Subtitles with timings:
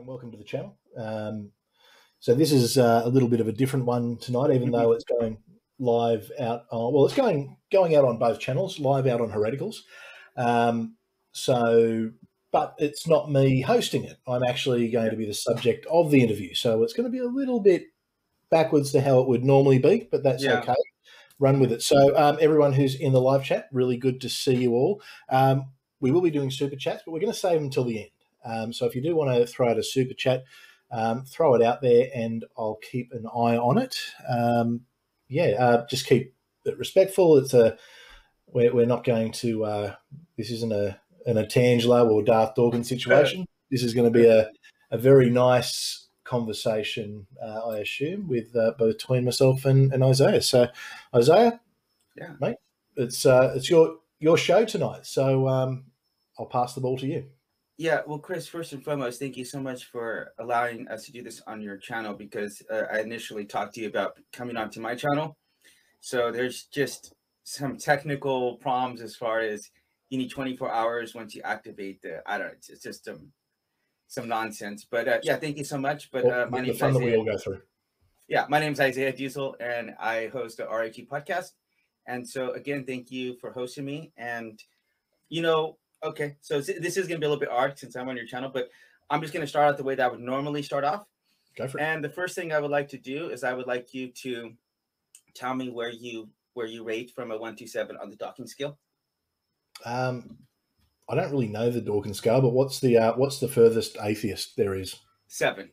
[0.00, 0.78] and welcome to the channel.
[0.96, 1.50] Um,
[2.20, 5.04] so this is uh, a little bit of a different one tonight, even though it's
[5.04, 5.38] going
[5.78, 6.64] live out.
[6.70, 9.76] On, well, it's going going out on both channels, live out on Hereticals.
[10.36, 10.96] Um,
[11.32, 12.10] so,
[12.50, 14.16] but it's not me hosting it.
[14.26, 16.54] I'm actually going to be the subject of the interview.
[16.54, 17.84] So it's going to be a little bit
[18.50, 20.60] backwards to how it would normally be, but that's Yeah.
[20.60, 20.74] okay.
[21.38, 21.82] Run with it.
[21.82, 25.02] So, um, everyone who's in the live chat, really good to see you all.
[25.28, 27.98] Um, we will be doing super chats, but we're going to save them until the
[28.00, 28.10] end.
[28.44, 30.44] Um, so if you do want to throw out a super chat,
[30.90, 33.96] um, throw it out there, and I'll keep an eye on it.
[34.28, 34.82] Um,
[35.28, 37.38] yeah, uh, just keep it respectful.
[37.38, 37.76] It's a
[38.46, 39.64] we're, we're not going to.
[39.64, 39.94] Uh,
[40.36, 43.46] this isn't a an Atangelo or Darth Dawkins situation.
[43.70, 44.50] This is going to be a,
[44.90, 50.42] a very nice conversation, uh, I assume, with uh, between myself and, and Isaiah.
[50.42, 50.68] So,
[51.14, 51.60] Isaiah,
[52.16, 52.32] Yeah.
[52.40, 52.56] mate,
[52.96, 55.06] it's uh, it's your your show tonight.
[55.06, 55.84] So um,
[56.38, 57.26] I'll pass the ball to you.
[57.80, 61.22] Yeah, well, Chris, first and foremost, thank you so much for allowing us to do
[61.22, 64.94] this on your channel because uh, I initially talked to you about coming onto my
[64.94, 65.38] channel.
[66.00, 67.14] So there's just
[67.44, 69.70] some technical problems as far as
[70.10, 72.20] you need 24 hours once you activate the.
[72.26, 73.32] I don't know, it's, just some
[74.08, 74.84] some nonsense.
[74.84, 76.10] But uh, yeah, thank you so much.
[76.10, 77.24] But uh, my name's fun that we Isaiah.
[77.24, 77.62] go through.
[78.28, 81.52] Yeah, my name's Isaiah Diesel, and I host the RIG podcast.
[82.06, 84.12] And so, again, thank you for hosting me.
[84.18, 84.62] And,
[85.30, 88.08] you know, okay, so this is going to be a little bit hard since I'm
[88.08, 88.70] on your channel, but
[89.10, 91.04] I'm just going to start out the way that I would normally start off.
[91.56, 91.82] Go for it.
[91.82, 94.52] And the first thing I would like to do is I would like you to
[95.34, 98.52] tell me where you where you rate from a one to seven on the Dawkins
[98.52, 98.78] scale.
[99.84, 100.36] Um,
[101.08, 104.56] I don't really know the Dawkins scale, but what's the uh, what's the furthest atheist
[104.56, 104.96] there is?
[105.26, 105.70] Seven.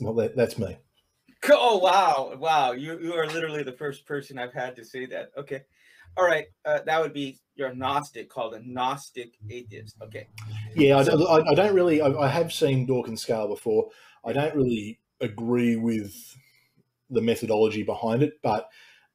[0.00, 0.76] Well, that, that's me.
[1.48, 2.72] Oh wow, wow!
[2.72, 5.30] You you are literally the first person I've had to say that.
[5.36, 5.62] Okay,
[6.18, 6.46] all right.
[6.64, 9.96] Uh, that would be your Gnostic, called a Gnostic atheist.
[10.02, 10.26] Okay.
[10.74, 12.00] Yeah, I, don't- I, I don't really.
[12.02, 13.88] I, I have seen Dawkins scale before.
[14.24, 16.14] I don't really agree with
[17.10, 18.68] the methodology behind it, but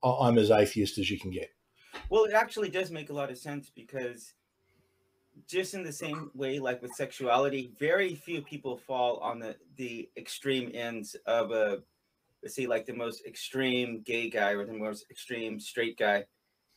[0.04, 1.50] I'm as atheist as you can get.
[2.10, 4.34] Well, it actually does make a lot of sense because
[5.48, 10.10] just in the same way, like with sexuality, very few people fall on the the
[10.18, 11.80] extreme ends of a
[12.42, 16.26] let's say like the most extreme gay guy or the most extreme straight guy.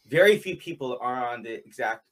[0.08, 2.04] Very few people are on the exact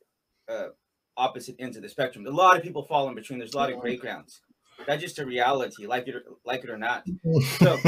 [0.49, 0.69] uh,
[1.16, 2.27] opposite ends of the spectrum.
[2.27, 3.38] A lot of people fall in between.
[3.38, 4.41] There's a lot of gray grounds.
[4.87, 7.05] That's just a reality, like it or, like it or not.
[7.59, 7.78] So,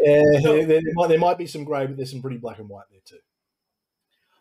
[0.00, 2.58] Yeah, So- there, there might, there might be some grey, but there's some pretty black
[2.60, 3.18] and white there too.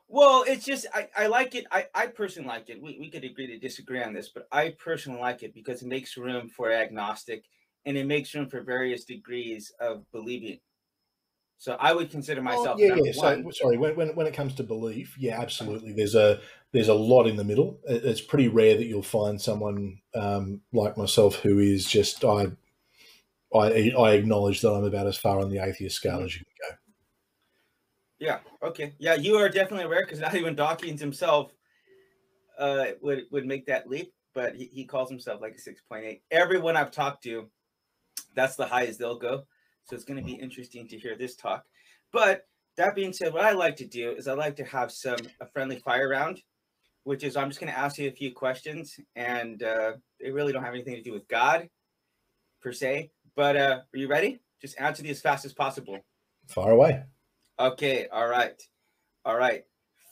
[0.08, 1.66] Well, it's just I, I like it.
[1.72, 2.80] I, I personally like it.
[2.80, 5.88] We, we could agree to disagree on this, but I personally like it because it
[5.88, 7.46] makes room for agnostic
[7.86, 10.60] and it makes room for various degrees of believing.
[11.64, 13.14] So I would consider Oh, myself yeah, number yeah.
[13.14, 13.54] So one.
[13.54, 13.78] sorry.
[13.78, 15.94] When, when when it comes to belief, yeah, absolutely.
[15.94, 16.42] There's a
[16.74, 17.80] there's a lot in the middle.
[17.88, 22.48] It's pretty rare that you'll find someone um, like myself who is just I.
[23.56, 26.26] I, I acknowledge that I'm about as far on the atheist scale Mm-hmm.
[26.26, 26.76] as you can go.
[28.20, 28.40] Yeah.
[28.62, 28.94] Okay.
[28.98, 31.54] Yeah, you are definitely rare because not even Dawkins himself
[32.60, 36.04] uh, would would make that leap, but he, he calls himself like a six point
[36.04, 36.24] eight.
[36.30, 37.50] Everyone I've talked to,
[38.36, 39.44] that's the highest they'll go.
[39.86, 41.64] So it's going to be interesting to hear this talk.
[42.12, 45.18] But that being said, what I like to do is I like to have some
[45.42, 46.42] a friendly fire round,
[47.04, 50.54] which is I'm just going to ask you a few questions, and uh, they really
[50.54, 51.68] don't have anything to do with God
[52.62, 53.12] per se.
[53.36, 54.40] But uh, are you ready?
[54.62, 56.00] Just answer these as fast as possible.
[56.48, 57.04] Far away.
[57.60, 58.62] Okay, all right.
[59.26, 59.64] All right.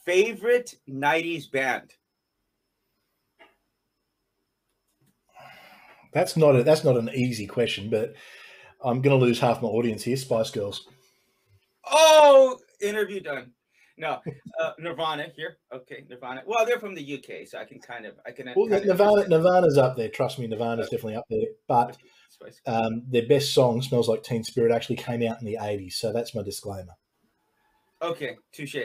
[0.04, 1.92] Favorite 90s band?
[6.12, 8.14] That's not a, that's not an easy question, but
[8.84, 10.16] I'm going to lose half my audience here.
[10.16, 10.88] Spice Girls.
[11.90, 13.52] Oh, interview done.
[13.98, 14.20] No,
[14.58, 15.58] uh, Nirvana here.
[15.72, 16.42] Okay, Nirvana.
[16.46, 18.50] Well, they're from the UK, so I can kind of I can.
[18.56, 19.28] Well, Nirvana.
[19.28, 20.08] Nirvana's up there.
[20.08, 21.48] Trust me, Nirvana's definitely up there.
[21.68, 21.96] But
[22.66, 25.92] um, their best song, "Smells Like Teen Spirit," actually came out in the '80s.
[25.94, 26.94] So that's my disclaimer.
[28.00, 28.76] Okay, touche.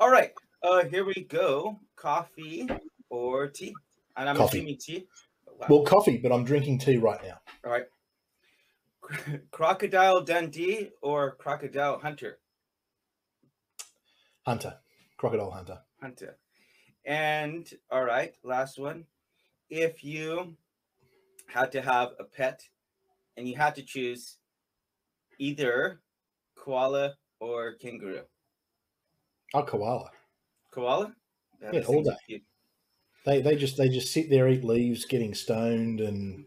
[0.00, 0.32] All right,
[0.62, 1.78] uh, here we go.
[1.94, 2.66] Coffee
[3.10, 3.74] or tea?
[4.16, 4.58] And I'm Coffee.
[4.58, 5.06] assuming tea.
[5.46, 5.66] Wow.
[5.68, 7.38] Well, coffee, but I'm drinking tea right now.
[7.64, 7.84] All right.
[9.50, 12.38] Crocodile Dundee or Crocodile Hunter?
[14.46, 14.78] Hunter,
[15.16, 15.80] Crocodile Hunter.
[16.00, 16.38] Hunter.
[17.04, 19.06] And all right, last one.
[19.70, 20.56] If you
[21.46, 22.62] had to have a pet
[23.36, 24.38] and you had to choose
[25.38, 26.00] either
[26.56, 28.22] koala or kangaroo,
[29.54, 30.10] Oh, koala.
[30.70, 31.14] koala?
[31.62, 32.10] Yeah, all day.
[32.26, 32.42] cute.
[33.24, 36.44] They they just they just sit there, eat leaves, getting stoned, and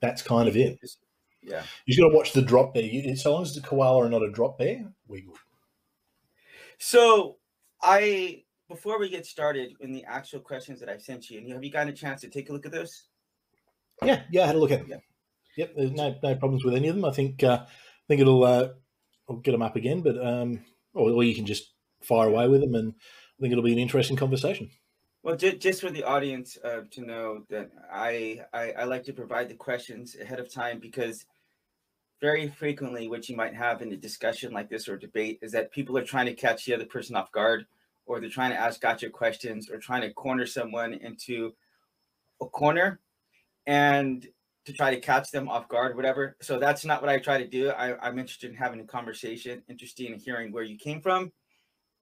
[0.00, 0.78] that's kind of it.
[0.80, 0.98] Just-
[1.42, 1.62] Yeah.
[1.86, 2.82] You just got to watch the drop bear.
[2.82, 5.34] You, so long as it's a koala and not a drop bear, we good.
[6.78, 7.36] So
[7.82, 11.64] I before we get started in the actual questions that I sent you, and have
[11.64, 13.04] you gotten a chance to take a look at those?
[14.02, 14.44] Yeah, yeah.
[14.44, 14.88] I had a look at them.
[14.88, 14.96] Yeah.
[15.56, 17.04] Yep, there's no no problems with any of them.
[17.04, 17.66] I think uh, I
[18.08, 18.68] think it'll uh,
[19.28, 20.60] I'll get them up again, but um,
[20.94, 21.72] or, or you can just
[22.02, 24.70] fire away with them, and I think it'll be an interesting conversation.
[25.22, 29.12] Well, just, just for the audience uh, to know that I, I I like to
[29.12, 31.26] provide the questions ahead of time because
[32.20, 35.72] very frequently what you might have in a discussion like this or debate is that
[35.72, 37.66] people are trying to catch the other person off guard
[38.06, 41.52] or they're trying to ask gotcha questions or trying to corner someone into
[42.42, 43.00] a corner
[43.66, 44.26] and
[44.66, 46.36] to try to catch them off guard whatever.
[46.40, 47.70] So that's not what i try to do.
[47.70, 51.32] I, i'm interested in having a conversation interested in hearing where you came from.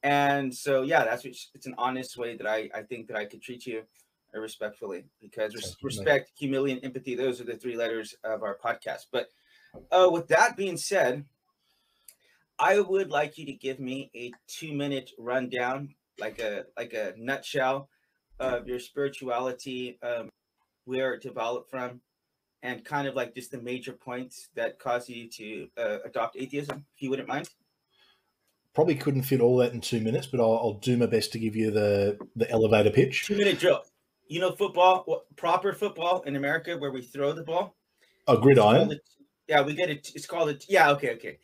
[0.03, 3.25] And so yeah that's what, it's an honest way that i i think that i
[3.25, 3.83] could treat you
[4.35, 9.07] respectfully because res- respect humility and empathy those are the three letters of our podcast.
[9.11, 9.29] But
[9.91, 11.25] uh, with that being said,
[12.59, 17.15] I would like you to give me a two minute rundown, like a like a
[17.17, 17.89] nutshell
[18.41, 20.29] of your spirituality, um,
[20.85, 22.01] where it developed from,
[22.63, 26.85] and kind of like just the major points that caused you to uh, adopt atheism,
[26.97, 27.49] if you wouldn't mind.
[28.75, 31.39] Probably couldn't fit all that in two minutes, but I'll, I'll do my best to
[31.39, 33.27] give you the the elevator pitch.
[33.27, 33.83] Two minute drill.
[34.27, 37.77] You know, football, proper football in America, where we throw the ball.
[38.27, 39.01] A gridiron.
[39.49, 40.11] Yeah, we get it.
[40.15, 40.65] It's called it.
[40.69, 41.39] Yeah, okay, okay.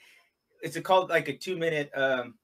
[0.62, 2.35] It's a, called like a two minute, um,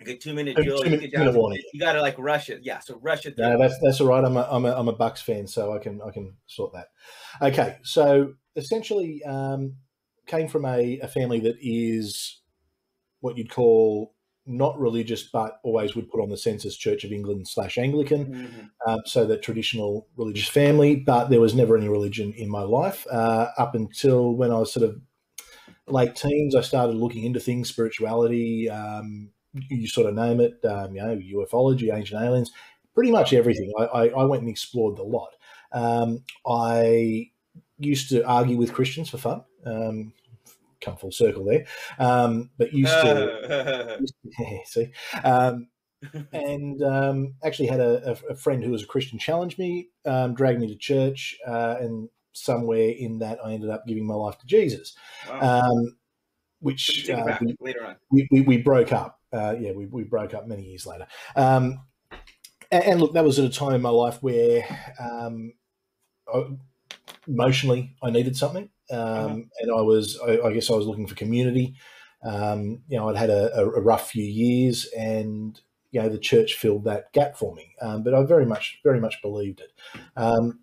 [0.00, 0.82] like a two minute drill.
[0.82, 1.62] Two, you, minute warning.
[1.72, 2.60] you gotta like rush it.
[2.62, 3.34] Yeah, so rush it.
[3.36, 4.24] Yeah, that's that's all right.
[4.24, 6.88] I'm a, I'm a I'm a Bucks fan, so I can I can sort that.
[7.40, 9.76] Okay, so essentially, um,
[10.26, 12.40] came from a, a family that is
[13.20, 14.14] what you'd call
[14.48, 18.26] not religious, but always would put on the census Church of England slash Anglican.
[18.26, 18.90] Mm-hmm.
[18.90, 23.06] Um, so the traditional religious family, but there was never any religion in my life
[23.10, 25.00] uh, up until when I was sort of
[25.86, 26.54] late teens.
[26.54, 29.30] I started looking into things, spirituality, um,
[29.68, 32.50] you sort of name it, um, you know, ufology, ancient aliens,
[32.94, 33.72] pretty much everything.
[33.78, 35.30] I, I, I went and explored the lot.
[35.72, 37.30] Um, I
[37.78, 39.44] used to argue with Christians for fun.
[39.64, 40.12] Um,
[40.80, 41.66] come full circle there.
[41.98, 43.98] Um, but used to,
[44.66, 44.92] see,
[45.24, 45.68] um,
[46.32, 50.60] and um, actually had a, a, friend who was a Christian challenge me, um, dragged
[50.60, 54.46] me to church, uh, and somewhere in that I ended up giving my life to
[54.46, 54.94] Jesus.
[55.28, 55.62] Wow.
[55.62, 55.96] Um,
[56.60, 59.20] which uh, we, later on we, we, we broke up.
[59.32, 61.06] Uh, yeah, we, we broke up many years later.
[61.36, 61.80] Um,
[62.70, 64.64] and, and, look, that was at a time in my life where
[64.98, 65.52] um,
[66.32, 66.46] I,
[67.26, 68.70] emotionally I needed something.
[68.90, 69.26] Uh-huh.
[69.26, 71.74] Um, and I was, I, I, guess, I was looking for community.
[72.22, 75.60] Um, you know, I'd had a, a, rough few years, and
[75.92, 77.74] you know, the church filled that gap for me.
[77.80, 79.72] Um, but I very much, very much believed it.
[80.16, 80.60] Um,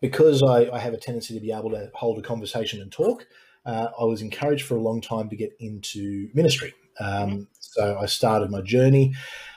[0.00, 3.26] because I, I, have a tendency to be able to hold a conversation and talk,
[3.64, 6.74] uh, I was encouraged for a long time to get into ministry.
[7.00, 7.42] Um, mm-hmm.
[7.60, 9.14] So I started my journey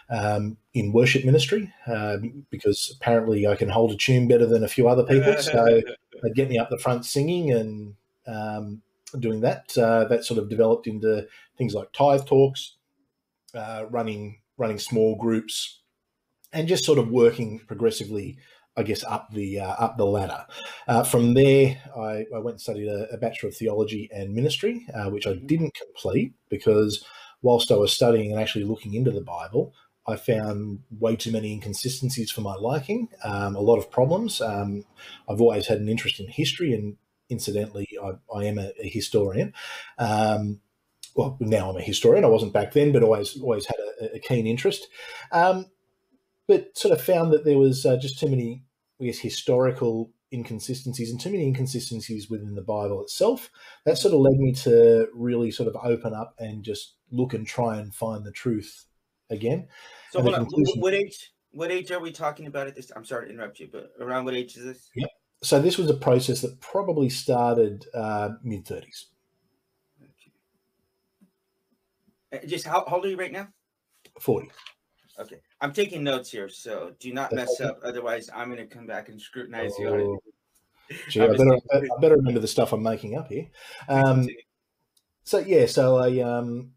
[0.10, 4.68] um, in worship ministry um, because apparently I can hold a tune better than a
[4.68, 5.36] few other people.
[5.42, 5.82] So
[6.24, 7.96] they'd get me up the front singing and
[8.28, 8.82] um,
[9.20, 9.78] doing that.
[9.78, 12.76] Uh, that sort of developed into things like tithe talks,
[13.54, 15.82] uh, running running small groups,
[16.54, 18.38] and just sort of working progressively.
[18.78, 20.46] I guess up the uh, up the ladder.
[20.88, 24.86] Uh, from there, I, I, went and studied a, a, bachelor of theology and ministry,
[24.94, 25.48] uh, which I mm-hmm.
[25.48, 27.06] didn't complete because
[27.42, 29.74] whilst I was studying and actually looking into the Bible,
[30.08, 34.40] I found way too many inconsistencies for my liking, um, a lot of problems.
[34.40, 34.86] Um,
[35.28, 36.98] I've always had an interest in history, and
[37.30, 39.54] incidentally, I, I am a, a historian.
[39.98, 40.62] Um,
[41.16, 42.26] well, now I'm a historian.
[42.26, 44.88] I wasn't back then, but always always had a, a keen interest.
[45.32, 45.68] Um,
[46.48, 48.64] but sort of found that there was uh, just too many,
[49.02, 53.50] I guess, historical inconsistencies and too many inconsistencies within the Bible itself.
[53.86, 57.48] That sort of led me to really sort of open up and just look and
[57.48, 58.86] try and find the truth
[59.30, 59.68] again.
[60.12, 60.46] So hold on.
[60.78, 61.32] What age?
[61.52, 62.92] What age are we talking about at this?
[62.96, 64.90] I'm sorry to interrupt you, but around what age is this?
[64.96, 65.10] Yep.
[65.42, 69.06] So this was a process that probably started uh, mid 30s.
[72.34, 72.46] Okay.
[72.46, 73.48] Just how, how old are you right now?
[74.20, 74.50] 40.
[75.20, 75.38] Okay.
[75.62, 77.80] I'm taking notes here, so do not mess up.
[77.84, 79.84] Otherwise, I'm going to come back and scrutinize oh.
[79.84, 80.20] you.
[81.10, 83.48] Gee, I, better, I better remember the stuff I'm making up here.
[83.90, 84.28] Um,
[85.24, 86.72] so yeah, so I um,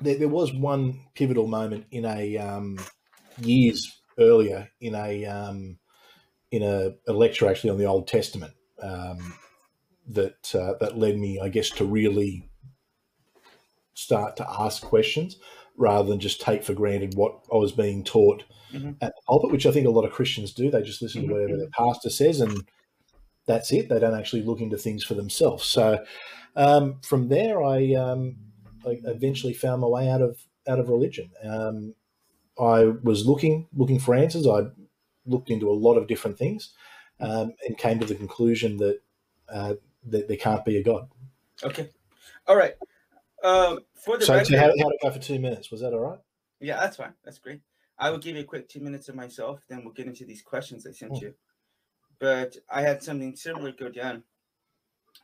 [0.00, 2.78] there, there was one pivotal moment in a um,
[3.38, 5.78] years earlier in a um,
[6.50, 8.52] in a, a, lecture actually on the Old Testament
[8.82, 9.34] um,
[10.08, 12.48] that uh, that led me, I guess, to really
[13.94, 15.36] start to ask questions
[15.76, 18.92] rather than just take for granted what I was being taught mm-hmm.
[19.00, 20.70] at the pulpit, which I think a lot of Christians do.
[20.70, 21.30] They just listen mm-hmm.
[21.30, 22.68] to whatever their pastor says and
[23.46, 23.88] that's it.
[23.88, 25.64] They don't actually look into things for themselves.
[25.64, 26.04] So
[26.54, 28.36] um, from there, I um,
[28.88, 31.30] I eventually found my way out of out of religion.
[31.42, 31.94] Um,
[32.60, 34.46] I was looking looking for answers.
[34.46, 34.68] I
[35.26, 36.74] looked into a lot of different things
[37.20, 39.00] um, and came to the conclusion that
[39.48, 39.74] uh,
[40.06, 41.08] that there can't be a God.
[41.62, 41.90] Okay.
[42.46, 42.74] All right.
[43.42, 45.70] Um, for the So, record, so how, how to go for two minutes?
[45.70, 46.18] Was that all right?
[46.60, 47.14] yeah, that's fine.
[47.24, 47.60] That's great.
[47.98, 50.42] I will give you a quick two minutes of myself, then we'll get into these
[50.42, 51.22] questions I sent Mm.
[51.22, 51.34] you.
[52.18, 54.24] But I had something similar go down.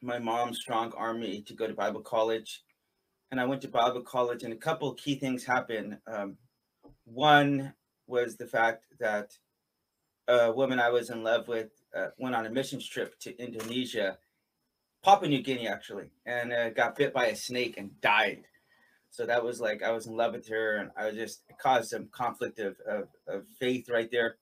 [0.02, 2.63] My mom's strong army to go to Bible college,
[3.34, 5.98] and I went to Bible college, and a couple key things happened.
[6.06, 6.36] Um,
[7.04, 7.74] one
[8.06, 9.36] was the fact that
[10.28, 14.18] a woman I was in love with uh, went on a missions trip to Indonesia,
[15.02, 18.44] Papua New Guinea actually, and uh, got bit by a snake and died.
[19.10, 21.58] So that was like I was in love with her, and I was just it
[21.58, 24.36] caused some conflict of of, of faith right there.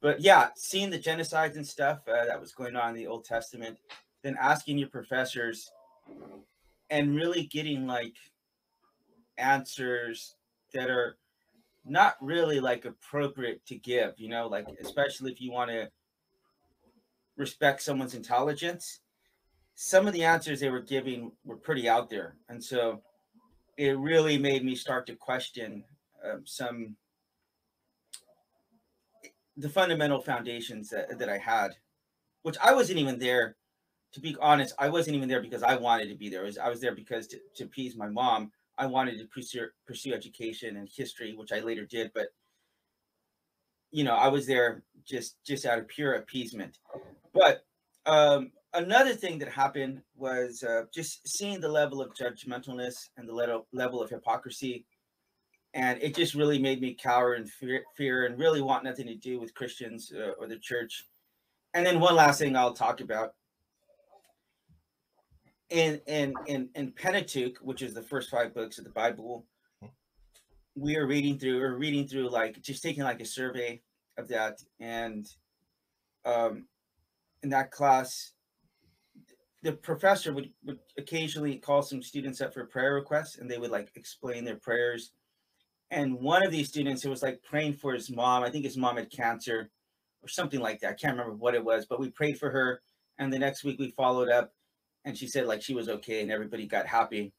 [0.00, 3.26] But yeah, seeing the genocides and stuff uh, that was going on in the Old
[3.26, 3.76] Testament,
[4.22, 5.70] then asking your professors,
[6.90, 8.14] and really getting like
[9.38, 10.36] answers
[10.72, 11.16] that are
[11.84, 15.88] not really like appropriate to give, you know, like especially if you want to
[17.36, 19.00] respect someone's intelligence.
[19.74, 23.02] Some of the answers they were giving were pretty out there, and so
[23.76, 25.84] it really made me start to question
[26.24, 26.96] um, some
[29.58, 31.76] the fundamental foundations that, that I had,
[32.42, 33.56] which I wasn't even there.
[34.16, 36.40] To be honest, I wasn't even there because I wanted to be there.
[36.40, 38.50] I was, I was there because to, to appease my mom.
[38.78, 42.12] I wanted to pursue pursue education and history, which I later did.
[42.14, 42.28] But
[43.90, 46.78] you know, I was there just just out of pure appeasement.
[47.34, 47.66] But
[48.06, 53.34] um, another thing that happened was uh, just seeing the level of judgmentalness and the
[53.34, 54.86] level level of hypocrisy,
[55.74, 59.14] and it just really made me cower and fear, fear and really want nothing to
[59.14, 61.04] do with Christians uh, or the church.
[61.74, 63.34] And then one last thing I'll talk about
[65.70, 69.46] in in in in Pentateuch, which is the first five books of the Bible,
[70.74, 73.80] we are reading through or reading through like just taking like a survey
[74.18, 75.26] of that, and
[76.24, 76.66] um,
[77.42, 78.32] in that class,
[79.62, 83.70] the professor would would occasionally call some students up for prayer requests, and they would
[83.70, 85.12] like explain their prayers.
[85.90, 88.42] And one of these students, it was like praying for his mom.
[88.42, 89.70] I think his mom had cancer
[90.22, 90.90] or something like that.
[90.90, 92.82] I can't remember what it was, but we prayed for her.
[93.18, 94.52] And the next week we followed up
[95.06, 97.32] and she said like she was okay and everybody got happy.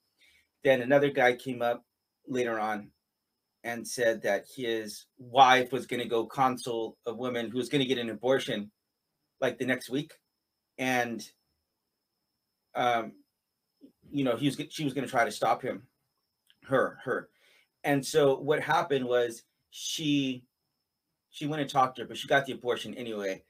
[0.63, 1.83] Then another guy came up
[2.27, 2.89] later on
[3.63, 7.81] and said that his wife was going to go console a woman who was going
[7.81, 8.71] to get an abortion
[9.41, 10.13] like the next week.
[10.79, 11.21] And
[12.73, 13.13] um
[14.09, 15.83] you know he was she was going to try to stop him
[16.67, 17.29] her her.
[17.83, 20.45] And so what happened was she
[21.29, 23.43] she went and talked to her but she got the abortion anyway.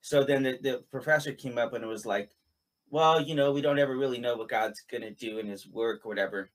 [0.00, 2.30] So then the, the professor came up and it was like
[2.90, 5.66] well, you know, we don't ever really know what God's going to do in his
[5.66, 6.50] work or whatever.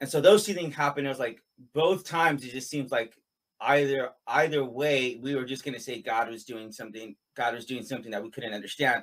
[0.00, 1.06] And so those two things happened.
[1.06, 1.42] It was like
[1.74, 3.14] both times it just seems like
[3.60, 7.66] either either way we were just going to say God was doing something God was
[7.66, 9.02] doing something that we couldn't understand.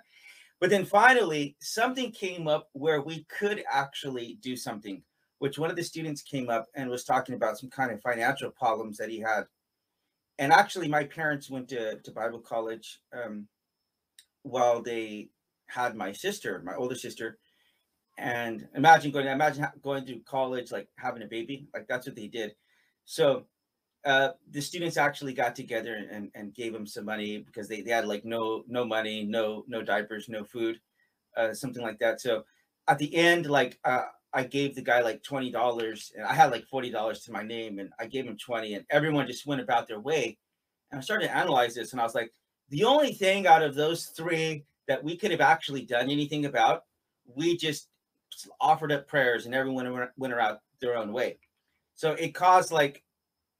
[0.61, 5.01] But then finally something came up where we could actually do something,
[5.39, 8.51] which one of the students came up and was talking about some kind of financial
[8.51, 9.43] problems that he had.
[10.39, 13.47] And actually my parents went to, to Bible college um,
[14.43, 15.29] while they
[15.67, 17.37] had my sister, my older sister,
[18.17, 22.27] and imagine going, imagine going through college, like having a baby, like that's what they
[22.27, 22.55] did.
[23.05, 23.45] So
[24.05, 27.91] uh, the students actually got together and, and gave him some money because they, they
[27.91, 30.79] had like no no money, no no diapers, no food,
[31.35, 32.21] uh, something like that.
[32.21, 32.45] So
[32.87, 36.51] at the end, like uh, I gave the guy like twenty dollars, and I had
[36.51, 39.61] like forty dollars to my name, and I gave him twenty, and everyone just went
[39.61, 40.37] about their way.
[40.91, 42.31] And I started to analyze this, and I was like,
[42.69, 46.83] the only thing out of those three that we could have actually done anything about,
[47.25, 47.87] we just
[48.59, 51.37] offered up prayers and everyone went around their own way.
[51.95, 53.03] So it caused like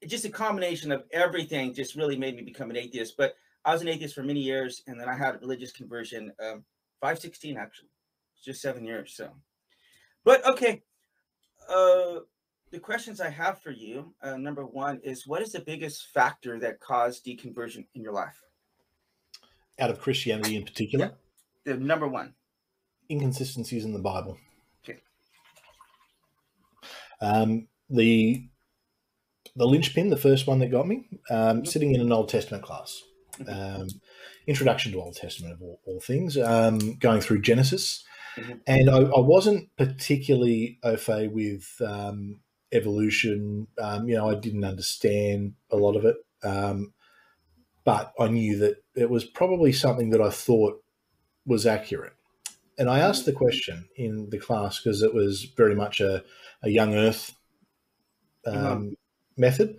[0.06, 3.16] just a combination of everything just really made me become an atheist.
[3.18, 6.32] But I was an atheist for many years and then I had a religious conversion
[6.40, 6.64] um
[7.02, 7.90] 516 actually.
[8.44, 9.14] Just seven years.
[9.16, 9.30] So
[10.24, 10.84] but okay.
[11.70, 12.20] Uh
[12.72, 16.60] the questions I have for you, uh, number one is what is the biggest factor
[16.60, 18.42] that caused deconversion in your life?
[19.80, 21.18] Out of Christianity in particular,
[21.66, 22.34] The number one.
[23.12, 24.38] inconsistencies in the Bible.
[24.84, 25.00] Okay.
[27.22, 28.48] Um, the
[29.58, 31.68] the linchpin, the first one that got me, um, Mhm.
[31.68, 33.02] sitting in an Old Testament class,
[33.38, 33.82] Mhm.
[33.82, 33.88] um,
[34.48, 38.04] introduction to Old Testament of all, all things, um, going through Genesis,
[38.38, 38.62] Mhm.
[38.68, 42.42] and I, I wasn't particularly au fait with um,
[42.74, 43.68] evolution.
[43.78, 46.94] Um, you know, I didn't understand a lot of it, um,
[47.86, 50.84] but I knew that it was probably something that I thought
[51.46, 52.14] was accurate.
[52.78, 56.24] And I asked the question in the class because it was very much a,
[56.62, 57.34] a young Earth
[58.46, 58.80] um, Uh-huh.
[59.38, 59.78] method.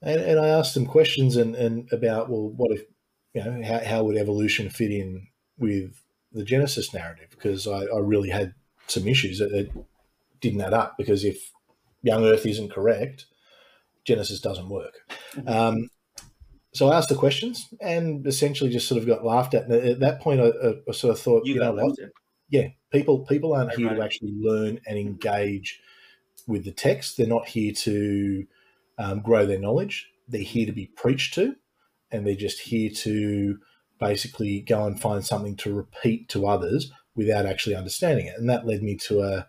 [0.00, 2.82] And, and I asked them questions and, and about, well, what if,
[3.34, 5.26] you know, how, how would evolution fit in
[5.58, 6.00] with
[6.32, 8.54] the Genesis narrative because I, I really had
[8.86, 9.38] some issues.
[9.38, 9.70] that, it
[10.40, 11.50] didn't add up because if
[12.02, 13.26] young Earth isn't correct,
[14.04, 14.94] Genesis doesn't work.
[15.34, 15.48] Mm-hmm.
[15.48, 15.88] Um,
[16.74, 19.64] so I asked the questions and essentially just sort of got laughed at.
[19.64, 20.50] And at that point, I,
[20.88, 21.96] I sort of thought, you, you know what?
[22.50, 25.80] Yeah, people people aren't here to actually learn and engage
[26.46, 27.16] with the text.
[27.16, 28.46] They're not here to
[28.98, 30.08] um, grow their knowledge.
[30.28, 31.54] They're here to be preached to,
[32.10, 33.58] and they're just here to
[34.00, 38.34] basically go and find something to repeat to others without actually understanding it.
[38.36, 39.46] And that led me to a,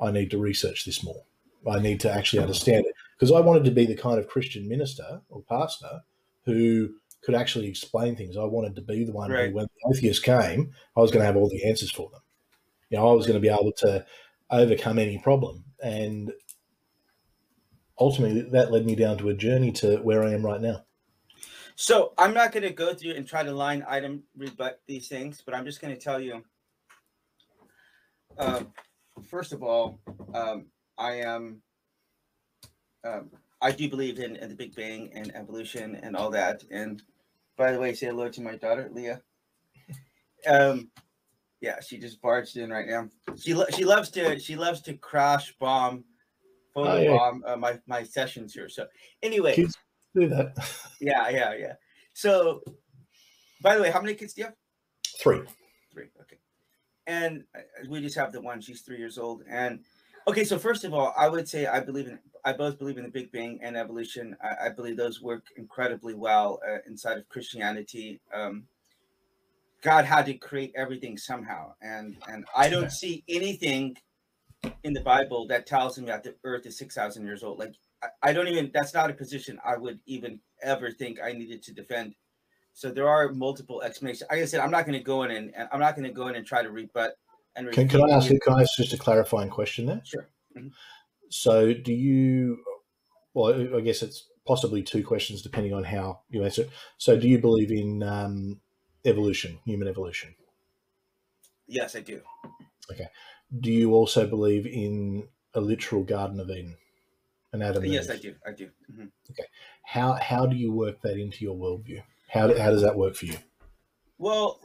[0.00, 1.22] I need to research this more.
[1.70, 4.68] I need to actually understand it because I wanted to be the kind of Christian
[4.68, 6.00] minister or pastor
[6.44, 6.90] who
[7.22, 8.36] could actually explain things.
[8.36, 9.50] I wanted to be the one right.
[9.50, 12.20] who, when the atheists came, I was going to have all the answers for them.
[12.90, 14.04] You know, I was going to be able to
[14.50, 15.64] overcome any problem.
[15.82, 16.32] And
[17.98, 20.84] ultimately, that led me down to a journey to where I am right now.
[21.74, 25.42] So I'm not going to go through and try to line item rebut these things,
[25.44, 26.44] but I'm just going to tell you.
[28.38, 28.72] Um,
[29.28, 29.98] first of all,
[30.34, 30.66] um,
[30.98, 31.62] I am.
[33.04, 33.30] Um,
[33.62, 36.64] I do believe in, in the Big Bang and evolution and all that.
[36.70, 37.02] And
[37.56, 39.22] by the way, say hello to my daughter Leah.
[40.44, 40.90] Um,
[41.60, 43.08] yeah, she just barged in right now.
[43.36, 46.02] She lo- she loves to she loves to crash bomb,
[46.74, 47.16] photo oh, yeah.
[47.16, 48.68] bomb uh, my my sessions here.
[48.68, 48.86] So
[49.22, 49.78] anyway, kids
[50.16, 50.56] do that.
[51.00, 51.74] yeah, yeah, yeah.
[52.12, 52.62] So,
[53.62, 54.56] by the way, how many kids do you have?
[55.20, 55.42] Three.
[55.92, 56.06] Three.
[56.22, 56.38] Okay.
[57.06, 58.60] And uh, we just have the one.
[58.60, 59.44] She's three years old.
[59.48, 59.84] And
[60.26, 63.04] okay, so first of all, I would say I believe in I both believe in
[63.04, 64.36] the Big Bang and evolution.
[64.42, 68.20] I, I believe those work incredibly well uh, inside of Christianity.
[68.34, 68.64] Um,
[69.82, 73.96] God had to create everything somehow, and and I don't see anything
[74.84, 77.58] in the Bible that tells him that the Earth is six thousand years old.
[77.58, 78.70] Like I, I don't even.
[78.72, 82.14] That's not a position I would even ever think I needed to defend.
[82.74, 84.28] So there are multiple explanations.
[84.30, 86.12] Like I said, I'm not going to go in and, and I'm not going to
[86.12, 87.16] go in and try to rebut.
[87.54, 88.40] And can, can I ask you?
[88.40, 90.00] Can I ask just a clarifying question there?
[90.04, 90.28] Sure.
[90.56, 90.68] Mm-hmm.
[91.32, 92.62] So, do you?
[93.34, 96.66] Well, I guess it's possibly two questions depending on how you answer.
[96.98, 98.60] So, do you believe in um,
[99.04, 100.34] evolution, human evolution?
[101.66, 102.20] Yes, I do.
[102.90, 103.08] Okay.
[103.60, 106.76] Do you also believe in a literal Garden of Eden?
[107.52, 107.84] An Adam?
[107.84, 108.34] Yes, I do.
[108.46, 108.66] I do.
[108.90, 109.06] Mm-hmm.
[109.30, 109.48] Okay.
[109.84, 112.02] How how do you work that into your worldview?
[112.28, 113.36] How how does that work for you?
[114.18, 114.60] Well,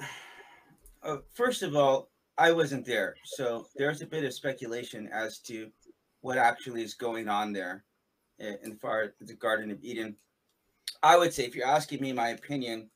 [1.03, 5.71] uh, first of all, I wasn't there, so there's a bit of speculation as to
[6.21, 7.83] what actually is going on there
[8.39, 10.15] in far the Garden of Eden.
[11.03, 12.89] I would say, if you're asking me my opinion,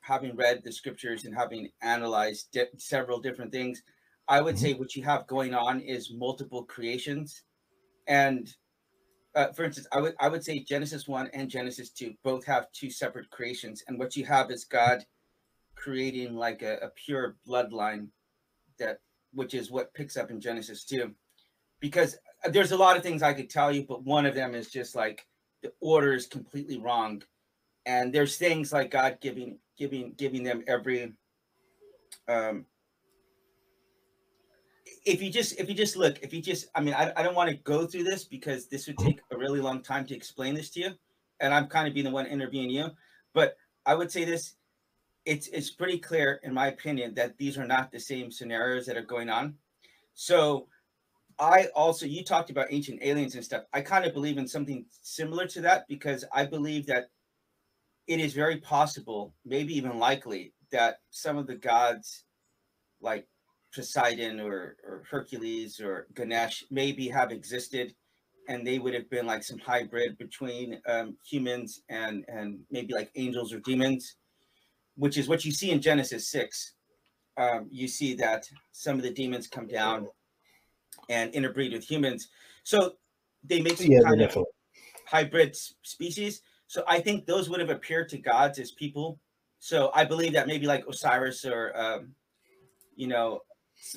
[0.00, 3.82] having read the scriptures and having analyzed di- several different things,
[4.28, 4.64] I would mm-hmm.
[4.64, 7.42] say what you have going on is multiple creations.
[8.06, 8.52] And
[9.34, 12.72] uh, for instance, I would I would say Genesis one and Genesis two both have
[12.72, 15.04] two separate creations, and what you have is God
[15.76, 18.08] creating like a, a pure bloodline
[18.78, 18.98] that,
[19.32, 21.14] which is what picks up in Genesis two
[21.80, 24.54] because uh, there's a lot of things I could tell you, but one of them
[24.54, 25.26] is just like
[25.62, 27.22] the order is completely wrong.
[27.86, 31.12] And there's things like God giving giving giving them every
[32.28, 32.66] um
[35.06, 37.34] if you just if you just look if you just i mean i, I don't
[37.34, 40.54] want to go through this because this would take a really long time to explain
[40.54, 40.90] this to you
[41.40, 42.88] and i'm kind of being the one interviewing you
[43.32, 44.56] but i would say this
[45.24, 48.96] it's it's pretty clear in my opinion that these are not the same scenarios that
[48.96, 49.54] are going on
[50.14, 50.66] so
[51.40, 53.64] I also you talked about ancient aliens and stuff.
[53.72, 57.08] I kind of believe in something similar to that because I believe that
[58.06, 62.24] it is very possible, maybe even likely, that some of the gods
[63.00, 63.26] like
[63.74, 67.94] Poseidon or, or Hercules or Ganesh maybe have existed
[68.48, 73.10] and they would have been like some hybrid between um, humans and and maybe like
[73.14, 74.16] angels or demons,
[74.96, 76.74] which is what you see in Genesis 6.
[77.36, 80.08] Um, you see that some of the demons come down
[81.10, 82.28] and interbreed with humans.
[82.62, 82.94] So
[83.44, 84.38] they make some yeah, kind of
[85.06, 86.42] hybrid species.
[86.68, 89.18] So I think those would have appeared to gods as people.
[89.58, 92.14] So I believe that maybe like Osiris or, um,
[92.94, 93.40] you know,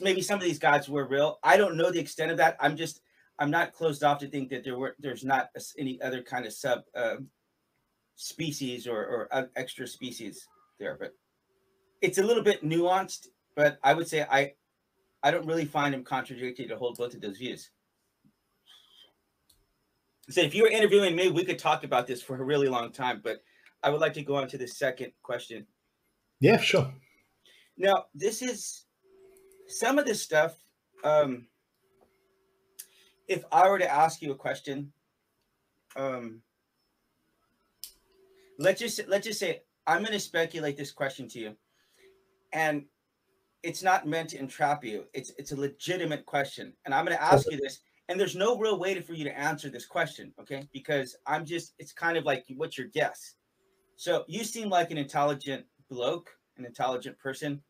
[0.01, 1.39] maybe some of these gods were real.
[1.43, 2.57] I don't know the extent of that.
[2.59, 3.01] I'm just,
[3.37, 6.53] I'm not closed off to think that there were, there's not any other kind of
[6.53, 7.27] sub um,
[8.15, 10.47] species or, or extra species
[10.79, 11.13] there, but
[12.01, 13.27] it's a little bit nuanced.
[13.55, 14.53] But I would say I,
[15.23, 17.69] I don't really find him contradictory to hold both of those views.
[20.29, 22.91] So if you were interviewing me, we could talk about this for a really long
[22.91, 23.37] time, but
[23.81, 25.67] I would like to go on to the second question.
[26.39, 26.93] Yeah, sure.
[27.77, 28.85] Now, this is
[29.67, 30.55] some of this stuff.
[31.03, 31.47] Um,
[33.27, 34.93] if I were to ask you a question,
[35.95, 36.41] um,
[38.59, 41.55] let's just let's just say I'm going to speculate this question to you,
[42.51, 42.85] and
[43.63, 45.05] it's not meant to entrap you.
[45.13, 47.79] It's it's a legitimate question, and I'm going to ask you this.
[48.09, 50.67] And there's no real way for you to answer this question, okay?
[50.73, 53.35] Because I'm just it's kind of like what's your guess?
[53.95, 57.61] So you seem like an intelligent bloke, an intelligent person.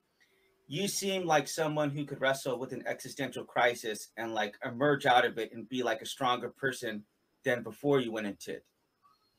[0.67, 5.25] You seem like someone who could wrestle with an existential crisis and like emerge out
[5.25, 7.03] of it and be like a stronger person
[7.43, 8.65] than before you went into it.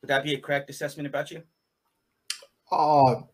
[0.01, 1.43] Would that be a correct assessment about you?
[2.71, 3.29] Oh,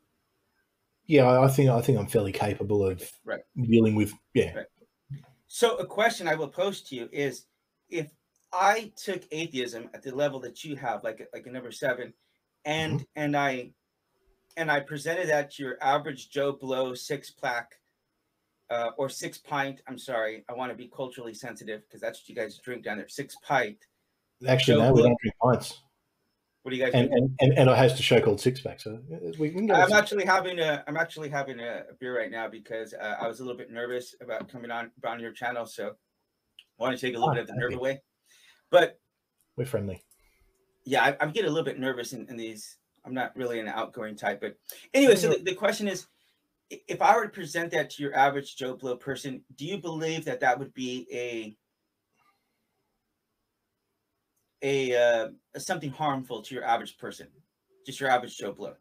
[1.11, 3.41] yeah, I think I think I'm fairly capable of right.
[3.61, 4.55] dealing with yeah.
[4.55, 4.67] Right.
[5.49, 7.47] So a question I will pose to you is
[7.89, 8.13] if
[8.53, 12.15] I took atheism at the level that you have, like like a number seven,
[12.65, 13.05] and mm-hmm.
[13.17, 13.73] and I
[14.57, 17.75] and I presented that to your average Joe Blow six plaque
[18.71, 19.83] uh, or six pint.
[19.89, 22.99] I'm sorry, I want to be culturally sensitive because that's what you guys drink down
[22.99, 23.09] there.
[23.09, 23.79] Six pint.
[24.47, 25.03] Actually, Joe no, Blow.
[25.03, 25.83] we don't drink pints.
[26.63, 26.93] What do you guys?
[26.93, 28.99] And, and, and, and I host a show called Six Pack, so
[29.39, 29.67] we can.
[29.67, 29.75] go.
[29.75, 33.41] I'm actually having a I'm actually having a beer right now because uh, I was
[33.41, 35.93] a little bit nervous about coming on on your channel, so
[36.79, 38.03] I want to take a little oh, bit of the nerve away.
[38.71, 38.99] But
[39.57, 40.03] we're friendly.
[40.85, 42.77] Yeah, I, am getting a little bit nervous in, in, these.
[43.05, 44.57] I'm not really an outgoing type, but
[44.93, 45.17] anyway.
[45.17, 46.07] So the, the question is,
[46.69, 50.25] if I were to present that to your average Joe Blow person, do you believe
[50.27, 51.57] that that would be a
[54.63, 57.29] a uh, something harmful to your average person,
[57.87, 58.75] just your average Joe Blow?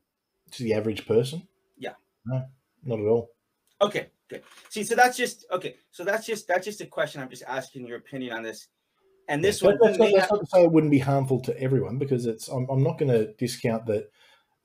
[0.51, 1.47] To the average person?
[1.77, 1.93] Yeah.
[2.25, 2.45] No,
[2.83, 3.29] not at all.
[3.81, 4.43] Okay, good.
[4.69, 5.75] See, so that's just okay.
[5.91, 7.21] So that's just that's just a question.
[7.21, 8.67] I'm just asking your opinion on this.
[9.27, 11.61] And this yeah, one, that's, not, that's not, to say it wouldn't be harmful to
[11.61, 12.47] everyone, because it's.
[12.47, 14.09] I'm, I'm not going to discount that.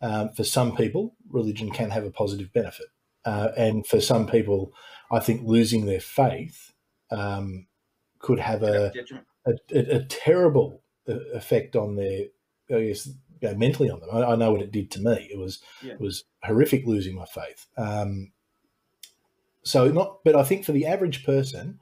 [0.00, 2.88] Um, for some people, religion can have a positive benefit,
[3.24, 4.74] uh, and for some people,
[5.10, 6.72] I think losing their faith
[7.10, 7.68] um,
[8.18, 8.92] could have a,
[9.46, 12.26] a, a, a terrible effect on their,
[12.70, 14.10] I guess, you know, mentally on them.
[14.12, 15.28] I, I, know what it did to me.
[15.30, 15.94] It was yeah.
[15.94, 17.66] it was horrific losing my faith.
[17.76, 18.32] Um,
[19.62, 21.80] so not, but I think for the average person,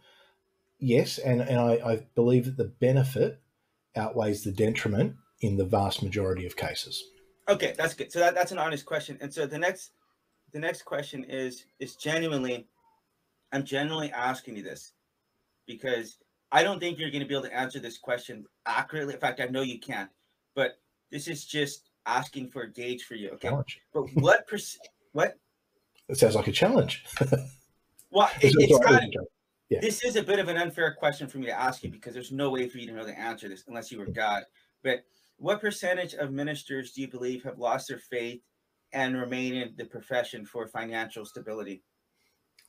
[0.78, 3.40] yes, and and I, I believe that the benefit
[3.96, 7.02] outweighs the detriment in the vast majority of cases.
[7.48, 8.12] Okay, that's good.
[8.12, 9.18] So that, that's an honest question.
[9.20, 9.92] And so the next
[10.52, 12.66] the next question is is genuinely
[13.52, 14.92] I'm genuinely asking you this
[15.66, 16.18] because
[16.52, 19.14] I don't think you're going to be able to answer this question accurately.
[19.14, 20.10] In fact, I know you can't.
[20.54, 20.78] But
[21.10, 23.30] this is just asking for a gauge for you.
[23.30, 23.48] Okay.
[23.48, 23.80] Challenge.
[23.94, 24.86] But what percent?
[25.12, 25.38] What?
[26.08, 27.04] It sounds like a challenge.
[28.10, 29.26] well, it, it's kind of.
[29.70, 29.80] Yeah.
[29.80, 32.30] This is a bit of an unfair question for me to ask you because there's
[32.30, 34.42] no way for you to know the answer to this unless you were God.
[34.82, 35.04] But
[35.38, 38.42] what percentage of ministers do you believe have lost their faith
[38.92, 41.82] and remain in the profession for financial stability?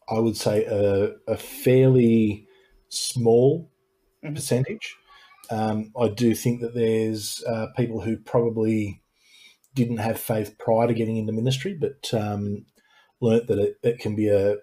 [0.10, 2.48] I would say a, a fairly
[2.88, 3.70] small
[4.24, 4.36] mm-hmm.
[4.36, 4.96] percentage.
[5.50, 9.02] Um, I do think that there's uh, people who probably
[9.76, 12.66] didn't have faith prior to getting into ministry, but um,
[13.20, 14.58] learnt that it, it, can be a,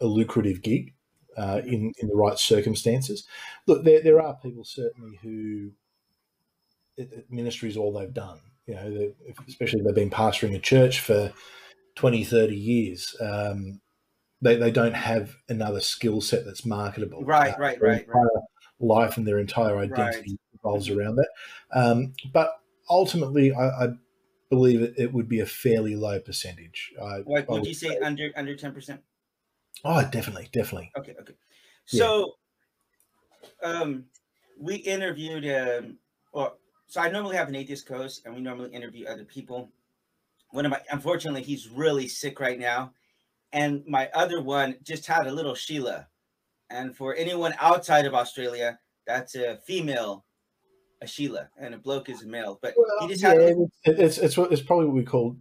[0.00, 0.94] a lucrative gig
[1.36, 3.24] uh, in, in the right circumstances.
[3.66, 5.72] Look, there, there are people certainly who
[6.96, 8.40] it, ministry is all they've done.
[8.66, 9.12] You know,
[9.48, 11.32] especially if they've been pastoring a church for
[11.96, 13.16] 20, 30 years.
[13.20, 13.80] Um,
[14.40, 17.24] they, they don't have another skill set that's marketable.
[17.24, 18.26] Right, uh, right, right, right
[18.82, 20.62] life and their entire identity right.
[20.62, 21.28] revolves around that.
[21.72, 23.88] Um, but ultimately, I, I
[24.50, 26.92] believe it, it, would be a fairly low percentage.
[27.02, 29.00] I, what would you say, say under under ten percent?
[29.84, 30.90] Oh, definitely, definitely.
[30.96, 31.32] Okay, okay.
[31.86, 32.34] So,
[33.62, 33.68] yeah.
[33.68, 34.04] um,
[34.60, 35.46] we interviewed.
[35.46, 35.98] Um,
[36.32, 39.70] well, so I normally have an atheist host, and we normally interview other people.
[40.50, 42.92] One of my, unfortunately, he's really sick right now,
[43.52, 46.08] and my other one just had a little Sheila
[46.72, 50.24] and for anyone outside of Australia, that's a female,
[51.00, 52.58] a Sheila, and a bloke is a male.
[52.62, 53.68] But well, he just yeah, had.
[53.84, 55.38] It's, it's it's probably what we called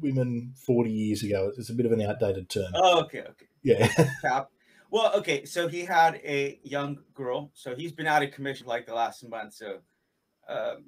[0.00, 1.52] women 40 years ago.
[1.56, 2.72] It's a bit of an outdated term.
[2.74, 3.46] Oh, okay, okay.
[3.62, 4.44] Yeah.
[4.90, 5.44] well, okay.
[5.44, 7.50] So he had a young girl.
[7.54, 9.54] So he's been out of commission like the last month.
[9.54, 9.78] So,
[10.48, 10.84] um,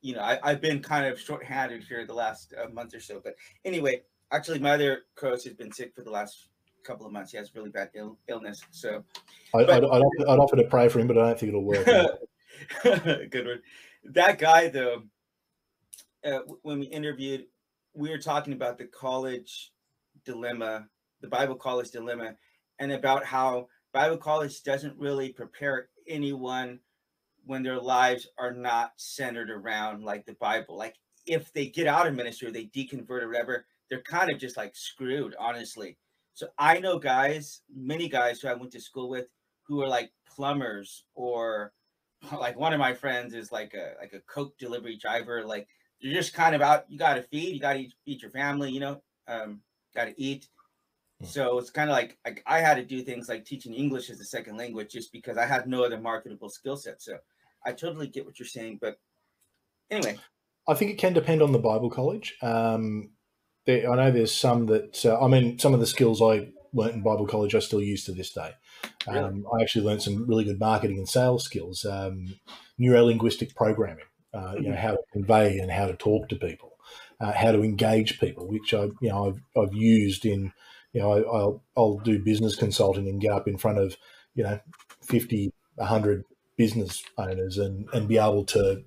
[0.00, 3.20] you know, I, have been kind of short-handed here the last uh, month or so.
[3.22, 4.02] But anyway,
[4.32, 6.48] actually, my other coach has been sick for the last
[6.84, 7.32] couple of months.
[7.32, 8.62] He has really bad Ill, illness.
[8.70, 9.04] So
[9.54, 11.84] I, I'd, offer, I'd, offer, to pray for him, but I don't think it'll work.
[12.82, 13.62] Good one.
[14.04, 15.02] That guy, though,
[16.24, 17.44] uh, when we interviewed,
[17.94, 19.72] we were talking about the college
[20.24, 20.88] dilemma,
[21.20, 22.34] the Bible college dilemma,
[22.78, 26.80] and about how Bible college doesn't really prepare anyone
[27.44, 30.76] when their lives are not centered around like the Bible.
[30.76, 34.56] Like if they get out of ministry, they deconvert or whatever, they're kind of just
[34.56, 35.96] like screwed, honestly.
[36.40, 39.26] So I know guys, many guys who I went to school with
[39.66, 41.74] who are like plumbers or
[42.32, 45.44] like one of my friends is like a like a coke delivery driver.
[45.44, 46.86] Like you're just kind of out.
[46.88, 47.52] You got to feed.
[47.52, 48.70] You got to feed your family.
[48.70, 49.60] You know, um,
[49.94, 50.48] got to eat.
[51.22, 51.26] Mm.
[51.26, 54.18] So it's kind of like, like I had to do things like teaching English as
[54.20, 57.02] a second language just because I had no other marketable skill set.
[57.02, 57.18] So
[57.66, 58.78] I totally get what you're saying.
[58.80, 58.98] But
[59.90, 60.18] anyway,
[60.66, 62.34] I think it can depend on the Bible college.
[62.40, 63.10] Um,
[63.66, 66.94] there, I know there's some that, uh, I mean, some of the skills I learnt
[66.94, 68.52] in Bible college I still use to this day.
[69.06, 69.44] Um, Really?
[69.58, 72.34] I actually learned some really good marketing and sales skills, um,
[72.78, 76.72] neuro linguistic programming, uh, you know, how to convey and how to talk to people,
[77.20, 80.52] uh, how to engage people, which I, you know, I've, I've used in,
[80.92, 83.96] you know, I, I'll, I'll do business consulting and get up in front of,
[84.34, 84.60] you know,
[85.02, 86.24] 50, 100
[86.56, 88.84] business owners and, and be able to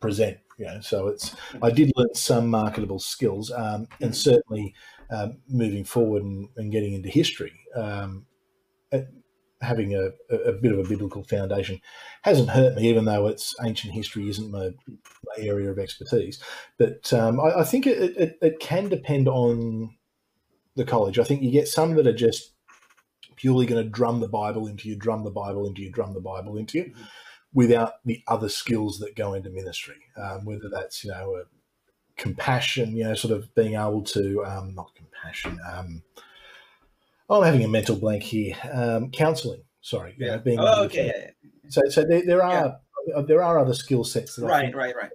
[0.00, 4.14] present, you know, so it's, I did learn some marketable skills um, and Mhm.
[4.14, 4.74] certainly
[5.10, 8.26] um, moving forward and, and getting into history, um,
[8.92, 9.00] uh,
[9.60, 11.80] having a, a bit of a biblical foundation
[12.22, 16.40] hasn't hurt me, even though it's ancient history isn't my, my area of expertise.
[16.78, 19.96] But um, I, I think it, it, it can depend on
[20.76, 21.18] the college.
[21.18, 22.52] I think you get some that are just
[23.36, 26.20] purely going to drum the Bible into you, drum the Bible into you, drum the
[26.20, 27.06] Bible into you, Mhm.
[27.52, 29.96] Without the other skills that go into ministry.
[30.16, 31.44] Um, whether that's you know
[32.20, 35.58] compassion, you know, sort of being able to um, not compassion.
[35.72, 36.02] Um,
[37.28, 38.54] oh, I'm having a mental blank here.
[38.70, 39.62] Um, counseling.
[39.80, 40.38] Sorry, you know, yeah.
[40.38, 41.06] being Oh, okay.
[41.06, 41.50] Yeah, yeah.
[41.68, 42.78] so, so there, there are
[43.26, 45.10] there are other skill sets that Right, right, right.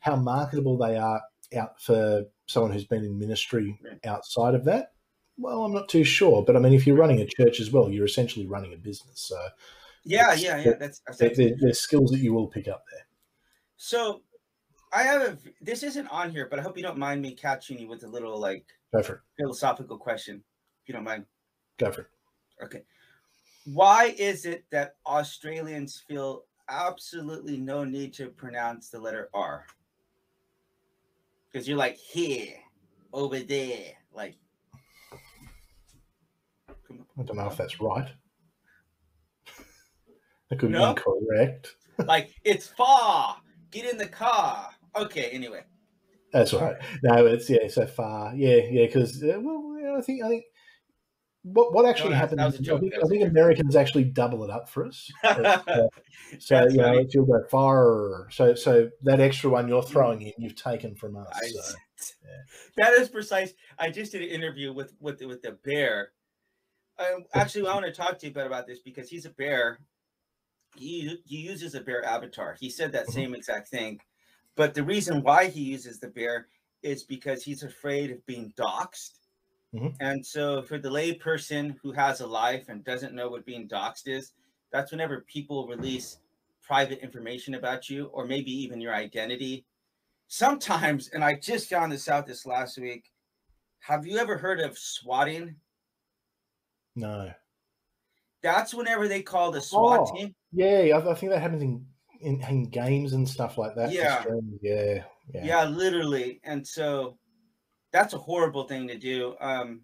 [0.00, 1.20] how marketable they are
[1.56, 4.92] out for someone who's been in ministry outside of that.
[5.36, 7.90] Well, I'm not too sure, but I mean, if you're running a church as well,
[7.90, 9.20] you're essentially running a business.
[9.20, 9.38] So
[10.04, 10.72] Yeah, It's- yeah, yeah.
[10.78, 13.06] That's, that's there, there, there's skills that you will pick up there.
[13.76, 14.22] so.
[14.92, 15.38] I have a.
[15.60, 18.08] This isn't on here, but I hope you don't mind me catching you with a
[18.08, 18.66] little like
[19.38, 20.42] philosophical question,
[20.82, 21.26] if you don't mind.
[21.78, 22.06] Go for it.
[22.64, 22.82] Okay.
[23.66, 29.64] Why is it that Australians feel absolutely no need to pronounce the letter R?
[31.52, 32.54] Because you're like here,
[33.12, 34.34] over there, like.
[36.68, 38.08] I don't know if that's right.
[40.50, 40.94] That could No.
[40.94, 41.76] be incorrect.
[42.06, 43.36] like it's far.
[43.70, 44.70] Get in the car.
[44.96, 45.30] Okay.
[45.30, 45.62] Anyway.
[46.32, 46.76] That's right.
[47.02, 48.86] No, it's yeah, so far, yeah, yeah.
[48.86, 50.44] Because uh, well, yeah, I think I think
[51.42, 52.38] what what actually No, that- happens.
[52.38, 53.24] that was a is I think, I think.
[53.30, 55.10] Americans actually double it up for us.
[55.24, 55.88] Uh,
[56.38, 58.28] So That's you know, you'll go far.
[58.30, 61.26] So so that extra one you're throwing in, you've taken from us.
[61.34, 61.74] I- So.
[62.76, 63.52] That is precise.
[63.78, 66.12] I just did an interview with with with the bear.
[66.98, 69.80] Um, actually, I want to talk to you about about this because he's a bear.
[70.76, 72.54] He he uses a bear avatar.
[72.58, 73.10] He said that Mhm.
[73.10, 74.00] same exact thing,
[74.56, 76.48] but the reason why he uses the bear
[76.82, 79.20] is because he's afraid of being doxxed.
[79.72, 80.00] Mhm.
[80.00, 83.68] And so, for the lay person who has a life and doesn't know what being
[83.68, 84.34] doxxed is,
[84.72, 86.20] that's whenever people release
[86.62, 89.66] private information about you or maybe even your identity
[90.28, 93.12] sometimes, and I just found this out this last week.
[93.80, 95.60] Have you ever heard of swatting?
[96.96, 97.34] No.
[98.42, 100.34] That's whenever they call the SWAT Oh, team.
[100.52, 101.86] Yeah, I, I think that happens in,
[102.20, 103.92] in in games and stuff like that.
[103.92, 104.24] Yeah.
[104.62, 105.04] Yeah.
[105.32, 105.44] Yeah.
[105.44, 105.64] Yeah.
[105.64, 106.40] literally.
[106.44, 107.18] And so
[107.92, 109.36] that's a horrible thing to do.
[109.40, 109.82] Um,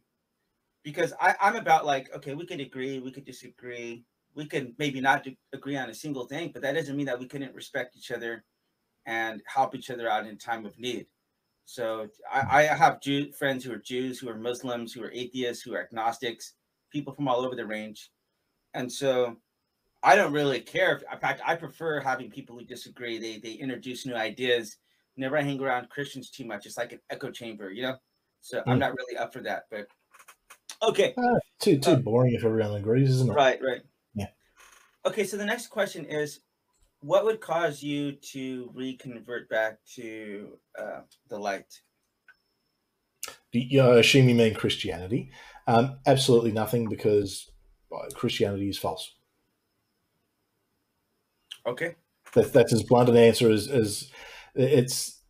[0.82, 5.00] because I, I'm about like, okay, we could agree, we could disagree, we could maybe
[5.00, 8.12] not agree on a single thing, but that doesn't mean that we couldn't respect each
[8.12, 8.44] other
[9.06, 11.06] and help each other out in time of need.
[11.64, 15.62] So I, I have Jew, friends who are Jews, who are Muslims, who are atheists,
[15.64, 16.54] who are agnostics,
[16.92, 18.10] people from all over the range.
[18.74, 19.36] And so
[20.06, 20.94] I don't really care.
[20.96, 23.18] If, in fact, I prefer having people who disagree.
[23.18, 24.76] They they introduce new ideas.
[25.16, 27.96] Never hang around Christians too much, it's like an echo chamber, you know.
[28.40, 28.80] So I'm Mm.
[28.80, 29.64] not really up for that.
[29.70, 29.88] But
[30.80, 33.34] okay, Ah, too too Uh, boring if everyone agrees, isn't it?
[33.34, 33.82] right, right.
[34.14, 34.28] Yeah.
[35.04, 36.40] Okay, so the next question is,
[37.00, 41.82] what would cause you to reconvert back to uh, the light?
[43.54, 45.32] I assume you mean Christianity?
[45.66, 47.50] Um, absolutely nothing because
[47.92, 49.15] uh, Christianity is false.
[51.66, 51.96] Okay.
[52.34, 54.10] That's that's as blunt an answer as, as
[54.54, 55.20] it's.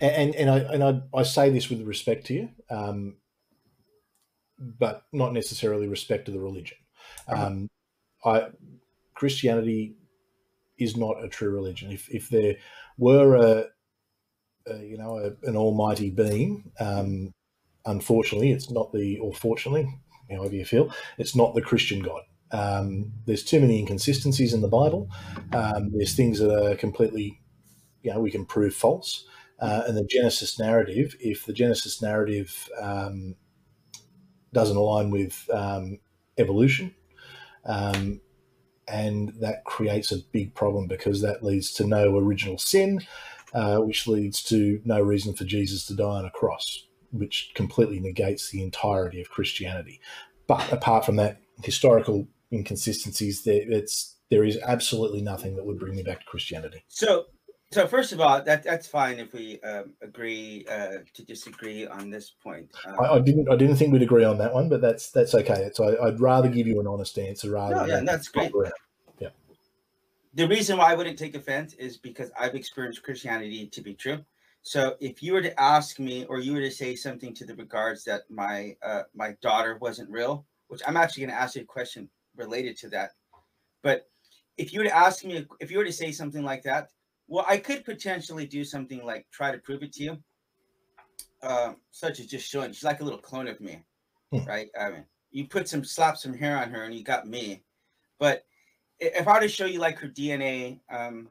[0.00, 3.16] And and I and I, I say this with respect to you, um,
[4.58, 6.76] but not necessarily respect to the religion.
[7.28, 7.68] Um,
[8.24, 8.48] I
[9.14, 9.96] Christianity
[10.78, 11.90] is not a true religion.
[11.90, 12.56] If if there
[12.98, 13.64] were a,
[14.70, 17.32] a you know a, an almighty being, um,
[17.86, 19.88] unfortunately, it's not the or fortunately,
[20.30, 22.22] however you feel, it's not the Christian God.
[22.52, 25.10] Um, there's too many inconsistencies in the Bible.
[25.52, 27.40] Um, there's things that are completely,
[28.02, 29.26] you know, we can prove false.
[29.58, 33.34] Uh, and the Genesis narrative, if the Genesis narrative um,
[34.52, 35.98] doesn't align with um,
[36.38, 36.94] evolution,
[37.64, 38.20] um,
[38.86, 43.00] and that creates a big problem because that leads to no original sin,
[43.54, 46.86] uh, which leads to no reason for Jesus to die on a cross.
[47.10, 50.00] which completely negates the entirety of Christianity.
[50.46, 55.94] But apart from that, historical inconsistencies, there it's there is absolutely nothing that would bring
[55.94, 56.84] me back to Christianity.
[56.88, 57.26] So,
[57.72, 62.10] so first of all, that that's fine if we um, agree uh, to disagree on
[62.10, 62.68] this point.
[62.86, 65.34] Um, I, I, didn't I didn't think we'd agree on that one, but that's that's
[65.34, 65.62] okay.
[65.62, 67.74] It's I, would rather give you an honest answer rather.
[67.74, 68.52] No, yeah, that's great.
[69.18, 69.28] Yeah.
[70.34, 74.18] The reason why I wouldn't take offense is because I've experienced Christianity to be true.
[74.60, 77.54] So if you were to ask me, or you were to say something to the
[77.54, 81.62] regards that my uh, my daughter wasn't real, which I'm actually going to ask you
[81.62, 83.12] a question related to that,
[83.82, 84.08] but
[84.56, 86.90] if you were to ask me, if you were to say something like that,
[87.28, 90.18] well, I could potentially do something like try to prove it to you,
[91.42, 93.82] uh, such as just showing she's like a little clone of me,
[94.32, 94.44] hmm.
[94.44, 94.68] right?
[94.80, 97.62] I mean, you put some slap some hair on her and you got me,
[98.18, 98.44] but
[98.98, 101.28] if I were to show you like her DNA, um,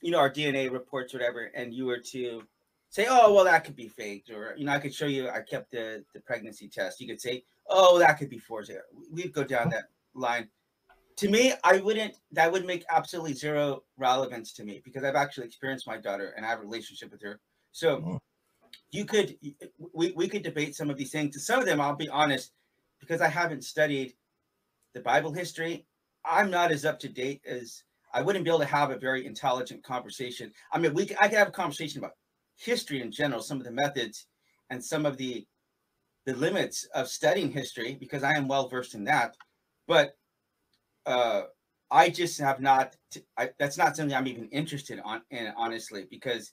[0.00, 2.42] you know, our DNA reports, whatever, and you were to
[2.88, 4.30] say, oh, well, that could be faked.
[4.30, 7.00] Or, you know, I could show you, I kept the, the pregnancy test.
[7.00, 8.72] You could say, oh, that could be forged.
[9.10, 10.48] We'd go down that line.
[11.18, 15.46] To me, I wouldn't, that would make absolutely zero relevance to me because I've actually
[15.46, 17.40] experienced my daughter and I have a relationship with her.
[17.72, 18.18] So mm.
[18.90, 19.36] you could,
[19.94, 21.44] we, we could debate some of these things.
[21.44, 22.52] Some of them, I'll be honest,
[22.98, 24.14] because I haven't studied
[24.94, 25.86] the Bible history,
[26.24, 27.82] I'm not as up to date as
[28.14, 30.52] I wouldn't be able to have a very intelligent conversation.
[30.72, 32.12] I mean, we I could have a conversation about
[32.56, 34.26] history in general, some of the methods
[34.70, 35.46] and some of the
[36.24, 39.34] the limits of studying history because I am well versed in that.
[39.92, 40.16] But
[41.04, 41.42] uh,
[41.90, 42.96] I just have not.
[43.36, 46.52] I, that's not something I'm even interested on in honestly because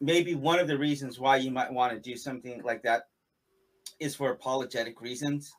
[0.00, 3.02] maybe one of the reasons why you might want to do something like that
[3.98, 5.52] is for apologetic reasons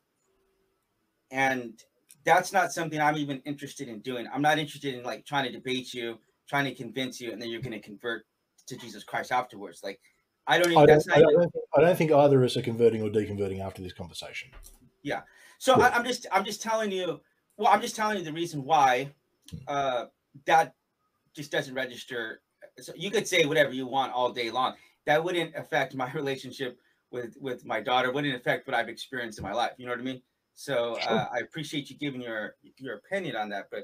[1.29, 1.83] and
[2.25, 5.51] that's not something i'm even interested in doing i'm not interested in like trying to
[5.51, 6.17] debate you
[6.49, 8.25] trying to convince you and then you're going to convert
[8.67, 9.81] to Jesus Christ afterwards.
[9.83, 9.99] Like,
[10.47, 10.83] I don't even.
[10.83, 13.63] I don't, I don't, think, I don't think either of us are converting or deconverting
[13.63, 14.49] after this conversation.
[15.03, 15.21] Yeah.
[15.61, 15.79] So.
[15.79, 17.21] I, am just I'm just telling you.
[17.55, 19.13] Well, I'm just telling you the reason why
[19.67, 20.05] uh,
[20.47, 20.73] that
[21.35, 22.41] just doesn't register.
[22.79, 24.73] So you could say whatever you want all day long.
[25.05, 26.79] That wouldn't affect my relationship
[27.11, 28.11] with with my daughter.
[28.11, 29.73] Wouldn't affect what I've experienced in my life.
[29.77, 30.23] You know what I mean?
[30.55, 33.83] So uh, I appreciate you giving your your opinion on that, but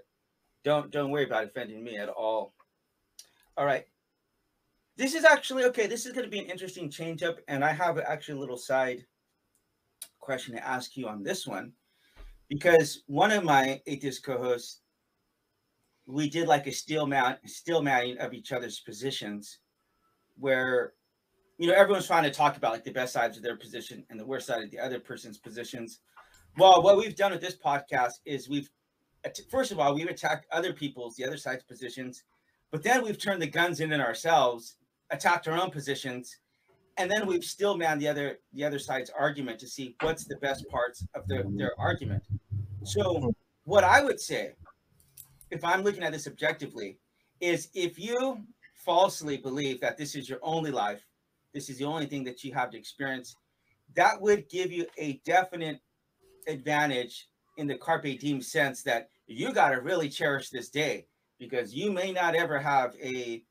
[0.64, 2.56] don't don't worry about offending me at all.
[3.56, 3.86] All right.
[4.96, 5.86] This is actually okay.
[5.86, 8.58] This is going to be an interesting change up, and I have actually a little
[8.58, 9.06] side
[10.28, 11.72] question to ask you on this one
[12.50, 14.82] because one of my atheist co-hosts
[16.06, 19.60] we did like a steel mount steelmanning of each other's positions
[20.38, 20.92] where
[21.58, 24.20] you know everyone's trying to talk about like the best sides of their position and
[24.20, 26.02] the worst side of the other person's positions.
[26.58, 28.70] Well what we've done with this podcast is we've
[29.50, 32.26] first of all we've attacked other people's the other side's positions
[32.70, 34.76] but then we've turned the guns in on ourselves
[35.10, 36.38] attacked our own positions,
[36.98, 40.68] and then we've steelmanned the other the other side's argument to see what's the best
[40.70, 42.24] parts of their their argument.
[42.84, 43.34] So
[43.64, 44.54] what I would say,
[45.52, 46.98] if I'm looking at this objectively,
[47.40, 48.40] is if you
[48.74, 51.06] falsely believe that this is your only life,
[51.54, 53.36] this is the only thing that you have to experience,
[53.96, 55.80] that would give you a definite
[56.48, 61.06] advantage in the carpe diem sense that you got to really cherish this day
[61.40, 63.44] because you may not ever have a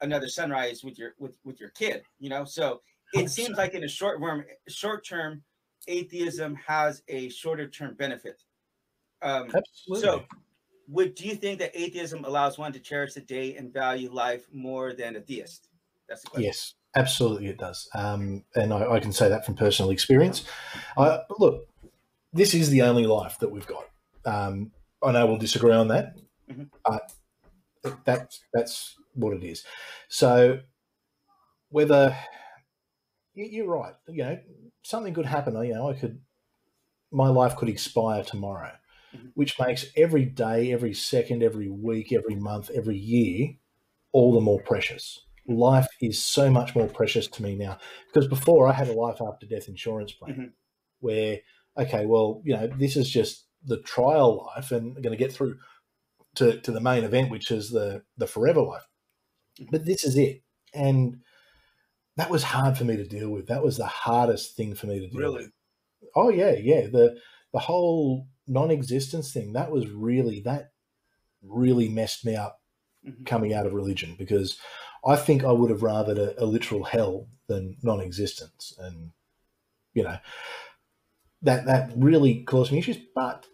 [0.00, 2.44] another sunrise with your with with your kid you know?
[2.44, 2.80] So
[3.14, 5.42] it seems like in a short term short term
[5.86, 8.42] atheism has a shorter term benefit.
[9.22, 10.00] Um Absolutely.
[10.00, 10.24] so
[10.88, 14.46] would do you think that atheism allows one to cherish the day and value life
[14.52, 15.68] more than a theist?
[16.08, 16.44] That's the question.
[16.44, 17.88] Yes absolutely it does.
[17.94, 20.44] Um and i, I can say that from personal experience.
[20.96, 21.66] Uh, look
[22.32, 23.84] this is the only life that we've got.
[24.24, 26.16] Um i know we'll disagree on that.
[26.50, 26.64] Mm-hmm.
[26.84, 29.64] but that's that's what it is.
[30.08, 30.60] So
[31.70, 32.16] whether
[33.34, 34.38] you're right, you know,
[34.82, 35.54] something could happen.
[35.62, 36.20] You know, I could,
[37.12, 38.72] my life could expire tomorrow,
[39.14, 39.28] mm-hmm.
[39.34, 43.54] which makes every day, every second, every week, every month, every year,
[44.12, 45.20] all the more precious.
[45.46, 47.78] Life is so much more precious to me now
[48.12, 50.44] because before I had a life after death insurance plan mm-hmm.
[51.00, 51.38] where,
[51.78, 55.32] okay, well, you know, this is just the trial life and I'm going to get
[55.32, 55.56] through
[56.36, 58.87] to, to the main event, which is the, the forever life.
[59.70, 60.42] But this is it.
[60.74, 61.20] And
[62.16, 63.46] that was hard for me to deal with.
[63.46, 65.44] That was the hardest thing for me to deal really?
[65.44, 65.52] with.
[66.14, 66.86] Oh yeah, yeah.
[66.88, 67.18] The
[67.52, 70.72] the whole non-existence thing, that was really that
[71.42, 72.60] really messed me up
[73.06, 73.24] mm-hmm.
[73.24, 74.58] coming out of religion because
[75.06, 78.74] I think I would have rathered a, a literal hell than non-existence.
[78.78, 79.12] And
[79.94, 80.18] you know,
[81.42, 82.98] that that really caused me issues.
[83.14, 83.46] But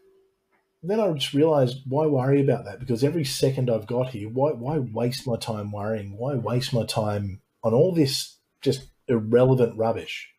[0.90, 2.80] then I just realized why worry about that?
[2.80, 6.16] Because every second I've got here, why why waste my time worrying?
[6.16, 10.30] Why waste my time on all this just irrelevant rubbish.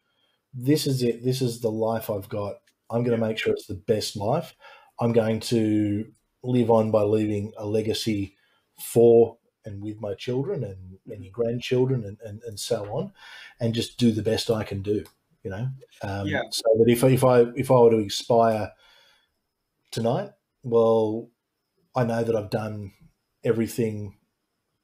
[0.54, 1.24] This is it.
[1.24, 2.56] This is the life I've got.
[2.90, 4.56] I'm going to make sure it's the best life.
[5.00, 6.12] I'm going to
[6.44, 8.36] live on by leaving a legacy
[8.80, 13.12] for and with my children and any grandchildren and, and, and so on,
[13.60, 15.04] and just do the best I can do.
[15.44, 15.70] You know,
[16.02, 16.42] um, Yeah.
[16.50, 18.72] so that if if I if I were to expire
[19.92, 20.32] tonight,
[20.66, 21.30] well,
[21.96, 22.92] I know that I've done
[23.44, 24.18] everything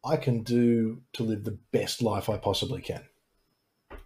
[0.05, 3.03] I can do to live the best life I possibly can.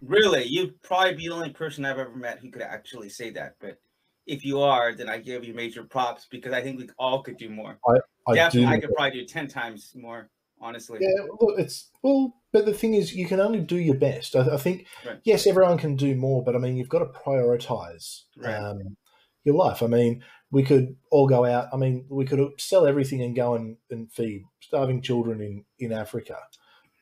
[0.02, 3.56] Really, you'd probably be the only person I've ever met who could actually say that.
[3.60, 3.78] But
[4.26, 7.36] if you are, then I give you major props because I think we all could
[7.36, 7.78] do more.
[8.26, 8.72] I Definitely, do.
[8.76, 10.30] I could probably do ten times more.
[10.58, 14.34] Honestly, Yeah, look, it's well, but the thing is, you can only do your best.
[14.34, 15.20] I, I think, Right.
[15.22, 18.54] yes, everyone can do more, but I mean, you've got to prioritize Right.
[18.54, 18.96] um,
[19.44, 19.82] your life.
[19.82, 21.68] I mean, we could all go out.
[21.72, 25.92] I mean, we could sell everything and go and, and feed starving children in in
[25.92, 26.38] Africa.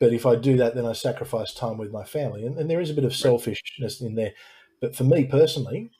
[0.01, 2.81] But if I do that, then I sacrifice time with my family, and, and there
[2.81, 4.33] is a bit of selfishness in there.
[4.81, 5.91] But for me personally,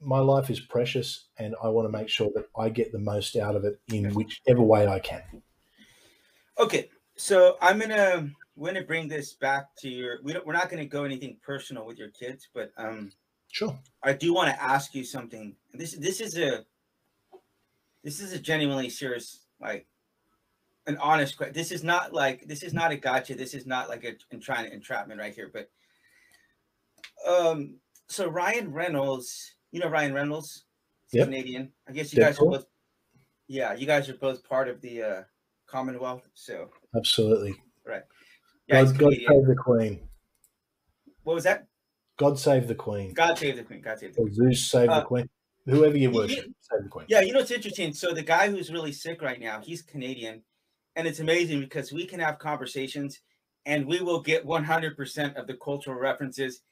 [0.00, 3.36] my life is precious, and I want to make sure that I get the most
[3.36, 5.22] out of it in whichever way I can.
[6.58, 10.18] Okay, so I'm gonna we're gonna bring this back to your.
[10.22, 10.46] We don't.
[10.46, 13.10] We're not gonna go anything personal with your kids, but um,
[13.58, 13.76] Sure.
[14.04, 15.56] I do want to ask you something.
[15.74, 16.64] This this is a
[18.04, 19.88] this is a genuinely serious like
[20.86, 21.54] an honest question.
[21.54, 23.34] This is not like this is not a gotcha.
[23.34, 25.50] This is not like a en- trying to entrapment right here.
[25.52, 25.70] But
[27.28, 30.64] um, so Ryan Reynolds, you know Ryan Reynolds,
[31.10, 31.26] Yep.
[31.26, 31.72] Canadian.
[31.88, 32.66] I guess you guys are both.
[33.48, 35.22] Yeah, you guys are both part of the uh,
[35.66, 36.22] Commonwealth.
[36.34, 37.56] So Absolutely.
[37.84, 38.04] Right.
[38.68, 39.98] Yeah, he's God, God save the Queen.
[41.24, 41.67] What was that?
[42.18, 43.14] God save the Queen.
[43.14, 43.80] God save the Queen.
[43.80, 44.28] God save the Queen.
[44.28, 45.30] Or Zeus save Uh, the Queen.
[45.66, 47.06] Whoever you you- worship, save the Queen.
[47.08, 47.92] Yeah, you know what's interesting?
[47.94, 50.42] So the guy who's really sick right now, he's Canadian,
[50.96, 53.20] and it's amazing because we can have conversations,
[53.66, 56.62] and we will get 100% of the cultural references,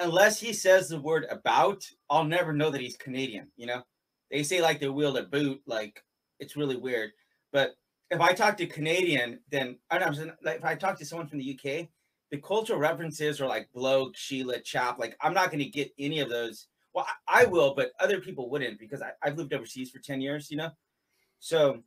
[0.00, 1.84] unless he says the word about.
[2.10, 3.52] I'll never know that he's Canadian.
[3.56, 3.82] You know,
[4.30, 6.02] they say like the wheel to boot, like
[6.40, 7.12] it's really weird.
[7.52, 7.76] But
[8.10, 11.28] if I talk to Canadian, then I don't know, like if I talk to someone
[11.28, 11.88] from the UK,
[12.30, 14.98] the cultural references are like bloke, Sheila, chap.
[14.98, 16.68] Like I'm not going to get any of those.
[16.92, 20.20] Well, I, I will, but other people wouldn't because I, I've lived overseas for 10
[20.20, 20.70] years, you know?
[21.38, 21.82] So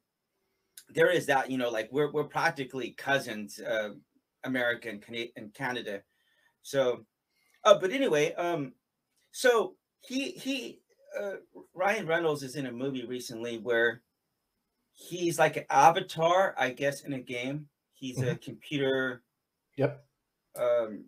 [0.90, 3.92] there is that, you know, like we're, we're practically cousins, uh,
[4.44, 5.04] America and,
[5.36, 6.02] and Canada.
[6.62, 7.06] So,
[7.64, 8.74] uh, but anyway, um,
[9.32, 10.80] so he, he,
[11.20, 11.38] uh,
[11.74, 14.04] Ryan Reynolds is in a movie recently where
[14.94, 17.68] he's like an avatar, I guess, in a game.
[17.94, 19.24] He's a computer,
[19.80, 20.04] Yep.
[20.56, 21.06] Um,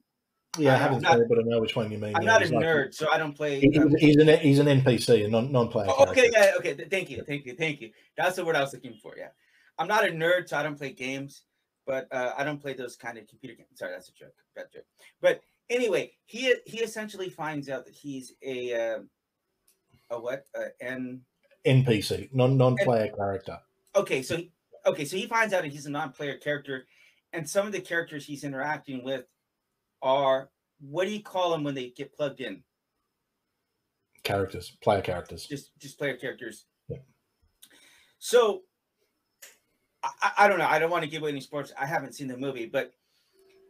[0.58, 2.16] Yeah, I I'm haven't not- it, but I know which one you mean.
[2.16, 3.60] I'm yeah, not a like- nerd, so I don't play.
[3.62, 5.88] he- um, he's, an he's an NPC, a non non player.
[5.90, 6.74] Oh, okay, yeah, okay.
[6.74, 7.92] Thank you, thank you, thank you.
[8.18, 9.16] That's the word I was looking for.
[9.18, 9.30] Yeah,
[9.78, 11.44] I'm not a nerd, so I don't play games,
[11.86, 13.70] but uh, I don't play those kind of computer games.
[13.76, 14.86] Sorry, that's a joke, bad joke.
[15.22, 19.00] But anyway, he he essentially finds out that he's a uh,
[20.10, 20.46] a what?
[20.58, 21.22] Uh, and
[21.66, 23.58] NPC, non non player character.
[23.96, 24.52] okay, so he-
[24.86, 26.86] okay, so he finds out that he's a non-player character,
[27.34, 29.26] and some of the characters he's interacting with
[30.02, 32.64] are what do you call them when they get plugged in?
[34.24, 35.46] Characters, player characters.
[35.48, 36.66] just just player characters.
[36.90, 36.98] Yeah.
[38.20, 38.62] So
[40.04, 40.68] I, I- I don't know.
[40.68, 41.72] I don't want to give away any sports.
[41.80, 42.92] I haven't seen the movie, but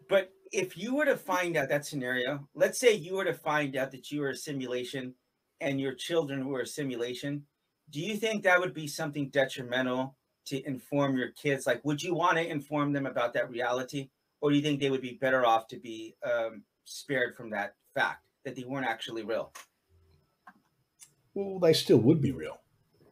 [0.09, 3.77] but if you were to find out that scenario, let's say you were to find
[3.77, 5.13] out that you were a simulation
[5.61, 7.45] and your children were a simulation,
[7.89, 11.67] do you think that would be something detrimental to inform your kids?
[11.67, 14.09] Like, would you want to inform them about that reality,
[14.41, 17.75] or do you think they would be better off to be um, spared from that
[17.93, 19.53] fact that they weren't actually real?
[21.33, 22.59] Well, they still would be real,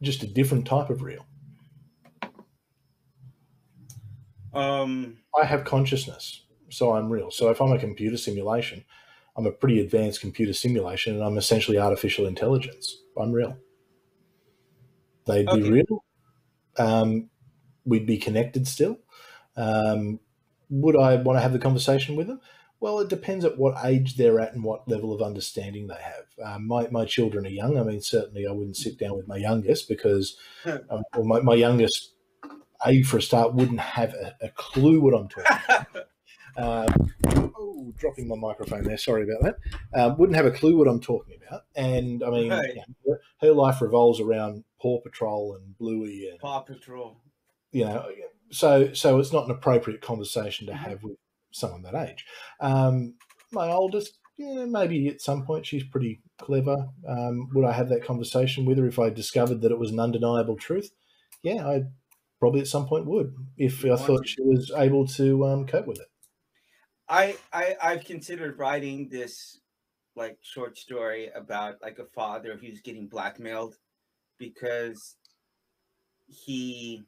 [0.01, 1.25] just a different type of real.
[4.53, 7.32] Um, I have consciousness, so I'm real.
[7.32, 8.84] So if I'm a computer simulation,
[9.38, 12.97] I'm a pretty advanced computer simulation, and I'm essentially artificial intelligence.
[13.17, 13.57] I'm real.
[15.25, 16.03] They'd be real.
[16.80, 17.30] Um,
[17.86, 18.99] we'd be connected still.
[19.55, 20.19] Um,
[20.69, 22.39] would I want to have the conversation with them?
[22.80, 26.53] Well, it depends at what age they're at and what level of understanding they have.
[26.53, 27.77] Um, my, my children are young.
[27.77, 31.55] I mean, certainly I wouldn't sit down with my youngest because um, well, my, my
[31.55, 32.13] youngest,
[32.86, 35.88] A, for a start, wouldn't have a, a clue what I'm talking about.
[36.58, 37.12] Um,
[37.58, 38.97] oh, dropping my microphone there.
[38.97, 40.00] Sorry about that.
[40.00, 41.64] Um, wouldn't have a clue what I'm talking about.
[41.76, 42.62] And I mean, you know,
[43.08, 47.22] her, her life revolves around Paw Patrol and Bluey and Paw Patrol.
[47.72, 48.06] you know
[48.52, 51.18] so so it's not an appropriate conversation to have with
[51.52, 52.26] someone that age
[52.62, 53.14] um
[53.52, 58.04] my oldest yeah maybe at some point she's pretty clever um would i have that
[58.04, 60.91] conversation with her if i discovered that it was an undeniable truth
[61.43, 61.82] yeah i
[62.39, 66.00] probably at some point would if i thought she was able to um cope with
[66.00, 66.09] it
[67.10, 69.60] I, I I've considered writing this
[70.16, 73.78] like short story about like a father who's getting blackmailed
[74.38, 75.16] because
[76.28, 77.03] he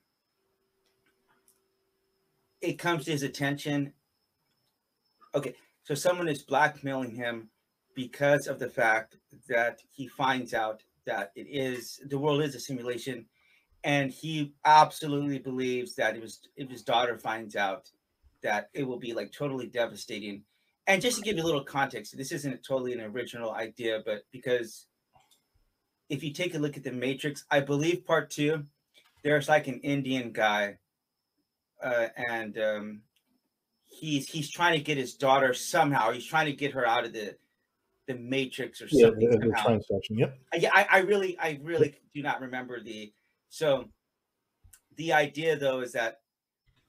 [2.61, 3.93] it comes to his attention.
[5.35, 7.49] Okay, so someone is blackmailing him
[7.95, 9.17] because of the fact
[9.49, 13.25] that he finds out that it is the world is a simulation
[13.83, 17.89] and he absolutely believes that it was if his daughter finds out
[18.43, 20.43] that it will be like totally devastating.
[20.87, 24.23] And just to give you a little context this isn't totally an original idea but
[24.31, 24.87] because
[26.09, 28.65] if you take a look at the matrix i believe part two
[29.23, 30.77] there's like an indian guy
[31.81, 33.01] uh, and um,
[33.87, 36.11] he's he's trying to get his daughter somehow.
[36.11, 37.35] He's trying to get her out of the
[38.07, 40.37] the matrix or something yeah, the, the train yep.
[40.57, 43.13] Yeah I, I really i really do not remember the
[43.49, 43.85] so
[44.97, 46.21] the idea though is that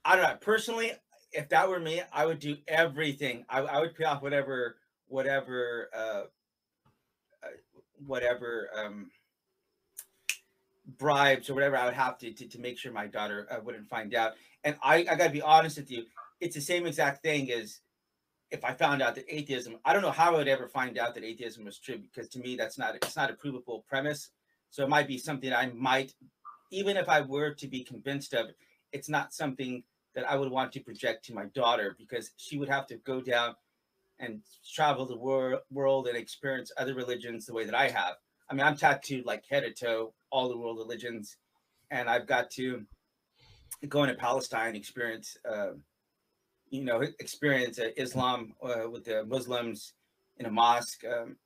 [0.03, 0.91] I don't know personally,
[1.33, 3.45] if that were me, I would do everything.
[3.49, 4.77] I, I would pay off whatever
[5.07, 6.23] whatever uh,
[7.43, 7.49] uh,
[8.05, 9.11] whatever um,
[10.97, 13.87] bribes or whatever I would have to to, to make sure my daughter uh, wouldn't
[13.87, 14.33] find out.
[14.63, 16.05] And I, I got to be honest with you,
[16.39, 17.79] it's the same exact thing as
[18.49, 19.77] if I found out that atheism.
[19.83, 22.39] I don't know how I would ever find out that atheism was true because to
[22.39, 24.29] me that's not it's not a provable premise.
[24.69, 26.13] So it might be something I might
[26.73, 28.47] even if I were to be convinced of,
[28.91, 29.83] it's not something
[30.15, 33.21] that I would want to project to my daughter because she would have to go
[33.21, 33.55] down
[34.19, 34.41] and
[34.73, 38.15] travel the wor- world and experience other religions the way that I have.
[38.49, 41.37] I mean, I'm tattooed like head to toe, all the world religions,
[41.89, 42.85] and I've got to
[43.87, 45.71] go into Palestine, experience, uh,
[46.69, 49.93] you know, experience uh, Islam uh, with the Muslims
[50.37, 51.37] in a mosque, um,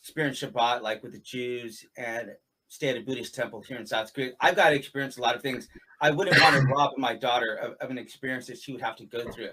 [0.00, 2.32] experience Shabbat like with the Jews, and
[2.70, 4.30] stay at a Buddhist temple here in South Korea.
[4.40, 5.68] I've got to experience a lot of things.
[6.00, 8.96] I wouldn't want to rob my daughter of, of, an experience that she would have
[8.96, 9.50] to go through,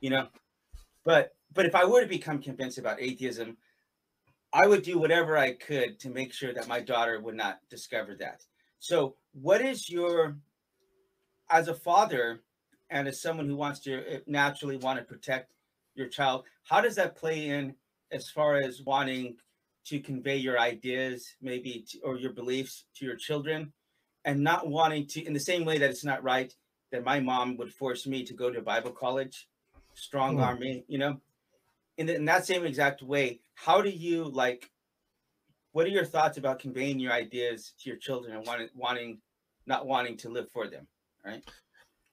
[0.00, 0.28] you know.
[1.04, 3.56] But but if I were to become convinced about atheism,
[4.52, 8.14] I would do whatever I could to make sure that my daughter would not discover
[8.16, 8.44] that.
[8.78, 10.36] So, what is your,
[11.50, 12.42] as a father
[12.90, 15.52] and as someone who wants to eh, naturally want to protect
[15.94, 17.74] your child, how does that play in
[18.12, 19.36] as far as wanting
[19.90, 23.72] to convey your ideas maybe to, or your beliefs to your children
[24.24, 26.54] and not wanting to in the same way that it's not right
[26.92, 29.48] that my mom would force me to go to bible college
[29.94, 30.46] strong mm.
[30.46, 31.20] arm me you know?
[31.98, 34.70] In, the, in that same exact way how do you like
[35.72, 39.18] what are your thoughts about conveying your ideas to your children and wanting wanting
[39.66, 40.86] not wanting to live for them
[41.26, 41.42] right?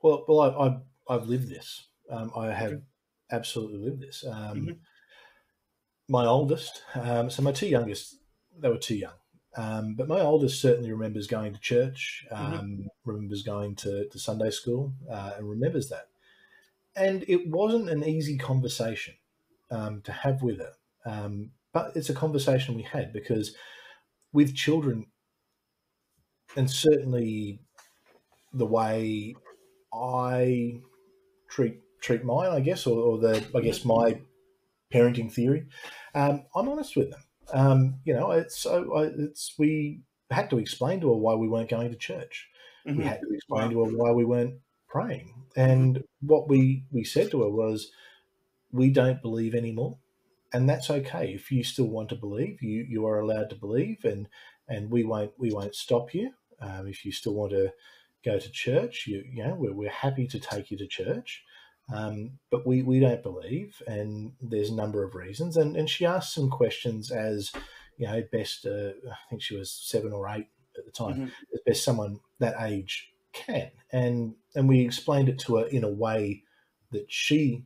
[0.02, 1.88] Well well I, have I've lived this.
[2.10, 2.82] Um, i have
[3.32, 4.26] absolutely lived this.
[4.28, 4.72] Um, mm-hmm
[6.08, 8.16] my oldest, um, so my two youngest,
[8.58, 9.14] they were too young.
[9.56, 12.46] Um, but my oldest certainly remembers going to church, mm-hmm.
[12.46, 12.88] um, mm-hmm.
[13.06, 16.10] remembers going to, to Sunday school, uh, and remembers that.
[16.96, 19.16] And it wasn't an easy conversation
[19.72, 20.74] um, to have with her.
[21.06, 23.56] Um, but it's a conversation we had because
[24.34, 25.08] with children,
[26.56, 27.60] and certainly
[28.54, 29.36] the way
[29.94, 30.82] I
[31.50, 34.20] treat treat mine, I guess, or, or the I guess my
[34.94, 35.68] parenting theory.
[36.16, 37.22] Um, I'm honest with them.
[37.54, 41.92] Um, you know, it's it's we had to explain to her why we weren't going
[41.92, 42.48] to church.
[42.88, 42.98] Mm-hmm.
[42.98, 44.56] We had to explain to her why we weren't
[44.88, 45.34] praying.
[45.56, 47.92] And what we we said to her was,
[48.72, 49.98] we don't believe anymore,
[50.54, 51.34] and that's okay.
[51.34, 54.28] If you still want to believe, you you are allowed to believe, and
[54.68, 56.32] and we won't we won't stop you.
[56.60, 57.72] Um, if you still want to
[58.26, 61.44] go to church, you you know we're, we're happy to take you to church.
[61.94, 65.56] Um, but we, we don't believe, and there's a number of reasons.
[65.56, 67.54] And, and she asked some questions as,
[67.98, 71.54] you know, best, uh, I think she was seven or eight at the time, mm-hmm.
[71.54, 73.72] as best someone that age can.
[73.92, 76.44] And, and we explained it to her in a way
[76.92, 77.64] that she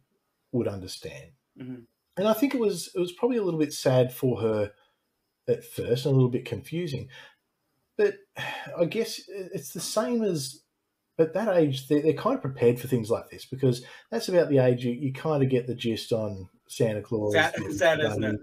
[0.51, 1.31] would understand.
[1.59, 1.81] Mm-hmm.
[2.17, 4.71] And I think it was, it was probably a little bit sad for her
[5.47, 7.09] at first, and a little bit confusing.
[7.97, 8.15] But
[8.77, 10.60] I guess it's the same as
[11.21, 14.49] at that age, they're, they're, kind of prepared for things like this because that's about
[14.49, 17.33] the age you, you kind of get the gist on Santa Claus.
[17.33, 18.33] Santa, Santa's not.
[18.33, 18.39] it?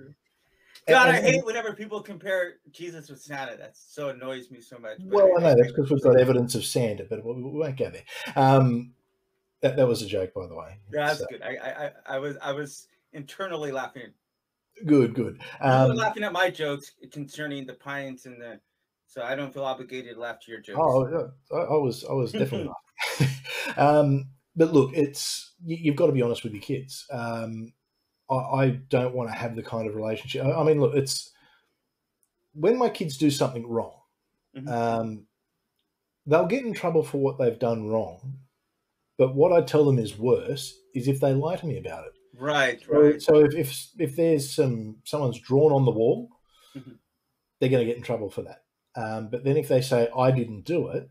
[0.88, 3.56] God, and, I hate whenever people compare Jesus with Santa.
[3.56, 4.98] That so annoys me so much.
[5.04, 7.90] Well, I know that's because we've got evidence of Santa, but we, we won't go
[7.90, 8.04] there.
[8.36, 8.92] Um,
[9.60, 10.78] that, that was a joke, by the way.
[10.92, 11.26] Yeah, that's so.
[11.30, 11.42] good.
[11.42, 14.12] I, I, I was, I was internally laughing.
[14.86, 15.40] Good, good.
[15.60, 18.60] Um, laughing at my jokes concerning the pines and the
[19.08, 20.78] so I don't feel obligated to laugh to your jokes.
[20.80, 22.70] Oh, yeah, I, I was, I was definitely.
[23.76, 27.06] um, but look, it's you, have got to be honest with your kids.
[27.10, 27.72] Um,
[28.30, 30.44] I, I, don't want to have the kind of relationship.
[30.44, 31.32] I, I, mean, look, it's
[32.52, 33.94] when my kids do something wrong,
[34.54, 34.68] mm-hmm.
[34.68, 35.26] um,
[36.26, 38.38] they'll get in trouble for what they've done wrong.
[39.16, 42.12] But what I tell them is worse is if they lie to me about it.
[42.38, 43.20] Right, right.
[43.20, 46.28] so if, if if there's some someone's drawn on the wall,
[46.76, 46.98] Mhm.
[47.58, 48.62] they're going to get in trouble for that.
[48.96, 51.08] Um, but then if they say I didn't do it,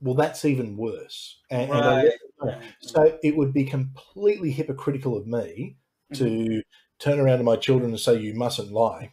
[0.00, 1.38] well, that's even worse.
[1.50, 2.62] And, and I- Right.
[2.80, 5.76] so it would be completely hypocritical of me
[6.12, 6.24] Mm-hmm.
[6.24, 6.62] to
[6.98, 9.12] turn around to my children and say you mustn't lie,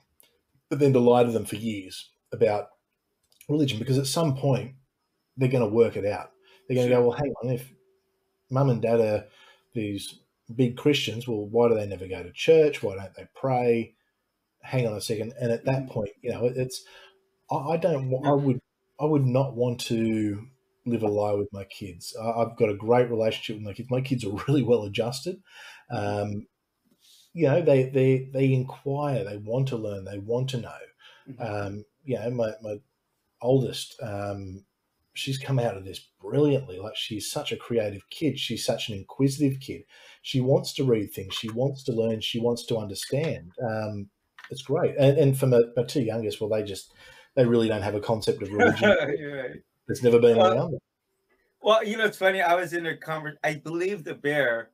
[0.69, 2.69] but then to lie to them for years about
[3.49, 4.75] religion because at some point
[5.35, 6.31] they're going to work it out.
[6.67, 7.69] They're going to go, well, hang on, if
[8.49, 9.25] mum and dad are
[9.73, 10.19] these
[10.55, 12.81] big Christians, well, why do they never go to church?
[12.81, 13.95] Why don't they pray?
[14.61, 15.33] Hang on a second.
[15.39, 15.89] And at that Mhm.
[15.89, 16.85] point, you know, it- it's
[17.51, 18.13] I, I don't.
[18.25, 18.59] I would.
[18.99, 20.47] I would not want to
[20.85, 22.15] live a lie with my kids.
[22.21, 23.89] I, I've got a great relationship with my kids.
[23.89, 25.41] My kids are really well adjusted.
[25.91, 26.47] Um,
[27.33, 29.23] you know, they they they inquire.
[29.23, 30.05] They want to learn.
[30.05, 30.77] They want to know.
[31.29, 31.67] Mhm.
[31.67, 32.77] Um, you know, my my
[33.41, 34.65] oldest, um,
[35.13, 36.79] she's come out of this brilliantly.
[36.79, 38.39] Like she's such a creative kid.
[38.39, 39.83] She's such an inquisitive kid.
[40.21, 41.33] She wants to read things.
[41.35, 42.21] She wants to learn.
[42.21, 43.51] She wants to understand.
[43.63, 44.09] Um,
[44.51, 44.95] it's great.
[44.97, 46.93] And, and for my, my two youngest, well, they just
[47.35, 48.89] they really don't have a concept of religion.
[48.99, 49.61] Right.
[49.87, 50.79] It's never been Well, around.
[51.61, 52.41] Well, you know, it's funny.
[52.41, 53.39] I was in a conversation.
[53.43, 54.71] I believe the bear,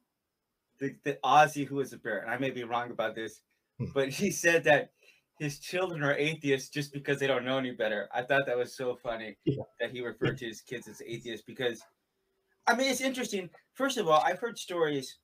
[0.79, 3.41] the, the Aussie who was a bear, and I may be wrong about this,
[3.79, 3.85] Hmm.
[3.93, 4.91] but he said that
[5.39, 8.07] his children are atheists just because they don't know any better.
[8.13, 9.63] I thought that was so funny Yeah.
[9.79, 11.81] that he referred to his kids as atheists because,
[12.67, 13.49] I mean, it's interesting.
[13.73, 15.17] First of all, I've heard stories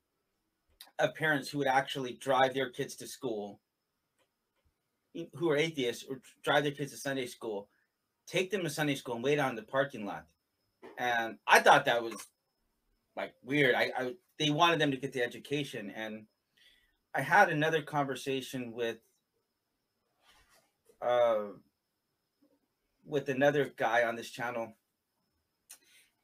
[0.99, 3.59] of parents who would actually drive their kids to school
[5.35, 7.69] who are atheists or drive their kids to Sunday school,
[8.27, 10.25] take them to Sunday school and wait on the parking lot.
[10.97, 12.15] And I thought that was
[13.15, 13.75] like weird.
[13.75, 16.25] I, I they wanted them to get the education, and
[17.13, 18.97] I had another conversation with
[21.01, 21.45] uh
[23.05, 24.73] with another guy on this channel,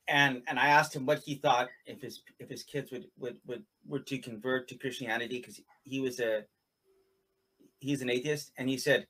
[0.08, 3.38] and and I asked him what he thought if his if his kids would would
[3.46, 6.46] would were to convert to Christianity because he was a
[7.84, 9.08] he's an atheist, and he said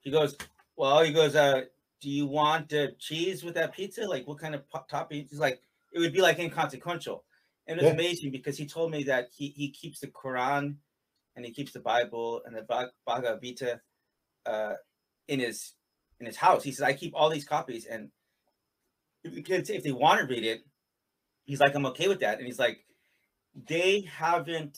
[0.00, 0.36] he goes
[0.76, 1.62] well he goes uh
[2.00, 4.04] do you want uh, cheese with that pizza?
[4.04, 5.28] Like, what kind of po- topping?
[5.30, 5.62] He's like,
[5.92, 7.24] it would be like inconsequential.
[7.68, 7.92] And it's Yeah.
[7.92, 10.78] amazing because he told me that he, he keeps the Quran
[11.36, 13.80] and he keeps the Bible and the Bhag- Bhagavad Gita
[14.46, 14.74] uh,
[15.28, 15.74] in his
[16.18, 16.64] in his house.
[16.64, 18.10] He says, I keep all these copies, and
[19.22, 20.62] if the kids, if they want to read it,
[21.44, 22.38] he's like, I'm okay with that.
[22.38, 22.84] And he's like,
[23.68, 24.76] they haven't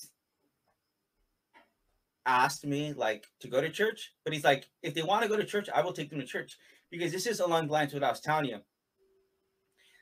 [2.27, 5.37] asked me like to go to church, but he's like, if they want to go
[5.37, 6.57] to church, I will take them to church
[6.91, 8.59] because this is along the lines of what I was telling you.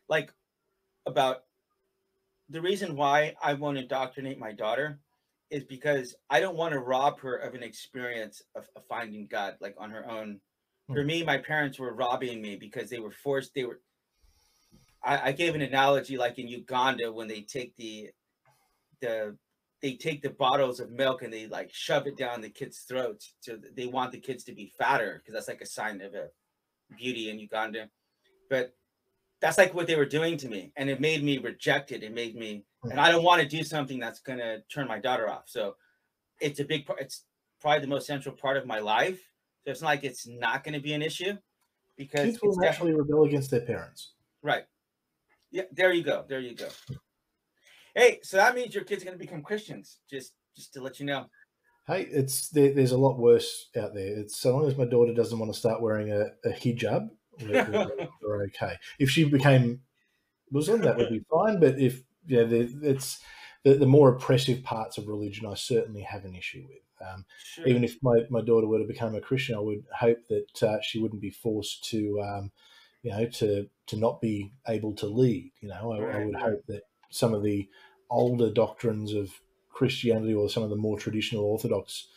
[0.09, 0.33] Like
[1.07, 1.45] about
[2.49, 5.01] the reason why I won't indoctrinate my daughter
[5.51, 9.57] is because I don't want to rob her of an experience of, of finding God
[9.61, 10.41] like on her own.
[10.89, 10.95] Hmm.
[10.95, 13.81] For me, my parents were robbing me because they were forced, they were
[15.05, 18.11] I, I gave an analogy like in Uganda when they take the
[19.01, 19.37] the
[19.83, 23.35] they take the bottles of milk and they like shove it down the kids' throats.
[23.41, 26.28] So they want the kids to be fatter because that's like a sign of a
[26.97, 27.89] beauty in Uganda.
[28.49, 28.74] But
[29.41, 30.72] that's like what they were doing to me.
[30.76, 32.05] And it made me reject it.
[32.05, 35.01] It made me, and I don't want to do something that's going to turn my
[35.01, 35.45] daughter off.
[35.47, 35.74] So
[36.41, 37.01] it's a big part.
[37.01, 37.24] It's
[37.61, 39.20] probably the most central part of my life.
[39.64, 41.37] So it's not like it's not going to be an issue
[41.97, 44.12] because Kids will naturally rebel against their parents.
[44.43, 44.64] right.
[45.51, 46.24] Yeah, there you go.
[46.26, 46.68] There you go.
[47.95, 49.99] Hey, so that means your kids are going to become Christians.
[50.09, 51.26] Just, just to let you know.
[51.86, 54.16] Hey, it's there, there's a lot worse out there.
[54.18, 57.64] It's so long as my daughter doesn't want to start wearing a, a hijab, we're,
[58.22, 58.76] we're- okay.
[58.99, 59.80] If she became
[60.51, 61.59] Muslim, that would be fine.
[61.61, 63.20] But if yeah, the, it's
[63.64, 67.09] the, the more oppressive parts of religion, I certainly have an issue with.
[67.09, 67.66] Um, Sure.
[67.66, 70.80] even if my, my daughter were to become a Christian, I would hope that uh,
[70.82, 72.53] she wouldn't be forced to, um,
[73.03, 75.51] you know, to to not be able to lead.
[75.61, 76.82] You know, I, I would hope that
[77.13, 77.69] some of the
[78.11, 79.41] older doctrines of
[79.71, 82.09] Christianity or some of the more traditional Orthodox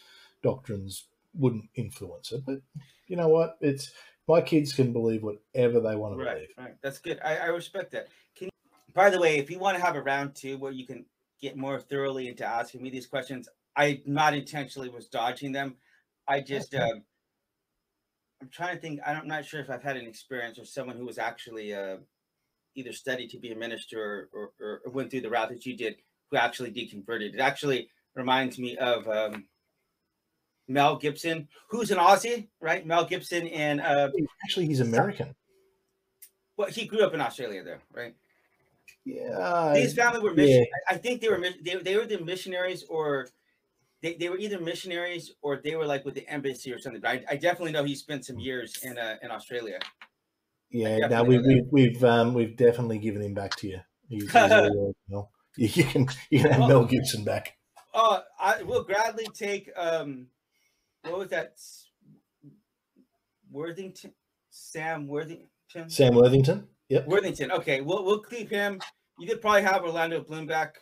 [0.44, 2.46] doctrines wouldn't influence it.
[2.46, 2.62] But
[3.08, 3.58] you know what?
[3.62, 3.92] It's
[4.28, 6.50] my kids can believe whatever they want to right, believe.
[6.58, 6.76] right.
[6.82, 7.20] That's good.
[7.24, 8.08] I, I respect that.
[8.36, 8.50] Can
[8.94, 11.06] by the way, if you want to have a round two where you can
[11.42, 15.76] get more thoroughly into asking me these questions, I not intentionally was dodging them.
[16.28, 16.84] I just Okay.
[16.84, 17.04] um,
[18.42, 19.00] I'm trying to think.
[19.06, 21.98] I'm not sure if I've had an experience or someone who was actually uh,
[22.76, 25.76] either studied to be a minister or, or, or went through the route that you
[25.76, 25.96] did,
[26.30, 27.34] who actually deconverted.
[27.34, 29.46] It actually reminds me of um,
[30.68, 32.86] Mel Gibson, who's an Aussie, right?
[32.86, 34.10] Mel Gibson and uh,
[34.44, 35.36] Actually, he's American.
[36.58, 38.16] well, he grew up in Australia, though, right?
[39.04, 40.66] Yeah, His family were mission.
[40.90, 43.28] I I think they were they, they were the missionaries, or
[44.02, 47.02] they, they were either missionaries or they were like with the embassy or something.
[47.02, 49.78] But I, I definitely know he spent some years in uh, in Australia.
[50.76, 53.80] Yeah, no, we, we, we've um, we've definitely given him back to you.
[54.10, 54.52] He's, he's.
[55.58, 57.54] You can you can have Mel Gibson back.
[57.94, 59.72] Uh, I will gladly take.
[59.78, 60.28] Um,
[61.04, 61.58] what was that?
[63.50, 64.12] Worthington,
[64.50, 65.48] Sam Worthington.
[65.88, 66.68] Sam Worthington.
[66.90, 67.08] Yep.
[67.08, 67.52] Worthington.
[67.54, 68.82] Okay, we'll we'll keep him.
[69.18, 70.76] You could probably have Orlando Bloom back.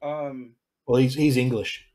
[0.00, 0.54] Um.
[0.86, 1.86] Well, he's he's English.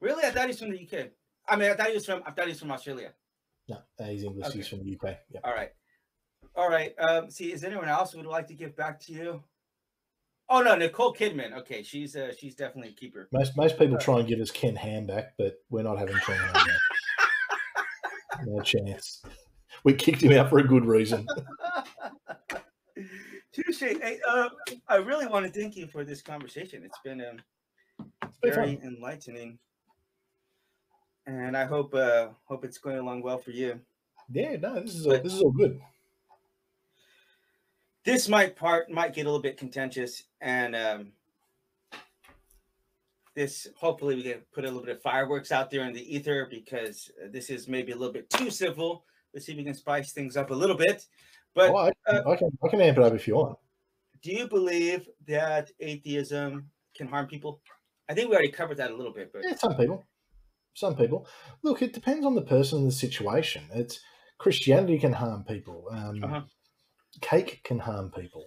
[0.00, 1.08] Really, I thought he's from the UK.
[1.48, 2.22] I mean, I thought he was from.
[2.24, 3.12] I thought he was from Australia.
[3.68, 4.46] No, he's English.
[4.46, 4.58] Okay.
[4.58, 5.16] He's from the UK.
[5.30, 5.40] Yeah.
[5.42, 5.70] All right.
[6.56, 6.92] All right.
[6.98, 9.42] Um, see, is anyone else who would like to give back to you?
[10.52, 11.56] Oh no, Nicole Kidman.
[11.58, 13.28] Okay, she's uh, she's definitely a keeper.
[13.32, 16.36] Most most people try and give us Ken Ham back, but we're not having Ken
[16.36, 16.66] Ham back.
[18.46, 19.22] no chance.
[19.84, 21.24] We kicked him out for a good reason.
[23.52, 23.80] Touche.
[23.80, 24.48] Hey, uh,
[24.88, 26.82] I really want to thank you for this conversation.
[26.84, 27.36] It's been um,
[28.42, 28.84] very fun.
[28.84, 29.56] enlightening,
[31.26, 33.78] and I hope uh, hope it's going along well for you.
[34.32, 35.80] Yeah, no, this is all, this is all good.
[38.04, 41.12] This might part might get a little bit contentious, and um,
[43.34, 46.46] this hopefully we can put a little bit of fireworks out there in the ether
[46.50, 49.04] because this is maybe a little bit too civil.
[49.32, 51.06] Let's see if we can spice things up a little bit.
[51.54, 53.58] But oh, I, uh, I, can I can amp it up if you want.
[54.22, 57.60] Do you believe that atheism can harm people?
[58.08, 60.04] I think we already covered that a little bit, but yeah, some people,
[60.74, 61.26] some people.
[61.62, 63.64] Look, it depends on the person and the situation.
[63.72, 64.00] It's
[64.38, 65.86] Christianity can harm people.
[65.90, 66.42] Um, uh-huh.
[67.20, 68.44] Cake can harm people.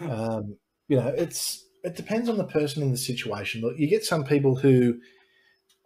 [0.00, 0.56] um,
[0.88, 3.62] you know, it's it depends on the person and the situation.
[3.62, 4.98] Look, you get some people who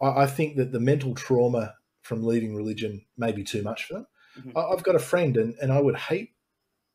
[0.01, 3.93] I, I think that the mental trauma from leaving religion may be too much for
[3.95, 4.07] them.
[4.39, 4.57] Mm-hmm.
[4.57, 6.31] I, I've got a friend, and, and I would hate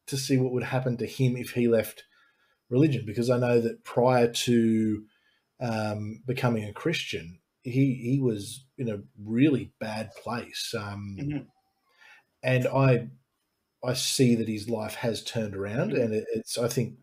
[0.07, 2.05] to see what would happen to him if he left
[2.69, 5.05] religion because I know that prior to
[5.61, 11.39] um, becoming a Christian, he he was in a really bad place, um, mm-hmm.
[12.43, 13.09] and I
[13.85, 16.95] I see that his life has turned around, and it, it's I think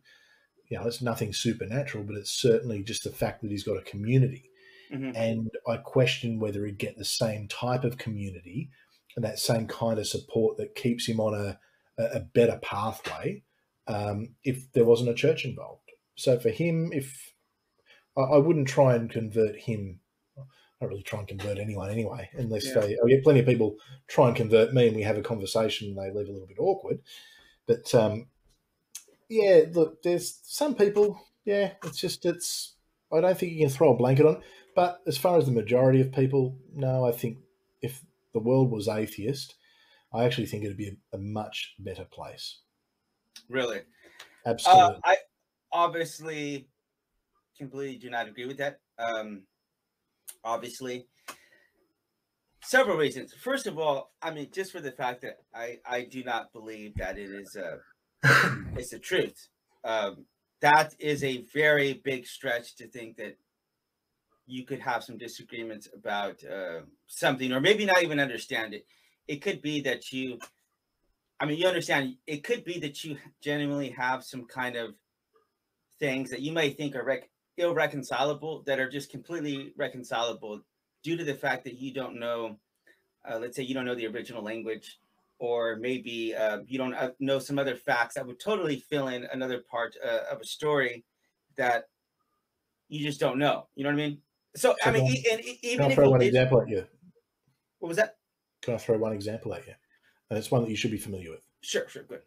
[0.70, 3.82] you know it's nothing supernatural, but it's certainly just the fact that he's got a
[3.82, 4.50] community,
[4.92, 5.16] mm-hmm.
[5.16, 8.70] and I question whether he'd get the same type of community
[9.16, 11.60] and that same kind of support that keeps him on a
[11.98, 13.42] a better pathway
[13.88, 15.90] um, if there wasn't a church involved.
[16.16, 17.34] So for him, if
[18.18, 20.00] I, I wouldn't try and convert him,
[20.80, 22.82] I don't really try and convert anyone anyway, unless yeah.
[22.82, 22.98] they.
[23.04, 25.98] I get plenty of people try and convert me, and we have a conversation, and
[25.98, 27.00] they leave a little bit awkward.
[27.66, 28.28] But um,
[29.30, 31.20] yeah, look, there's some people.
[31.46, 32.76] Yeah, it's just it's.
[33.12, 34.42] I don't think you can throw a blanket on.
[34.76, 37.40] But as far as the majority of people, no, I think
[37.82, 38.04] if
[38.34, 39.56] the world was atheist,
[40.14, 42.60] I actually think it'd be a, a much better place.
[43.50, 43.82] Really?
[44.46, 44.84] Absolutely.
[44.84, 45.18] Uh, I
[45.72, 46.68] obviously
[47.58, 48.80] completely do not agree with that.
[49.00, 49.44] Um,
[50.48, 51.06] obviously,
[52.64, 53.34] several reasons.
[53.34, 56.96] First of all, I mean, just for the fact that I I do not believe
[56.96, 57.80] that it is a
[58.78, 59.50] it's the truth.
[59.84, 60.26] Um,
[60.62, 63.38] that is a very big stretch to think that
[64.48, 68.86] you could have some disagreements about uh, something, or maybe not even understand it.
[69.28, 70.40] It could be that you
[71.40, 74.96] I mean, you understand, it could be that you genuinely have some kind of
[76.00, 80.62] things that you may think are rec- irreconcilable that are just completely reconcilable
[81.04, 82.58] due to the fact that you don't know,
[83.30, 85.00] uh, let's say you don't know the original language,
[85.40, 89.26] or maybe uh, you don't uh, know some other facts that would totally fill in
[89.32, 91.04] another part uh, of a story
[91.56, 91.86] that
[92.90, 93.68] you just don't know.
[93.76, 94.22] You know what I mean?
[94.56, 96.86] So, so I mean, and, even can I throw one did, example at you?
[97.80, 98.18] What was that?
[98.64, 99.74] Can I throw one example at you?
[100.30, 101.46] and it's one that you should be familiar with.
[101.62, 102.22] Sure, sure, good.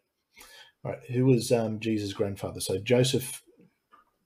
[0.83, 2.59] All right, who was um, Jesus' grandfather?
[2.59, 3.43] So Joseph,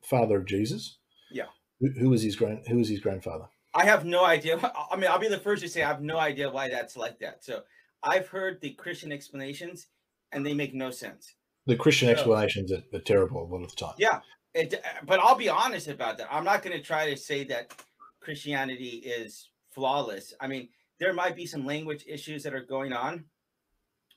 [0.06, 0.98] father of Jesus.
[1.32, 1.46] Yeah.
[1.80, 2.68] Who, who was his grand?
[2.68, 3.46] Who was his grandfather?
[3.74, 4.58] I have no idea.
[4.92, 7.20] I mean, I'll be the first to say I have no idea why that's like
[7.20, 7.44] that.
[7.44, 7.64] So
[8.02, 9.88] I've heard the Christian explanations,
[10.32, 11.36] and they make no sense.
[11.66, 13.96] The Christian so, explanations are, are, terrible a lot of the time.
[13.98, 14.20] Yeah,
[14.54, 16.28] it, but I'll be honest about that.
[16.32, 17.74] I'm not going to try to say that
[18.22, 20.34] Christianity is flawless.
[20.40, 23.26] I mean, there might be some language issues that are going on,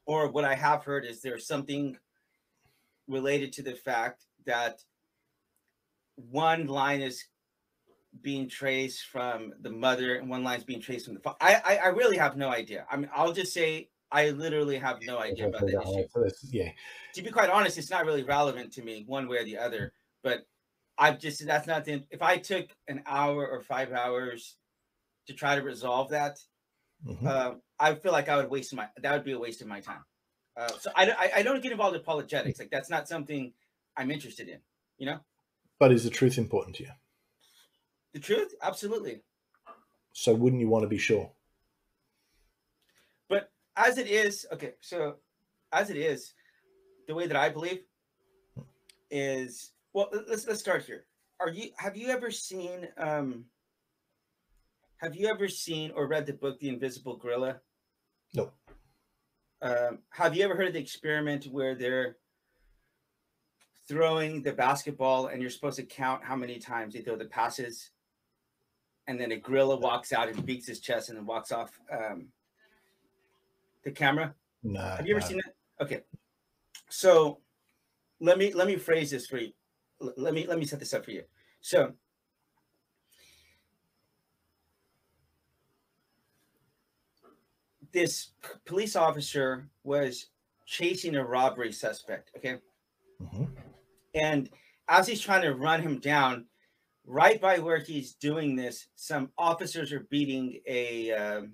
[0.07, 1.97] or what I have heard is there's something
[3.09, 4.83] related to the fact that
[6.31, 7.25] one line is
[8.23, 11.37] being traced from the mother and one line is being traced from the father.
[11.41, 12.87] I, I, I really have no idea.
[12.91, 16.35] I mean, I'll just say I literally have no idea about that issue.
[16.51, 16.71] Yeah.
[17.15, 19.93] To be quite honest, it's not really relevant to me one way or the other.
[20.23, 20.47] But
[20.97, 24.57] I've just that's not the if I took an hour or five hours
[25.27, 26.39] to try to resolve that,
[27.07, 27.27] mm-hmm.
[27.27, 29.81] uh, I feel like I would waste my that would be a waste of my
[29.81, 30.05] time.
[30.57, 32.59] Uh, so I, I, I don't get involved in apologetics.
[32.59, 33.53] Like that's not something
[33.97, 34.59] I'm interested in.
[34.97, 35.21] You know.
[35.79, 36.91] But is the truth important to you?
[38.15, 39.23] The truth, absolutely.
[40.13, 41.31] So wouldn't you want to be sure?
[43.29, 44.73] But as it is, okay.
[44.81, 45.17] So
[45.73, 46.33] as it is,
[47.07, 47.81] the way that I believe
[49.11, 50.11] is well.
[50.29, 51.07] Let's let's start here.
[51.41, 53.45] are you have you ever seen um
[54.99, 57.61] have you ever seen or read the book The Invisible Gorilla?
[58.35, 58.51] No.
[59.63, 62.17] Um, have you ever heard of the experiment where they're
[63.89, 67.91] throwing the basketball and you're supposed to count how many times they throw the passes?
[69.07, 72.29] And then a gorilla walks out and beats his chest and then walks off um,
[73.83, 74.35] the camera.
[74.63, 74.81] No.
[74.81, 75.27] Have you ever no.
[75.27, 75.85] seen that?
[75.85, 76.03] Okay.
[76.91, 77.41] So
[78.21, 79.53] let me let me phrase this for you.
[80.03, 81.23] L- Let me let me set this up for you.
[81.63, 81.95] So
[87.93, 90.27] this p- police officer was
[90.67, 92.59] chasing a robbery suspect, okay?
[93.23, 93.49] Mhm.
[94.21, 94.51] And
[94.89, 96.47] as he's trying to run him down,
[97.07, 101.53] right by where he's doing this, some officers are beating a um,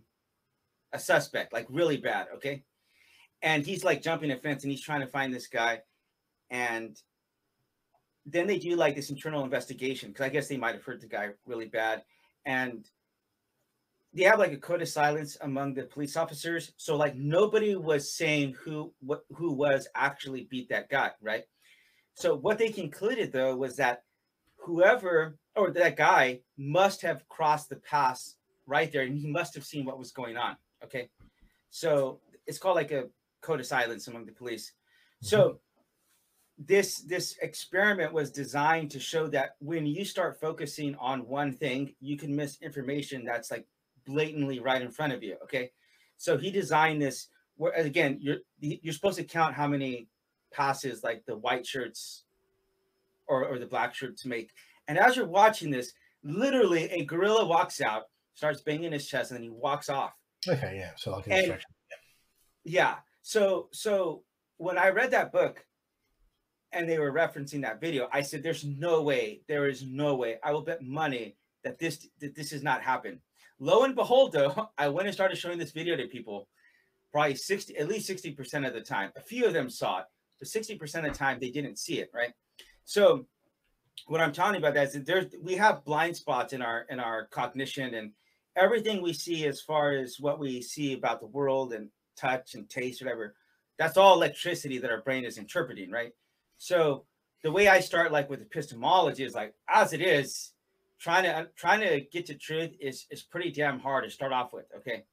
[0.93, 2.63] a suspect, like really bad, okay?
[3.43, 5.81] And he's like jumping a fence and he's trying to find this guy.
[6.51, 6.97] And
[8.25, 11.09] then they do like this internal investigation because I guess they might have hurt the
[11.09, 12.05] guy really bad.
[12.47, 12.89] And
[14.15, 16.73] they have like a code of silence among the police officers.
[16.77, 21.45] So like nobody was saying who what who was actually beat that guy, right?
[22.15, 24.05] So what they concluded though was that
[24.57, 28.37] whoever or that guy must have crossed the pass
[28.67, 30.57] right there and he must have seen what was going on.
[30.83, 31.09] Okay.
[31.71, 33.09] So it's called like a
[33.41, 34.73] code of silence among the police.
[35.23, 35.27] Mm-hmm.
[35.27, 35.61] So
[36.57, 41.95] this this experiment was designed to show that when you start focusing on one thing,
[42.01, 43.67] you can miss information that's like
[44.07, 45.37] blatantly right in front of you.
[45.43, 45.73] Okay.
[46.17, 50.09] So he designed this where again you're you're supposed to count how many
[50.55, 52.25] passes like the white shirts
[53.27, 54.51] or, or the black shirts to make.
[54.89, 55.93] And as you're watching this,
[56.23, 60.13] literally a gorilla walks out, starts banging his chest, and then he walks off.
[60.49, 60.91] Okay, yeah.
[60.97, 61.59] So like an And-.
[62.65, 62.97] Yeah.
[63.23, 64.23] So so
[64.59, 65.65] when I read that book
[66.73, 69.43] and they were referencing that video, I said, "There's no way.
[69.49, 70.39] There is no way.
[70.43, 73.21] I will bet money that this that this has not happened."
[73.59, 76.49] Lo and behold, though, I went and started showing this video to people.
[77.13, 79.13] Probably sixty, at least sixty percent of the time.
[79.17, 80.07] A few of them saw it,
[80.39, 82.11] but sixty percent of the time they didn't see it.
[82.15, 82.33] Right.
[82.85, 83.27] So
[84.07, 87.01] what I'm talking about that is that there's we have blind spots in our in
[87.01, 88.13] our cognition and
[88.57, 92.69] everything we see as far as what we see about the world and touch and
[92.71, 93.35] taste, whatever,
[93.79, 96.13] that's all electricity that our brain is interpreting, right?
[96.59, 97.05] So
[97.43, 100.53] the way I start, like with epistemology, is like as it is,
[101.01, 104.53] trying to trying to get to truth is is pretty damn hard to start off
[104.53, 104.67] with.
[104.79, 105.05] Okay,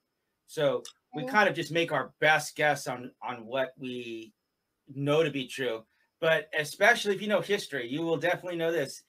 [0.47, 1.31] so we mm-hmm.
[1.31, 4.33] kind of just make our best guess on on what we
[4.95, 5.83] know to be true,
[6.19, 9.03] but especially if you know history, you will definitely know this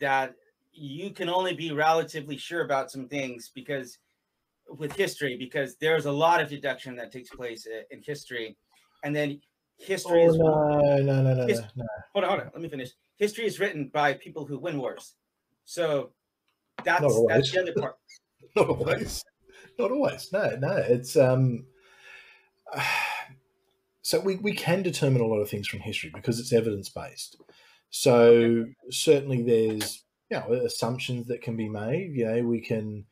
[0.00, 0.34] that
[0.72, 3.98] you can only be relatively sure about some things because
[4.68, 8.56] with history because there's a lot of deduction that takes place in history
[9.04, 9.40] and then
[9.78, 12.68] history Oh is no, no, no, no, His- no, hold on hold on let me
[12.68, 15.14] finish history is written by people who win wars
[15.64, 16.12] so
[16.82, 17.96] that's Not that's the other part
[18.56, 19.24] Not always.
[19.78, 20.32] Not always.
[20.32, 20.76] No, no.
[20.76, 21.66] It's um
[24.04, 27.40] so we, we can determine a lot of things from history because it's evidence based.
[27.88, 32.10] So certainly there's you know assumptions that can be made.
[32.12, 33.06] You know, we can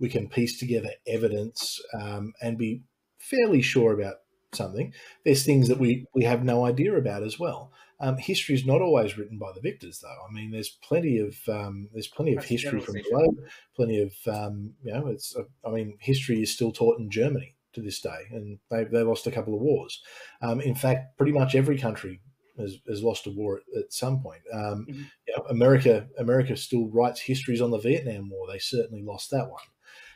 [0.00, 2.82] we can piece together evidence um, and be
[3.18, 4.16] fairly sure about
[4.54, 4.94] something.
[5.22, 7.70] There's things that we we have no idea about as well.
[8.00, 10.08] Um, history is not always written by the victors, though.
[10.08, 13.26] I mean, there's plenty of um, there's plenty of history from below
[13.76, 15.36] plenty of um, you know it's
[15.66, 19.26] i mean history is still taught in germany to this day and they, they lost
[19.26, 20.02] a couple of wars.
[20.42, 22.20] Um, in fact pretty much every country
[22.58, 24.42] has, has lost a war at, at some point.
[24.52, 25.10] Um, Mhm.
[25.26, 28.46] you know, america america still writes histories on the vietnam war.
[28.46, 29.62] They certainly lost that one.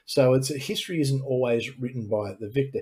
[0.06, 2.80] So it's history isn't always written by the victor.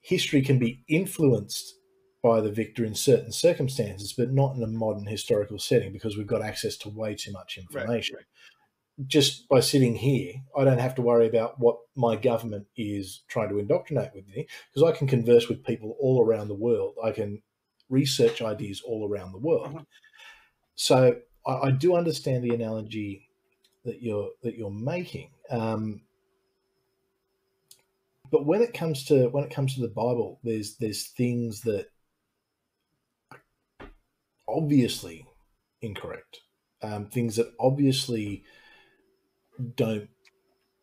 [0.00, 1.74] History can be influenced
[2.22, 6.26] by the victor in certain circumstances but not in a modern historical setting because we've
[6.34, 8.16] got access to way too much information
[9.06, 13.48] just by sitting here, I don't have to worry about what my government is trying
[13.50, 16.96] to indoctrinate with me because I can converse with people all around the world.
[17.02, 17.42] I can
[17.88, 19.68] research ideas all around the world.
[19.68, 19.84] Uh-huh.
[20.74, 23.28] So I, I do understand the analogy
[23.84, 25.30] that you're that you're making.
[25.50, 26.02] Um,
[28.30, 31.86] but when it comes to when it comes to the Bible, there's there's things that
[33.30, 33.88] are
[34.48, 35.26] obviously
[35.80, 36.40] incorrect,
[36.82, 38.44] um, things that obviously
[39.76, 40.08] don't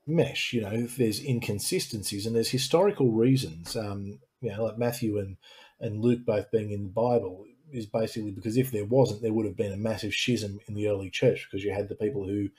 [0.07, 0.53] mesh.
[0.53, 3.76] You know, there's inconsistencies and there's historical reasons.
[3.76, 5.38] Um, you know, like Matthew and
[5.80, 9.45] and Luke both being in the Bible is basically because if there wasn't, there would
[9.45, 12.49] have been a massive schism in the early church because you had the people who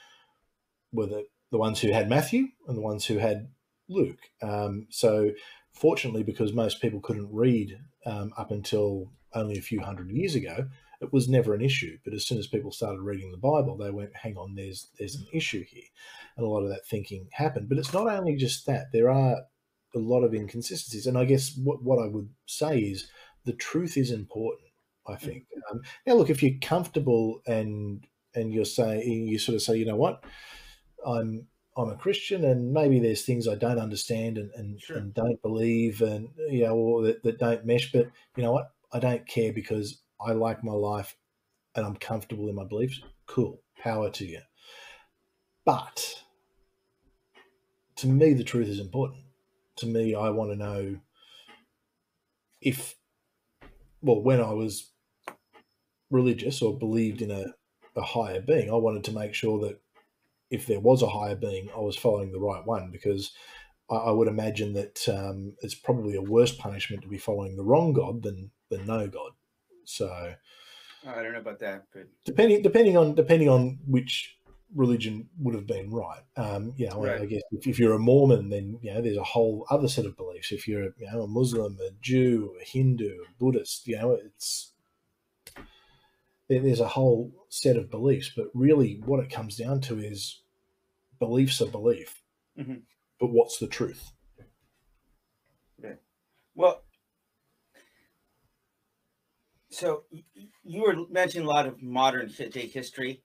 [0.93, 3.49] were the, the ones who had Matthew and the ones who had
[3.89, 4.19] Luke.
[4.43, 5.31] Um, so,
[5.73, 10.69] fortunately, because most people couldn't read um, up until only a few hundred years ago,
[11.01, 11.99] it was never an issue.
[12.05, 15.17] But as soon as people started reading the Bible, they went, "Hang on, there's there's
[15.17, 15.85] an issue here,"
[16.37, 17.69] and a lot of that thinking happened.
[17.69, 19.43] But it's not only just that; there are
[19.95, 23.09] a lot of inconsistencies, and I guess what what I would say is
[23.45, 24.69] the truth is important.
[25.07, 25.21] I mm.
[25.21, 25.45] think.
[25.71, 29.87] Um, now, look, if you're comfortable and and you're saying you sort of say, you
[29.87, 30.23] know what,
[31.07, 34.97] I'm I'm a Christian, and maybe there's things I don't understand and, and, sure.
[34.97, 37.93] and don't believe, and you know, or that, that don't mesh.
[37.93, 38.71] But you know what?
[38.93, 41.17] I don't care because I like my life,
[41.75, 43.01] and I'm comfortable in my beliefs.
[43.27, 44.41] Cool, power to you.
[45.65, 46.23] But
[47.97, 49.23] to me, the truth is important.
[49.77, 50.97] To me, I want to know
[52.61, 52.95] if,
[54.01, 54.91] well, when I was
[56.11, 57.47] religious or believed in a,
[57.97, 59.81] a higher being, I wanted to make sure that
[60.51, 63.33] if there was a higher being, I was following the right one because
[63.91, 67.65] I, I would imagine that um, it's probably a worse punishment to be following the
[67.65, 69.33] wrong God than than no God.
[69.87, 70.35] So
[71.07, 74.37] I don't know about that, but depending depending on depending on which
[74.75, 76.23] religion would have been right.
[76.37, 77.21] Um, you know, right.
[77.21, 80.07] I guess if, if, you're a Mormon, then you know there's a whole other set
[80.07, 80.53] of beliefs.
[80.53, 84.73] If you're you know a Muslim, a Jew, a Hindu, a Buddhist, you know, it's
[86.49, 90.41] there's a whole set of beliefs, but really what it comes down to is
[91.19, 92.23] beliefs are belief,
[92.59, 92.77] mm-hmm.
[93.19, 94.13] but what's the truth?
[95.83, 95.95] Yeah.
[96.55, 96.83] Well,
[99.77, 100.05] so
[100.65, 103.21] you were mentioning a lot of modern day history,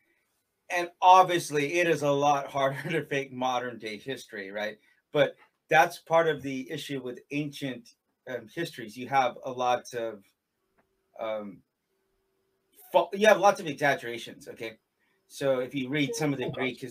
[0.70, 4.78] and obviously it is a lot harder to fake modern day history, right?
[5.14, 5.36] But
[5.70, 7.94] that's part of the issue with ancient
[8.30, 8.98] um, histories.
[8.98, 10.24] You have a lot of
[11.20, 11.62] um,
[13.14, 14.50] you have lots of exaggerations.
[14.50, 14.74] Okay,
[15.28, 16.86] so if you read some of the Greek,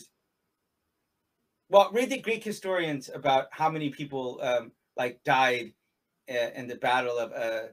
[1.69, 5.75] well, read the Greek historians about how many people um, like died
[6.31, 7.69] uh, in the battle of uh,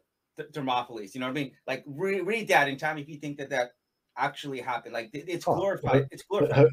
[0.54, 1.10] Thermopylae.
[1.14, 1.52] You know what I mean?
[1.66, 3.72] Like re- read that in time if you think that that
[4.18, 4.94] actually happened.
[4.94, 6.04] Like it's oh, glorified.
[6.04, 6.68] Oh, it's glorified.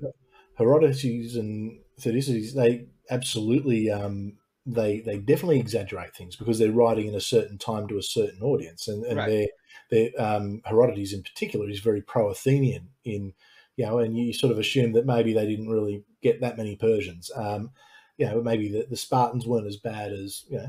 [0.57, 4.35] Herodotus and Thucydides, they absolutely um,
[4.67, 8.43] they they definitely exaggerate things because they're writing in a certain time to a certain
[8.43, 9.29] audience, and, and right.
[9.29, 9.49] they're
[9.91, 13.35] they um, Herodotus in particular is very pro-Athenian in
[13.77, 16.77] you know, and you sort of assume that maybe they didn't really get that many
[16.77, 17.31] Persians.
[17.35, 17.71] Um,
[18.17, 20.69] you know, maybe the, the Spartans weren't as bad as you know,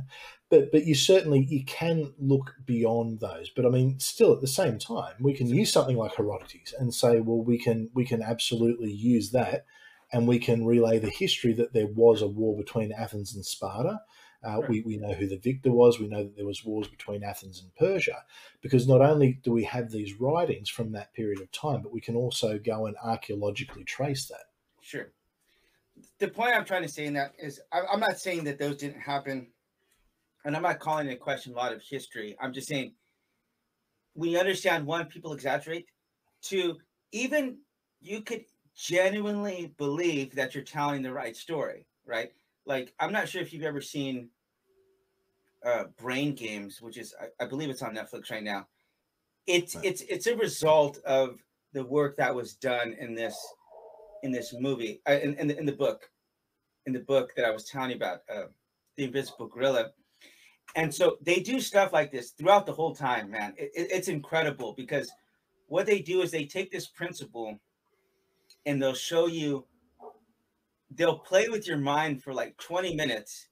[0.59, 3.49] but but you certainly you can look beyond those.
[3.49, 6.93] But I mean, still at the same time, we can use something like Herodotus and
[6.93, 9.65] say, well, we can we can absolutely use that,
[10.11, 14.01] and we can relay the history that there was a war between Athens and Sparta
[14.45, 15.99] uh, we, we know who the victor was.
[15.99, 18.23] We know that there was wars between Athens and Persia,
[18.61, 21.99] because not only do we have these writings from that period of time, but we
[21.99, 24.45] can also go and archaeologically trace that.
[24.81, 25.11] Sure.
[26.19, 29.01] The point I'm trying to say in that is, I'm not saying that those didn't
[29.01, 29.47] happen,
[30.45, 32.37] and I'm not calling into question a lot of history.
[32.39, 32.93] I'm just saying
[34.13, 35.87] we understand one, people exaggerate.
[36.41, 36.77] Two,
[37.11, 37.57] even
[37.99, 42.31] you could genuinely believe that you're telling the right story, right?
[42.65, 44.29] Like, I'm not sure if you've ever seen
[45.65, 48.67] uh, Brain Games, which is I, I, believe it's on Netflix right now.
[49.47, 49.85] It's right.
[49.85, 51.39] it's it's a result of
[51.73, 53.35] the work that was done in this
[54.23, 56.09] in this movie uh, in in the, in the book
[56.85, 58.43] in the book that I was telling you about, uh,
[58.95, 59.91] the Invisible Gorilla.
[60.75, 63.53] And so they do stuff like this throughout the whole time, man.
[63.57, 65.11] It, it, it's incredible because
[65.67, 67.59] what they do is they take this principle
[68.65, 69.65] and they'll show you
[70.91, 73.47] they'll play with your mind for like 20 minutes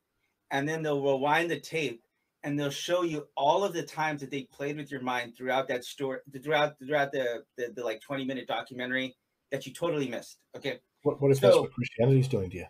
[0.52, 2.04] and then they'll rewind the tape
[2.44, 5.68] and they'll show you all of the times that they played with your mind throughout
[5.68, 9.16] that story throughout throughout the, the, the like 20 minute documentary
[9.52, 10.80] that you totally missed okay?
[11.04, 12.66] What, what if so, that's what christianity's doing to you?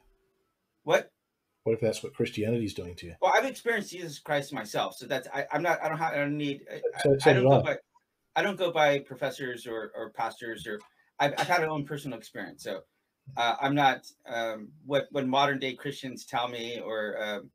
[0.84, 1.12] What
[1.64, 4.96] what if that's what Christianity is doing to you well i've experienced jesus christ myself
[4.96, 6.62] so that's I, i'm not i don't have i don't need
[7.02, 7.78] so, so I, I, don't go by
[8.36, 10.80] i don't go by professors or, or pastors or
[11.20, 12.82] I've, I've had my own personal experience so
[13.38, 17.50] uh, i'm not um, what what modern day christians tell me or um,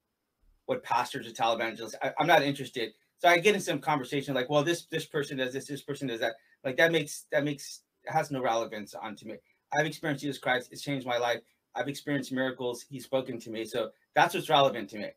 [0.69, 1.95] what pastors or televangelists.
[2.03, 2.93] I, I'm not interested.
[3.19, 6.07] So I get in some conversation like, well, this this person does this, this person
[6.07, 6.35] does that.
[6.63, 9.37] Like that makes that makes has no relevance onto me.
[9.77, 10.69] I've experienced Jesus Christ.
[10.71, 11.41] It's changed my life.
[11.79, 12.85] I've experienced miracles.
[12.89, 13.65] He's spoken to me.
[13.65, 15.09] So that's what's relevant to me.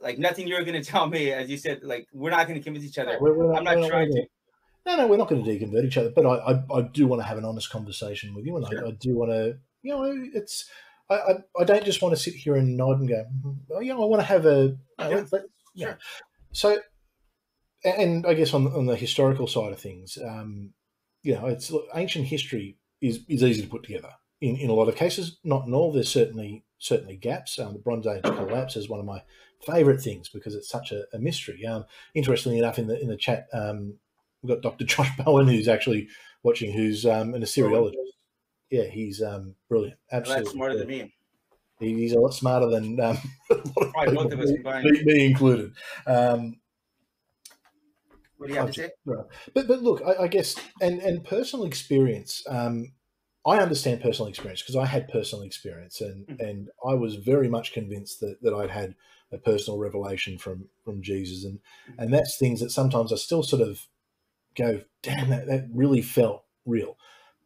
[0.00, 2.64] Like nothing you're going to tell me, as you said, like we're not going to
[2.64, 3.18] convince each other.
[3.20, 4.26] We're, we're not, I'm not trying to.
[4.86, 6.10] No, no, we're not going to deconvert each other.
[6.14, 8.84] But I, I, I do want to have an honest conversation with you, and sure.
[8.84, 10.68] I, I do want to, you know, it's
[11.08, 13.24] I, I, I, don't just want to sit here and nod and go,
[13.72, 14.76] oh, yeah, I want to have a.
[14.98, 15.24] Yeah.
[15.32, 15.42] Let,
[15.74, 15.86] yeah.
[15.86, 15.98] Sure.
[16.52, 16.78] So,
[17.84, 20.72] and I guess on, on the historical side of things, um,
[21.22, 24.10] you know, it's ancient history is, is easy to put together
[24.48, 25.92] in, in a lot of cases, not in all.
[25.92, 27.58] There's certainly certainly gaps.
[27.58, 29.22] Um, the Bronze Age collapse is one of my
[29.66, 31.64] favourite things because it's such a, a mystery.
[31.66, 31.84] Um,
[32.14, 33.94] interestingly enough, in the in the chat, um,
[34.42, 34.84] we've got Dr.
[34.92, 36.08] Josh Bowen, who's actually
[36.42, 37.94] watching, who's um, an Assyriologist.
[38.70, 39.98] Yeah, he's um, brilliant.
[40.10, 40.44] Absolutely.
[40.44, 40.96] That's smarter than me.
[41.80, 43.18] He- He's a lot smarter than um,
[43.50, 44.84] a lot both of us me- combined.
[44.90, 45.72] me, me included.
[46.06, 46.56] Um,
[48.36, 48.90] What do you have to say?
[49.54, 52.42] But but look, I, I guess and and personal experience.
[52.48, 52.92] Um,
[53.46, 56.40] I understand personal experience because I had personal experience, and Mhm.
[56.40, 58.94] and I was very much convinced that that I'd had
[59.32, 61.60] a personal revelation from from Jesus, and
[61.98, 63.88] and that's things that sometimes I still sort of
[64.54, 66.96] go, damn, that that really felt real.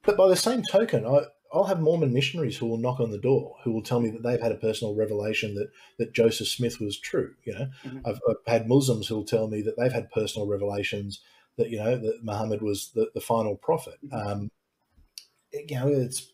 [0.02, 1.26] But by the same token, I.
[1.50, 4.22] I'll have Mormon missionaries who will knock on the door, who will tell me that
[4.22, 7.36] they've had a personal revelation that, that Joseph Smith was true.
[7.44, 8.02] You know, Mhm.
[8.04, 11.22] I've, I've had Muslims who will tell me that they've had personal revelations
[11.56, 13.94] that you know that Muhammad was the, the final prophet.
[14.12, 14.50] Um,
[15.52, 16.32] you know, it's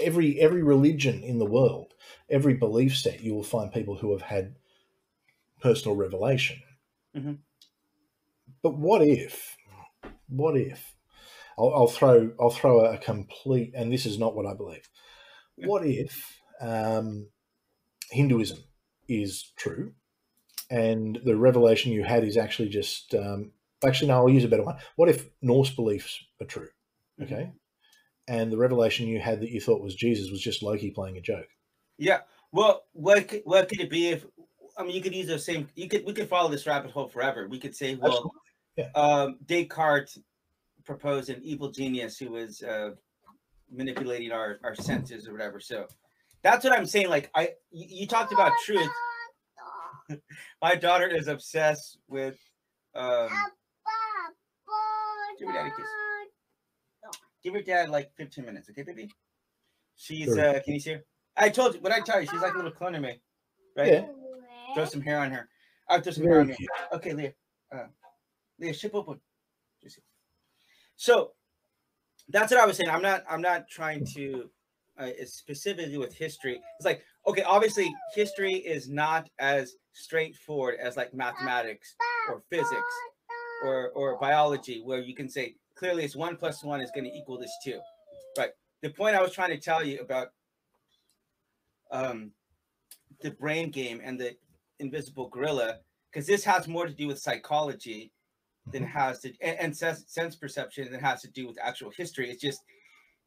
[0.00, 1.94] every every religion in the world,
[2.28, 4.56] every belief set, you will find people who have had
[5.60, 6.62] personal revelation.
[7.16, 7.38] Mhm.
[8.62, 9.56] But what if?
[10.28, 10.94] What if?
[11.58, 14.88] I'll, I'll throw I'll throw a complete, and this is not what I believe.
[15.56, 15.66] Yeah.
[15.66, 17.28] What if um,
[18.10, 18.58] Hinduism
[19.08, 19.92] is true,
[20.70, 23.52] and the revelation you had is actually just um,
[23.84, 24.78] actually no, I'll use a better one.
[24.96, 26.68] What if Norse beliefs are true?
[27.22, 27.50] Okay,
[28.30, 31.20] and the revelation you had that you thought was Jesus was just Loki playing a
[31.20, 31.48] joke.
[31.98, 32.20] Yeah.
[32.52, 34.24] Well, what could, what could it be if?
[34.78, 35.68] I mean, you could use the same.
[35.74, 37.48] You could we could follow this rabbit hole forever.
[37.48, 38.30] We could say, well,
[38.76, 38.88] Yeah.
[38.94, 40.18] um, Descartes
[40.84, 42.90] proposed an evil genius who was uh,
[43.68, 45.58] manipulating our our senses or whatever.
[45.58, 45.86] So
[46.42, 47.08] that's what I'm saying.
[47.10, 48.88] Like I, you, you talked about truth.
[50.62, 52.38] My daughter is obsessed with.
[52.94, 53.28] Um,
[55.38, 55.86] Give me daddy kiss.
[57.42, 59.10] Give your dad like 15 minutes, okay, baby?
[59.96, 60.56] She's Sure.
[60.56, 61.04] uh, can you see her?
[61.36, 62.26] I told you what I tell you.
[62.26, 63.20] She's like a little clone of me,
[63.76, 63.92] right?
[63.92, 64.06] Yeah.
[64.74, 65.48] Throw some hair on her.
[65.88, 66.68] I'll throw some hair on Very me.
[66.92, 67.34] Okay, Leah.
[67.72, 67.86] Uh,
[68.58, 69.20] Leah, ship open.
[70.96, 71.32] So
[72.28, 72.90] that's what I was saying.
[72.90, 73.24] I'm not.
[73.28, 74.50] I'm not trying to
[74.98, 76.60] uh, specifically with history.
[76.78, 81.94] It's like okay, obviously history is not as straightforward as like mathematics
[82.28, 82.94] or physics
[83.64, 87.10] or or biology, where you can say clearly it's one plus one is going to
[87.10, 87.80] equal this two.
[88.36, 90.28] But the point I was trying to tell you about
[91.90, 92.32] um,
[93.22, 94.36] the brain game and the
[94.78, 95.78] invisible gorilla,
[96.12, 98.12] because this has more to do with psychology
[98.70, 101.58] than it has to and, and sense, sense perception than it has to do with
[101.60, 102.30] actual history.
[102.30, 102.60] It's just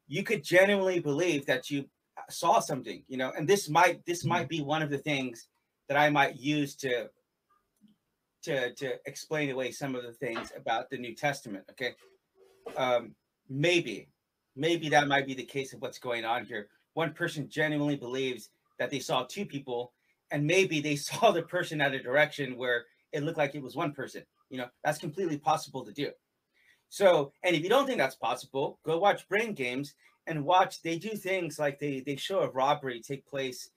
[0.06, 1.86] you could genuinely believe that you
[2.30, 5.48] saw something, you know, and this might this might be one of the things
[5.88, 7.08] that I might use to
[8.44, 11.64] to to explain away some of the things about the New Testament.
[11.72, 11.94] Okay,
[12.76, 13.14] um,
[13.48, 14.08] maybe
[14.56, 16.68] maybe that might be the case of what's going on here.
[16.94, 19.92] One person genuinely believes that they saw two people,
[20.30, 23.76] and maybe they saw the person at a direction where it looked like it was
[23.76, 24.22] one person.
[24.50, 26.10] You know, that's completely possible to do.
[26.88, 29.94] So, and if you don't think that's possible, go watch Brain Games
[30.26, 30.82] and watch.
[30.82, 33.70] They do things like they they show a robbery take place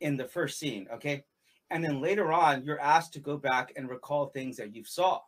[0.00, 1.24] in the first scene, okay,
[1.70, 5.20] and then later on you're asked to go back and recall things that you saw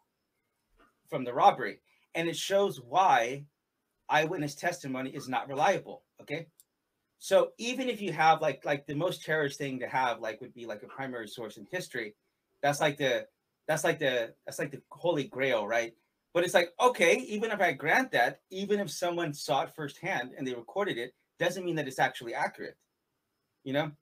[1.09, 1.79] from the robbery,
[2.15, 3.47] and it shows why
[4.09, 6.49] eyewitness testimony is not reliable, okay.
[7.19, 10.55] So even if you have like like the most cherished thing to have like would
[10.55, 12.17] be like a primary source in history,
[12.63, 13.27] that's like the
[13.69, 15.95] that's like the that's like the holy grail, right?
[16.35, 20.33] But it's like, okay, even if I grant that, even if someone saw it firsthand
[20.37, 22.77] and they recorded it, doesn't mean that it's actually accurate.
[23.65, 23.93] You know?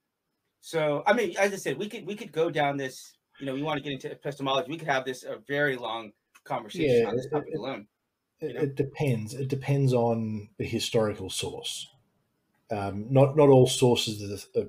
[0.61, 3.55] So I mean, as I said, we could we could go down this, you know,
[3.55, 6.13] we want to get into epistemology, we could have this a very long
[6.45, 7.89] conversation Yeah, on this topic it- alone.
[8.43, 9.35] It, it depends.
[9.35, 11.89] It depends on the historical source.
[12.71, 14.69] Um, not not all sources are,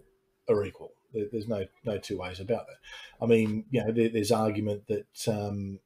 [0.53, 0.93] are equal.
[1.13, 2.77] There's no no two ways about that.
[3.21, 5.79] I mean, you know, there, there's argument that um,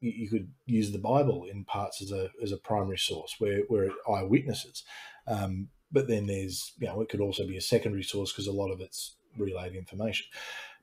[0.00, 3.60] you, you could use the Bible in parts as a as a primary source, where
[3.68, 4.84] where eyewitnesses.
[5.26, 8.52] Um, but then there's you know it could also be a secondary source because a
[8.52, 10.26] lot of it's relayed information.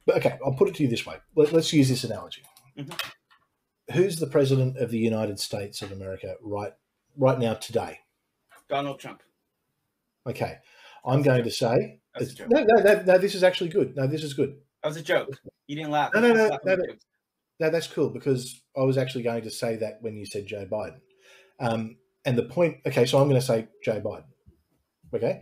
[0.05, 1.17] But okay, I'll put it to you this way.
[1.35, 2.43] Let, let's use this analogy.
[2.77, 3.11] Mhm.
[3.93, 6.73] Who's the president of the United States of America right
[7.17, 7.99] right now today?
[8.67, 9.23] Donald Trump.
[10.27, 10.57] Okay,
[11.05, 12.49] I'm going to say That's a joke.
[12.51, 13.17] no, no, no, no.
[13.17, 13.95] This is actually good.
[13.95, 14.57] No, this is good.
[14.83, 15.29] That was a joke.
[15.67, 16.11] You didn't laugh.
[16.13, 16.75] No, no, no, no,
[17.59, 17.69] no.
[17.69, 20.99] that's cool because I was actually going to say that when you said Joe Biden.
[21.59, 24.25] Um, and the point, okay, so I'm going to say Joe Biden.
[25.13, 25.41] Okay.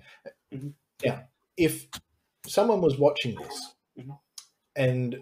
[0.53, 0.73] Mhm.
[1.05, 1.23] Now,
[1.57, 1.87] if
[2.47, 4.17] someone was watching this Mhm.
[4.75, 5.17] and,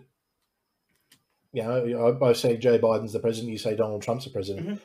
[1.55, 4.67] you know, I, I say Joe Biden's the president, you say Donald Trump's the president,
[4.67, 4.81] Mhm.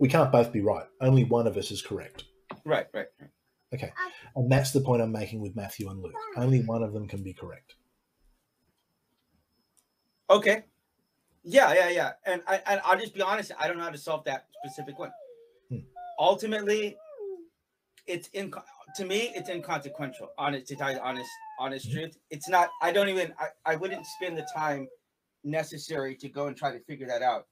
[0.00, 0.86] we can't both be right.
[1.00, 2.24] Only one of us is correct.
[2.64, 3.30] Right, right, right.
[3.72, 3.92] Okay.
[4.34, 6.14] And that's the point I'm making with Matthew and Luke.
[6.36, 7.76] Only one of them can be correct.
[10.28, 10.64] Okay.
[11.42, 12.12] Yeah, yeah, yeah.
[12.26, 14.98] And I and I'll just be honest, I don't know how to solve that specific
[14.98, 15.12] one.
[15.68, 15.78] Hmm.
[16.18, 16.96] Ultimately,
[18.06, 18.52] it's in
[18.96, 20.28] to me, it's inconsequential.
[20.38, 21.98] Honest to tell you honest, honest mm-hmm.
[21.98, 22.18] truth.
[22.30, 24.88] It's not, I don't even I, I wouldn't spend the time
[25.44, 27.46] necessary to go and try to figure that out.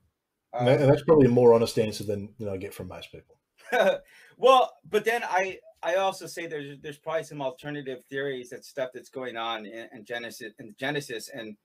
[0.53, 3.13] Um, and that's probably a more honest answer than you know I get from most
[3.13, 3.39] people.
[4.37, 8.91] well, but then I I also say there's there's probably some alternative theories that stuff
[8.95, 11.57] that's going on in, in Genesis in Genesis, and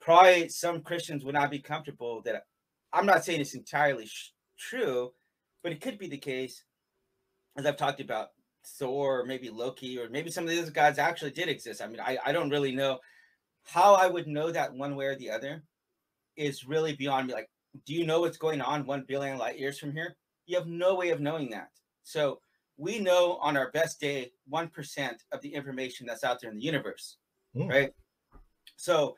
[0.00, 2.44] probably some Christians would not be comfortable that
[2.92, 5.12] I'm not saying it's entirely sh- true,
[5.62, 6.64] but it could be the case,
[7.58, 8.28] as I've talked about
[8.64, 11.82] Thor, or maybe Loki, or maybe some of these gods actually did exist.
[11.82, 13.00] I mean, I, I don't really know
[13.66, 15.62] how I would know that one way or the other
[16.36, 17.34] is really beyond me.
[17.34, 17.50] Like,
[17.84, 20.16] do you know what's going on one billion light years from here?
[20.46, 21.68] You have no way of knowing that.
[22.04, 22.40] So
[22.76, 26.62] we know on our best day 1% of the information that's out there in the
[26.62, 27.16] universe,
[27.56, 27.68] mm.
[27.68, 27.92] right?
[28.76, 29.16] So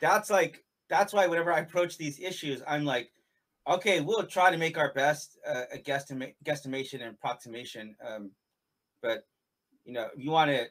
[0.00, 3.10] that's like, that's why whenever I approach these issues, I'm like,
[3.68, 7.94] okay, we'll try to make our best uh, a guesstima- guesstimation and approximation.
[8.06, 8.30] Um,
[9.02, 9.24] but
[9.84, 10.66] you know, you want to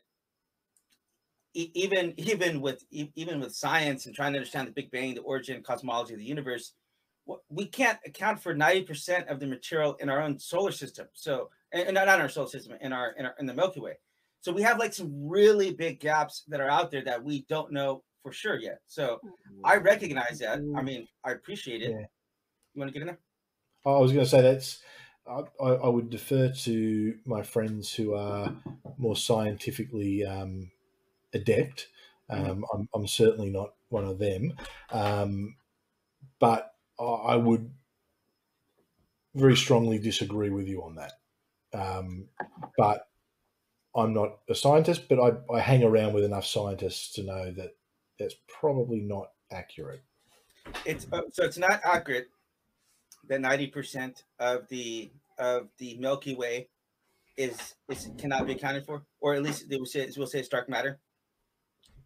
[1.53, 5.63] even even with even with science and trying to understand the Big Bang, the origin,
[5.63, 6.73] cosmology of the universe,
[7.49, 11.07] we can't account for 90% of the material in our own solar system.
[11.13, 13.93] So, and not in our solar system, in our, in our in the Milky Way.
[14.41, 17.71] So we have like some really big gaps that are out there that we don't
[17.71, 18.79] know for sure yet.
[18.87, 19.19] So
[19.63, 20.59] I recognize that.
[20.75, 21.91] I mean, I appreciate it.
[21.91, 22.05] Yeah.
[22.73, 23.19] You want to get in there?
[23.85, 24.81] I was going to say that's.
[25.27, 28.51] I, I would defer to my friends who are
[28.97, 30.71] more scientifically um,
[31.33, 31.87] adept.
[32.31, 32.51] Mm-hmm.
[32.51, 34.53] Um, I'm, I'm, certainly not one of them.
[34.91, 35.55] Um,
[36.39, 37.71] but I would
[39.35, 41.13] very strongly disagree with you on that.
[41.73, 42.27] Um,
[42.77, 43.07] but
[43.95, 47.75] I'm not a scientist, but I, I hang around with enough scientists to know that
[48.19, 50.01] that's probably not accurate.
[50.85, 52.29] It's uh, so it's not accurate
[53.27, 56.67] that 90% of the of the Milky Way
[57.37, 60.49] is is cannot be accounted for, or at least they will say will say it's
[60.49, 60.99] dark matter.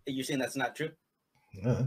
[0.05, 0.91] You're saying that's not true?
[1.65, 1.85] Uh-huh.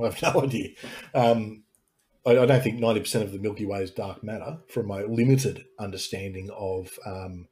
[0.00, 0.70] I have no idea.
[1.14, 1.64] Um,
[2.24, 5.64] I, I, don't think 90% of the Milky Way is dark matter from my limited
[5.78, 7.48] understanding of um,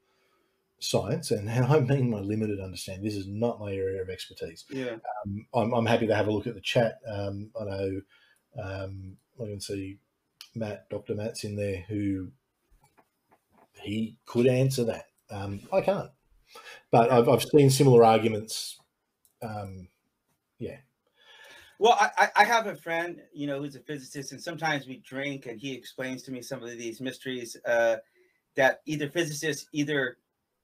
[0.78, 1.30] science.
[1.30, 3.04] And I mean my limited understanding.
[3.04, 4.64] This is not my area of expertise.
[4.70, 4.96] Yeah.
[5.24, 6.98] Um, I'm, I'm, happy to have a look at the chat.
[7.08, 8.00] Um, I know
[8.62, 9.98] um, I can see
[10.54, 11.14] Matt, Dr.
[11.14, 12.28] Matt's in there who
[13.82, 15.06] he could answer that.
[15.30, 16.10] Um, I can't.
[16.90, 18.78] But I've, I've seen similar arguments.
[19.42, 19.88] Um,
[20.58, 20.76] yeah.
[21.78, 25.44] Well, I, I have a friend, you know, who's a physicist, and sometimes we drink,
[25.44, 27.96] and he explains to me some of these mysteries uh,
[28.54, 30.16] that either physicists either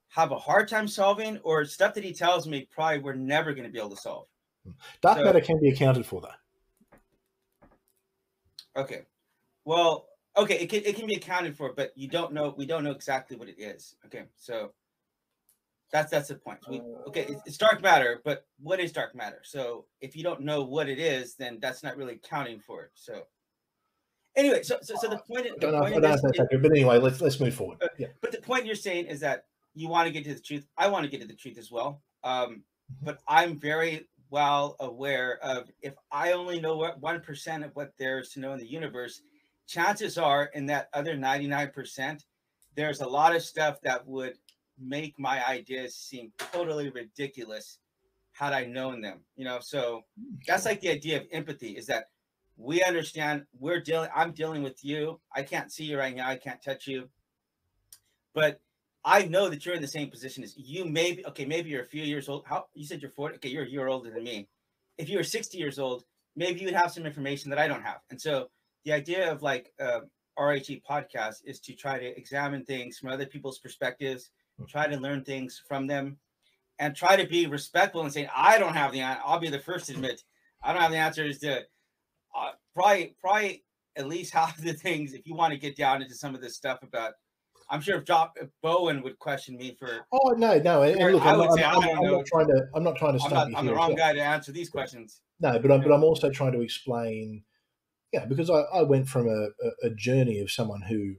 [0.08, 3.66] have a hard time solving, or stuff that he tells me probably we're never going
[3.66, 4.26] to be able to solve.
[5.02, 6.28] Dark so, matter can be accounted for, though.
[8.74, 9.02] Okay,
[9.66, 10.06] well,
[10.36, 12.54] okay, it can it can be accounted for, but you don't know.
[12.56, 13.96] We don't know exactly what it is.
[14.06, 14.72] Okay, so
[15.92, 16.58] that's that's the point.
[16.68, 19.40] We, okay, it's dark matter, but what is dark matter?
[19.44, 22.90] So if you don't know what it is, then that's not really counting for it.
[22.94, 23.24] So
[24.34, 25.48] anyway, so so, so the point.
[25.60, 27.76] The don't point know, is, is, but anyway, let's let's move forward.
[27.78, 28.06] But, yeah.
[28.22, 29.44] but the point you're saying is that
[29.74, 30.66] you want to get to the truth.
[30.78, 32.02] I want to get to the truth as well.
[32.24, 33.04] Um, mm-hmm.
[33.04, 37.92] but I'm very well aware of if I only know what one percent of what
[37.98, 39.20] there is to know in the universe,
[39.66, 42.24] chances are in that other 99 percent,
[42.76, 44.38] there's a lot of stuff that would
[44.78, 47.78] make my ideas seem totally ridiculous
[48.32, 49.20] had I known them.
[49.36, 50.02] You know, so
[50.46, 52.08] that's like the idea of empathy is that
[52.56, 55.20] we understand we're dealing I'm dealing with you.
[55.34, 57.08] I can't see you right now, I can't touch you.
[58.34, 58.60] But
[59.04, 61.86] I know that you're in the same position as you maybe okay, maybe you're a
[61.86, 62.44] few years old.
[62.46, 64.48] How you said you're 40, okay, you're a year older than me.
[64.98, 66.04] If you were 60 years old,
[66.36, 68.00] maybe you would have some information that I don't have.
[68.10, 68.48] And so
[68.84, 70.00] the idea of like uh,
[70.38, 74.30] RHE podcast is to try to examine things from other people's perspectives
[74.68, 76.18] try to learn things from them,
[76.78, 79.02] and try to be respectful and saying, I don't have the.
[79.02, 80.22] I'll be the first to admit
[80.62, 81.62] I don't have the answers to
[82.36, 83.64] uh, probably probably
[83.96, 85.12] at least half of the things.
[85.12, 87.14] If you want to get down into some of this stuff about,
[87.70, 90.06] I'm sure if, Job, if Bowen would question me for.
[90.12, 92.66] Oh no, no, and, and look, I'm, not, I'm, I'm, I'm not trying to.
[92.74, 93.24] I'm not trying to.
[93.24, 95.20] I'm, not, I'm the wrong guy to answer these questions.
[95.40, 97.42] No, but I'm, but I'm also trying to explain.
[98.12, 101.14] Yeah, because I, I went from a, a, a journey of someone who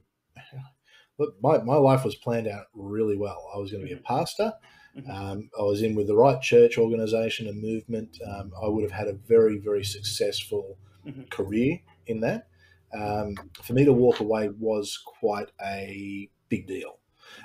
[1.18, 3.50] look, my, my life was planned out really well.
[3.54, 4.14] I was going to be a mm-hmm.
[4.14, 4.52] pastor.
[4.96, 5.10] Mm-hmm.
[5.10, 8.16] Um, I was in with the right church organization and movement.
[8.26, 11.22] Um, I would have had a very, very successful mm-hmm.
[11.30, 12.48] career in that.
[12.96, 16.98] Um, for me to walk away was quite a big deal.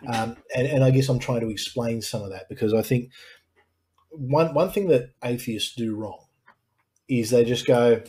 [0.04, 0.14] Mm-hmm.
[0.14, 3.12] Um, and, and I guess I'm trying to explain some of that because I think
[4.12, 6.26] one, one thing that atheists do wrong
[7.08, 8.04] is they just go,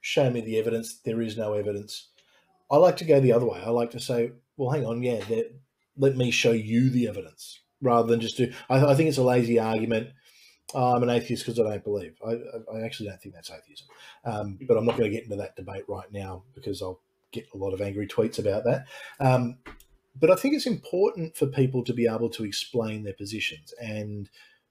[0.00, 1.00] show me the evidence.
[1.04, 2.08] There is no evidence.
[2.70, 3.60] I like to go the other way.
[3.64, 5.22] I like to say, well, hang on, yeah,
[5.96, 8.52] let me show you the evidence rather than just do.
[8.68, 10.10] I, I think it's a lazy argument.
[10.74, 12.16] Oh, I'm an atheist because I don't believe.
[12.26, 12.38] I,
[12.74, 13.86] I, actually don't think that's atheism.
[14.24, 17.00] Um, but I'm not going to get into that debate right now because I'll
[17.32, 18.86] get a lot of angry tweets about that.
[19.20, 19.58] Um,
[20.18, 23.74] but I think it's important for people to be able to explain their positions.
[23.80, 24.30] And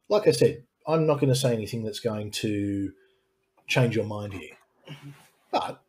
[0.09, 2.91] like I said, I'm not going to say anything that's going to
[3.67, 4.57] change your mind here.
[4.89, 5.09] Mm-hmm.
[5.51, 5.82] But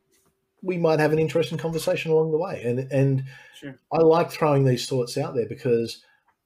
[0.65, 2.63] we might have an interesting conversation along the way.
[2.65, 3.25] And and
[3.55, 3.79] sure.
[3.93, 6.03] I like throwing these thoughts out there because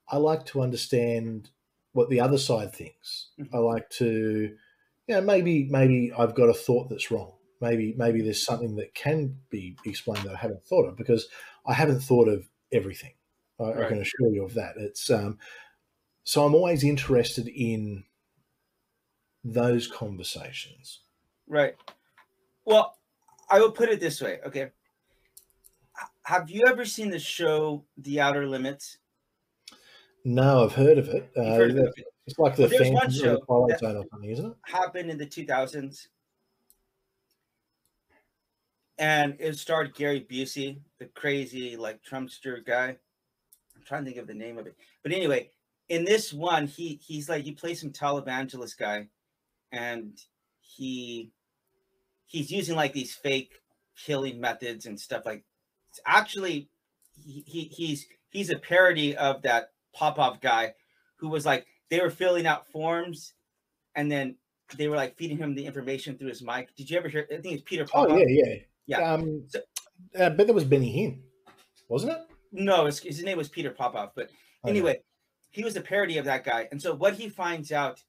[0.09, 1.51] I like to understand
[1.93, 3.29] what the other side thinks.
[3.41, 3.55] Mm-hmm.
[3.55, 4.55] I like to,
[5.07, 7.33] you know, maybe maybe I've got a thought that's wrong.
[7.61, 11.29] Maybe maybe there's something that can be explained that I haven't thought of because
[11.65, 13.13] I haven't thought of everything.
[13.61, 13.87] I, right.
[13.87, 14.75] I can assure you of that.
[14.77, 15.39] It's um,
[16.25, 18.05] so I'm always interested in
[19.45, 21.01] those conversations.
[21.47, 21.77] Right.
[22.65, 22.98] Well,
[23.51, 24.39] I will put it this way.
[24.47, 24.71] Okay.
[26.23, 28.99] Have you ever seen the show The Outer Limits?
[30.25, 31.31] No, I've heard of it.
[31.37, 31.95] Uh, heard of it.
[32.27, 34.57] It's like the well, one show Twilight Zone or something, isn't it?
[34.67, 36.09] Happened in the 2000s.
[38.99, 42.97] And it starred Gary Busey, the crazy, like, Trumpster guy.
[43.75, 44.77] I'm trying to think of the name of it.
[45.03, 45.51] But anyway,
[45.89, 49.09] in this one, he he's like, he plays some televangelist guy.
[49.73, 50.19] And
[50.61, 51.31] he
[52.29, 53.61] he's using like these fake
[54.07, 55.45] killing methods and stuff like
[55.91, 56.69] it's actually
[57.25, 60.75] he, he he's he's a parody of that Popoff guy
[61.17, 63.33] who was like they were filling out forms
[63.97, 64.37] and then
[64.77, 66.75] they were like feeding him the information through his mic.
[66.77, 67.27] Did you ever hear?
[67.33, 68.13] I think it's Peter Popoff.
[68.13, 68.55] Oh yeah, yeah,
[68.87, 69.13] yeah.
[69.13, 69.61] Um, so,
[70.19, 71.21] uh, but that was Benny Hinn,
[71.89, 72.19] wasn't it?
[72.53, 74.11] No, his, his name was Peter Popoff.
[74.15, 74.31] But
[74.65, 75.01] oh, anyway,
[75.51, 76.69] he was a parody of that guy.
[76.71, 78.03] And so what he finds out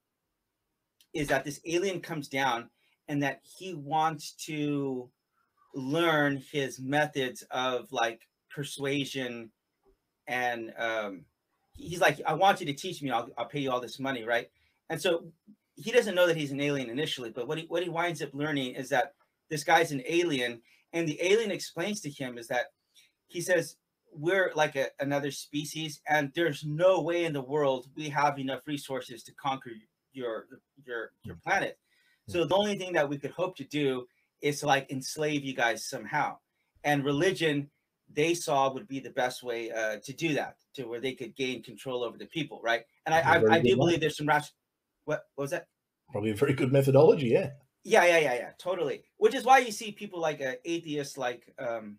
[1.13, 2.69] is that this alien comes down
[3.09, 5.09] and that he wants to
[5.73, 9.51] learn his methods of like persuasion
[10.27, 11.25] and um,
[11.73, 13.11] he's like i want you to teach me.
[13.11, 14.47] I'll, I'll pay you all this money right?
[14.89, 15.25] And so
[15.75, 18.33] he doesn't know that he's an alien initially but what he, what he winds up
[18.33, 19.13] learning is that
[19.49, 20.61] this guy's an alien
[20.93, 22.67] and the alien explains to him is that
[23.27, 23.75] he says
[24.11, 28.61] we're like a, another species and there's no way in the world we have enough
[28.65, 29.71] resources to conquer
[30.13, 30.45] your
[30.83, 31.77] your your planet
[32.29, 34.05] so the only thing that we could hope to do
[34.41, 36.37] is to like enslave you guys somehow.
[36.83, 37.69] And religion,
[38.11, 41.35] they saw would be the best way uh, to do that, to where they could
[41.35, 42.83] gain control over the people, right?
[43.05, 44.55] And I, I, I do believe there's some rational.
[45.05, 45.67] What, what was that?
[46.11, 47.51] Probably a very good methodology, yeah.
[47.83, 49.03] Yeah, yeah, yeah, yeah, totally.
[49.17, 51.97] Which is why you see people like uh, atheists like um,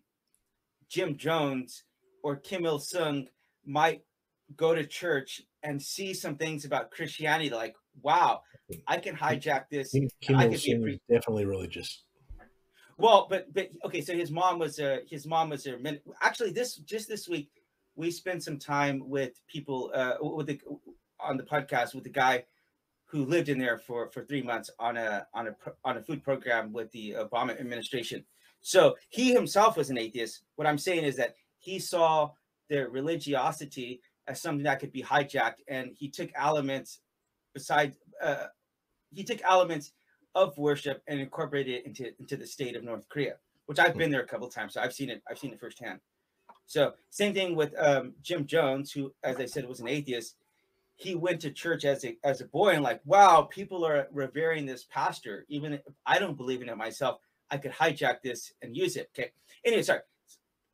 [0.89, 1.83] Jim Jones
[2.23, 3.27] or Kim Il Sung
[3.65, 4.03] might
[4.55, 8.41] go to church and see some things about Christianity, like, wow,
[8.87, 9.93] I can hijack this.
[9.95, 12.03] I can be a definitely religious.
[12.97, 15.77] Well, but but okay, so his mom was a his mom was a
[16.21, 17.49] actually this just this week
[17.95, 20.61] we spent some time with people uh with the
[21.19, 22.43] on the podcast with the guy
[23.05, 26.23] who lived in there for for three months on a on a on a food
[26.23, 28.23] program with the Obama administration.
[28.61, 30.43] So he himself was an atheist.
[30.55, 32.31] What I'm saying is that he saw
[32.69, 36.99] their religiosity as something that could be hijacked, and he took elements
[37.53, 38.45] besides uh,
[39.13, 39.91] he took elements
[40.35, 43.35] of worship and incorporated it into into the state of North Korea,
[43.65, 45.21] which I've been there a couple times, so I've seen it.
[45.29, 45.99] I've seen it firsthand.
[46.65, 50.35] So same thing with um, Jim Jones, who, as I said, was an atheist.
[50.95, 54.65] He went to church as a as a boy and like, wow, people are revering
[54.65, 55.45] this pastor.
[55.49, 57.19] Even if I don't believe in it myself,
[57.49, 59.09] I could hijack this and use it.
[59.13, 59.31] Okay.
[59.65, 60.01] Anyway, sorry,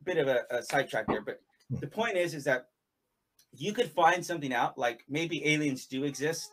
[0.04, 1.40] bit of a, a sidetrack there, but
[1.70, 2.68] the point is, is that
[3.56, 6.52] you could find something out like maybe aliens do exist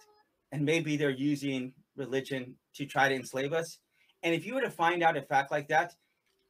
[0.56, 3.80] and maybe they're using religion to try to enslave us.
[4.23, 5.94] And if you were to find out a fact like that,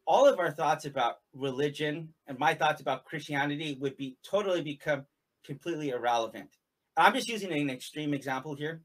[0.05, 5.07] all of our thoughts about religion and my thoughts about Christianity would be totally become
[5.43, 6.49] completely irrelevant.
[6.95, 8.83] I'm just using an extreme example here,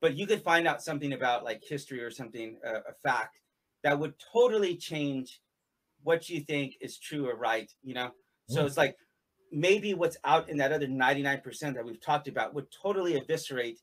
[0.00, 3.40] but you could find out something about like history or something, uh, a fact
[3.82, 5.42] that would totally change
[6.02, 8.12] what you think is true or right, you know?
[8.48, 8.66] So mm.
[8.66, 8.96] it's like
[9.52, 11.42] maybe what's out in that other 99%
[11.74, 13.78] that we've talked about would totally eviscerate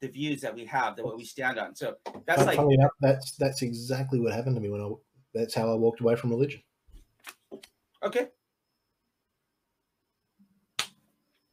[0.00, 1.74] the views that we have, that what we stand on.
[1.74, 1.94] So
[2.26, 4.90] that's like enough, that's that's exactly what happened to me when I
[5.34, 6.62] that's how I walked away from religion.
[8.02, 8.28] Okay.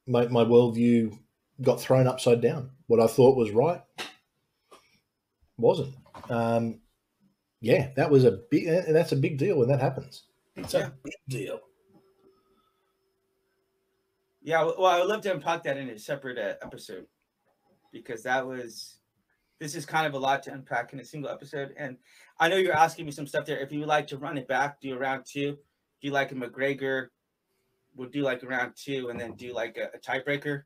[0.07, 1.17] My my worldview
[1.61, 2.71] got thrown upside down.
[2.87, 3.81] What I thought was right
[5.57, 5.95] wasn't.
[6.29, 6.79] Um,
[7.61, 10.23] yeah, that was a big, and that's a big deal when that happens.
[10.55, 10.87] It's yeah.
[10.87, 11.59] a big deal.
[14.41, 17.05] Yeah, well, I would love to unpack that in a separate uh, episode
[17.93, 18.97] because that was
[19.59, 21.73] this is kind of a lot to unpack in a single episode.
[21.77, 21.97] And
[22.37, 23.59] I know you're asking me some stuff there.
[23.59, 25.51] If you would like to run it back, do a round two.
[25.53, 25.57] Do
[26.07, 27.07] you like a McGregor?
[27.95, 30.63] We'll do like a round two and then do like a, a tiebreaker.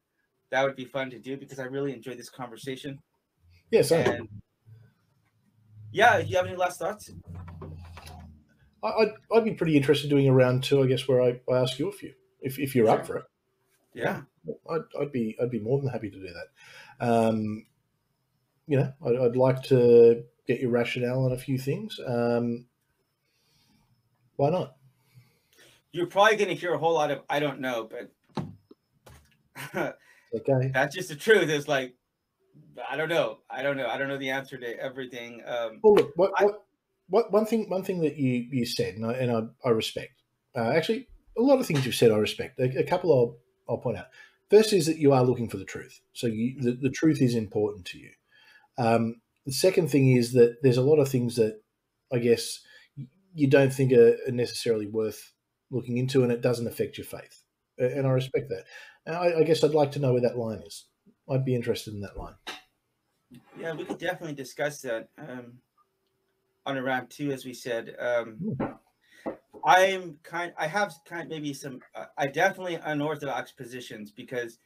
[0.49, 2.99] That would be fun to do because I really enjoyed this conversation.
[3.70, 4.30] Yes, yeah, and
[5.91, 6.22] yeah.
[6.22, 7.12] Do you have any last thoughts?
[8.84, 11.78] I'd, I'd be pretty interested doing a round two, I guess, where I, I ask
[11.78, 12.95] you a few, if, if you're sure.
[12.95, 13.24] up for it.
[13.94, 14.22] Yeah,
[14.69, 17.06] I'd, I'd be I'd be more than happy to do that.
[17.07, 17.65] Um,
[18.68, 21.99] you know, I'd, I'd, like to get your rationale on a few things.
[22.06, 22.65] Um,
[24.36, 24.76] why not?
[25.91, 28.11] You're probably going to hear a whole lot of I don't know, but
[30.36, 31.49] okay, that's just the truth.
[31.49, 31.95] It's like
[32.90, 35.41] I don't know, I don't know, I don't know the answer to everything.
[35.45, 36.65] Um, well, look, what, I, what,
[37.10, 40.22] what, one thing one thing that you you said, and I, and I, I respect.
[40.56, 41.07] Uh, actually,
[41.38, 42.60] a lot of things you've said, I respect.
[42.60, 43.38] A, a couple I'll
[43.69, 44.07] I'll point out.
[44.49, 47.36] First is that you are looking for the truth, so you, the, the truth is
[47.36, 48.11] important to you.
[48.78, 49.15] Um,
[49.45, 51.60] the second thing is that there's a lot of things that
[52.11, 52.60] I guess
[53.34, 55.34] you don't think are, necessarily worth
[55.69, 57.44] looking into, and it doesn't affect your faith.
[57.78, 59.14] And I respect that.
[59.14, 60.86] I, I, guess I'd like to know where that line is.
[61.30, 62.36] I'd be interested in that line.
[63.60, 65.60] Yeah, we could definitely discuss that um,
[66.65, 67.95] on a round two, as we said.
[67.99, 68.57] Um,
[69.68, 70.53] I'm kind.
[70.57, 71.81] I have kind of maybe some.
[71.94, 74.60] Uh, I definitely unorthodox positions because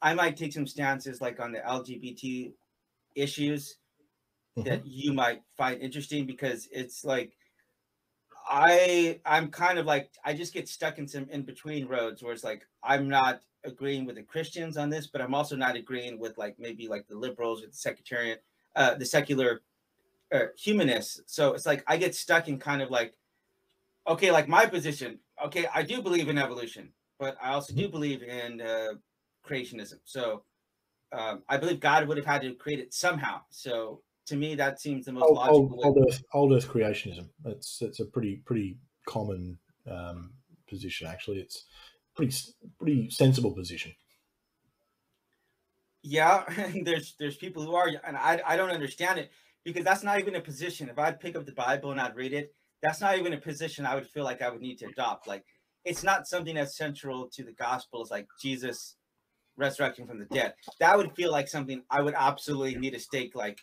[0.00, 2.52] I might take some stances like on the LGBT
[3.14, 3.76] issues
[4.56, 4.68] mm-hmm.
[4.68, 7.32] that you might find interesting because it's like
[8.48, 12.32] I I'm kind of like I just get stuck in some in between roads where
[12.32, 16.18] it's like I'm not agreeing with the Christians on this, but I'm also not agreeing
[16.18, 18.38] with like maybe like the liberals or the sectarian,
[18.76, 19.62] uh, the secular
[20.32, 21.22] uh, humanists.
[21.26, 23.14] So it's like I get stuck in kind of like,
[24.06, 25.18] okay, like my position.
[25.44, 27.90] Okay, I do believe in evolution, but I also do mm-hmm.
[27.90, 28.94] believe in uh,
[29.46, 29.98] creationism.
[30.04, 30.44] So
[31.12, 33.40] um, I believe God would have had to create it somehow.
[33.50, 35.56] So to me, that seems the most old, logical.
[35.56, 37.28] Old, old, Earth, old Earth creationism.
[37.44, 39.58] It's it's a pretty pretty common
[39.90, 40.32] um,
[40.68, 41.06] position.
[41.06, 41.64] Actually, it's
[42.16, 42.34] pretty
[42.78, 43.92] pretty sensible position.
[46.02, 46.44] Yeah,
[46.84, 49.30] there's there's people who are, and I I don't understand it
[49.64, 50.88] because that's not even a position.
[50.88, 52.54] If I'd pick up the Bible and I'd read it,
[52.84, 55.26] that's not even a position I would feel like I would need to adopt.
[55.26, 55.44] Like
[55.84, 58.02] it's not something that's central to the gospel.
[58.02, 58.96] It's like Jesus
[59.56, 60.52] resurrection from the dead.
[60.80, 63.34] That would feel like something I would absolutely need to stake.
[63.34, 63.58] Like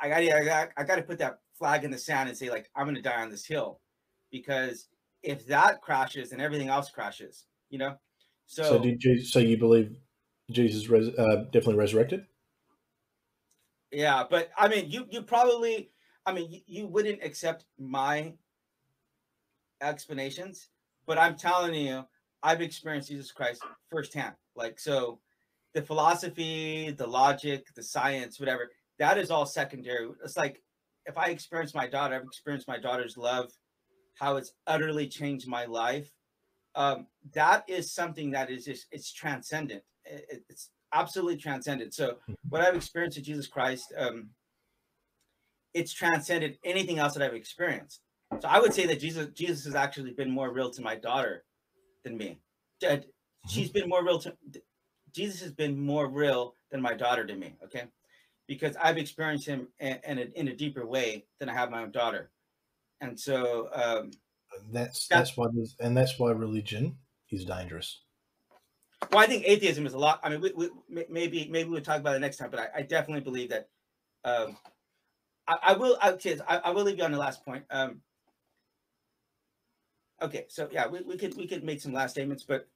[0.00, 2.50] I got I got I got to put that flag in the sand and say
[2.50, 3.80] like I'm going to die on this hill
[4.30, 4.86] because
[5.24, 7.96] if that crashes and everything else crashes, you know.
[8.46, 9.22] So, so did you?
[9.22, 9.96] So you believe
[10.50, 12.26] Jesus res, uh, definitely resurrected?
[13.90, 15.90] Yeah, but I mean, you you probably,
[16.26, 18.32] I mean, you, you wouldn't accept my
[19.80, 20.68] explanations,
[21.06, 22.04] but I'm telling you,
[22.42, 24.34] I've experienced Jesus Christ firsthand.
[24.54, 25.20] Like so,
[25.74, 30.08] the philosophy, the logic, the science, whatever, that is all secondary.
[30.24, 30.62] It's like
[31.06, 33.50] if I experience my daughter, I've experienced my daughter's love,
[34.18, 36.10] how it's utterly changed my life.
[36.74, 39.82] Um, that is something that is just it's transcendent.
[40.04, 41.94] It, it's absolutely transcendent.
[41.94, 42.34] So mm-hmm.
[42.48, 44.30] what I've experienced with Jesus Christ, um,
[45.74, 48.00] it's transcended anything else that I've experienced.
[48.40, 51.44] So I would say that Jesus Jesus has actually been more real to my daughter
[52.04, 52.38] than me.
[52.82, 53.00] Mm-hmm.
[53.48, 54.34] She's been more real to
[55.12, 57.54] Jesus has been more real than my daughter to me.
[57.64, 57.84] Okay,
[58.46, 61.82] because I've experienced him in, in, a, in a deeper way than I have my
[61.82, 62.30] own daughter,
[63.00, 64.10] and so um,
[64.72, 65.46] that's that's why
[65.80, 66.96] and that's why religion
[67.30, 68.02] is dangerous.
[69.10, 70.20] Well, I think atheism is a lot.
[70.22, 72.82] I mean, we, we, maybe maybe we'll talk about it next time, but I, I
[72.82, 73.68] definitely believe that.
[74.24, 74.56] Um,
[75.50, 75.98] I, I will.
[76.00, 76.16] I,
[76.46, 77.64] I, I will leave you on the last point.
[77.70, 78.02] Um,
[80.22, 82.68] okay, so yeah, we, we could we could make some last statements, but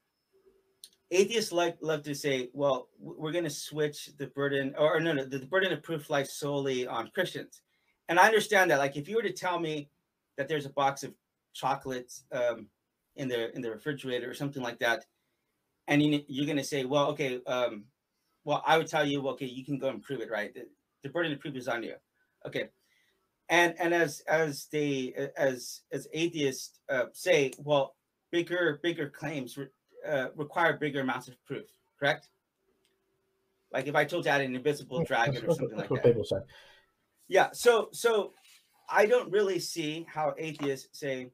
[1.12, 5.12] atheists like love to say, well, we're going to switch the burden, or, or no,
[5.12, 7.62] no, the, the burden of proof lies solely on Christians,
[8.08, 8.80] and I understand that.
[8.80, 9.88] Like, if you were to tell me
[10.36, 11.14] that there's a box of
[11.52, 12.66] chocolates um,
[13.14, 15.04] in the in the refrigerator or something like that,
[15.86, 17.84] and you, you're going to say, well, okay, um,
[18.42, 20.52] well, I would tell you, well, okay, you can go and prove it, right?
[20.52, 20.66] The,
[21.04, 21.94] the burden of proof is on you,
[22.46, 22.68] okay.
[23.48, 27.94] And and as as they as as atheists uh, say, well,
[28.30, 29.66] bigger bigger claims re,
[30.08, 31.66] uh, require bigger amounts of proof,
[31.98, 32.28] correct?
[33.72, 36.04] Like if I told you I had an invisible dragon or something like that.
[36.04, 36.36] People say.
[37.28, 37.48] Yeah.
[37.52, 38.32] So so
[38.88, 41.30] I don't really see how atheists say,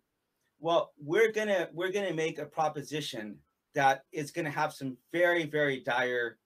[0.58, 3.36] well, we're gonna we're gonna make a proposition
[3.74, 6.38] that is gonna have some very very dire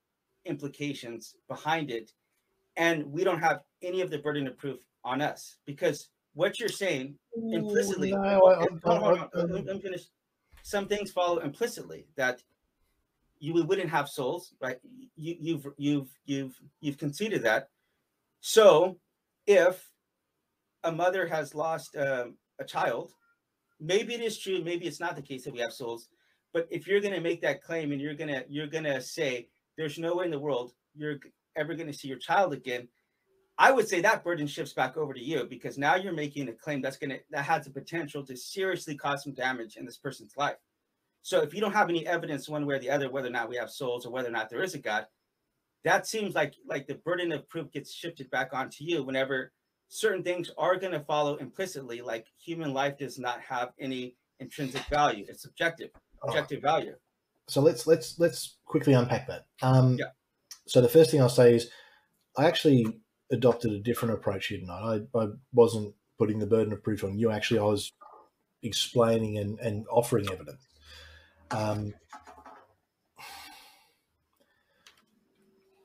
[0.44, 2.12] implications behind it,
[2.76, 6.68] and we don't have any of the burden of proof on us because what you're
[6.68, 7.14] saying
[7.50, 8.12] implicitly.
[8.12, 10.10] No, I, am finished.
[10.62, 12.42] Some things follow implicitly that
[13.38, 14.78] you wouldn't have souls, right?
[15.16, 17.68] You, you've you've you've you've conceded that.
[18.40, 18.98] So,
[19.46, 19.88] if
[20.82, 23.12] a mother has lost um, a child,
[23.80, 26.08] maybe it is true, maybe it's not the case that we have souls.
[26.52, 29.98] But if you're going to make that claim and you're gonna you're gonna say there's
[29.98, 31.18] no way in the world you're
[31.56, 32.88] ever going to see your child again,
[33.56, 36.52] I would say that burden shifts back over to you because now you're making a
[36.52, 40.36] claim that's gonna that has the potential to seriously cause some damage in this person's
[40.36, 40.56] life.
[41.22, 43.48] So if you don't have any evidence one way or the other whether or not
[43.48, 45.06] we have souls or whether or not there is a God,
[45.84, 49.52] that seems like like the burden of proof gets shifted back onto you whenever
[49.88, 54.82] certain things are going to follow implicitly like human life does not have any intrinsic
[54.86, 55.90] value it's subjective
[56.22, 56.28] oh.
[56.28, 56.66] objective oh.
[56.66, 56.94] value
[57.46, 60.06] so let's let's let's quickly unpack that um yeah
[60.66, 61.70] so the first thing i'll say is
[62.36, 62.86] i actually
[63.32, 67.18] adopted a different approach here tonight i, I wasn't putting the burden of proof on
[67.18, 67.92] you actually i was
[68.62, 70.66] explaining and, and offering evidence
[71.50, 71.94] um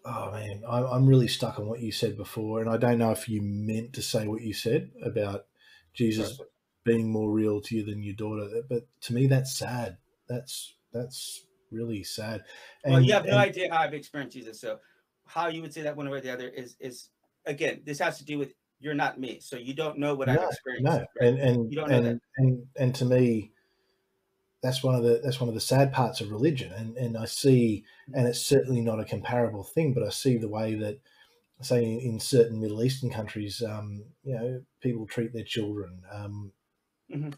[0.09, 3.29] oh man, I'm really stuck on what you said before, and I don't know if
[3.29, 5.45] you meant to say what you said about
[5.93, 6.39] Jesus
[6.83, 8.61] being more real to you than your daughter.
[8.67, 9.97] But to me, that's sad.
[10.27, 12.41] That's that's really sad.
[12.83, 14.59] And, well, you have no and, idea how I've experienced Jesus.
[14.59, 14.79] So,
[15.25, 17.09] how you would say that one way or the other is is
[17.45, 20.33] again, this has to do with you're not me, so you don't know what no,
[20.33, 20.85] I've experienced.
[20.85, 21.07] No, right?
[21.21, 22.21] and and you don't know and, that.
[22.37, 23.51] and and to me,
[24.61, 27.25] that's one of the that's one of the sad parts of religion and and i
[27.25, 27.83] see
[28.13, 30.99] and it's certainly not a comparable thing but i see the way that
[31.61, 36.51] say in, in certain middle eastern countries um, you know people treat their children um,
[37.13, 37.29] mm-hmm.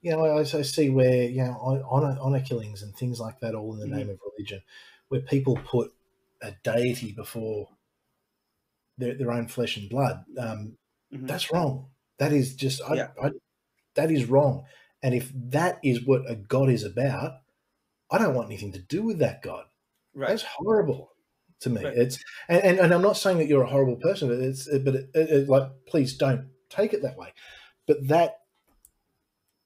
[0.00, 3.54] You know I, I, see where you know honor, honor killings and things like that
[3.54, 3.96] all in the mm-hmm.
[3.96, 4.62] name of religion
[5.08, 5.92] where people put
[6.42, 7.68] a deity before
[8.96, 10.76] their, their own flesh and blood um,
[11.12, 11.26] mm-hmm.
[11.26, 11.86] that's wrong
[12.18, 13.08] that is just I, yeah.
[13.22, 13.30] I,
[13.94, 14.64] that is wrong
[15.02, 17.40] and if that is what a God is about,
[18.10, 19.64] I don't want anything to do with that God.
[20.14, 20.30] Right.
[20.30, 21.12] That's horrible
[21.60, 21.84] to me.
[21.84, 21.96] Right.
[21.96, 22.18] It's
[22.48, 25.10] and, and, and, I'm not saying that you're a horrible person, but it's but it,
[25.14, 27.32] it, it, like please don't take it that way.
[27.86, 28.40] But that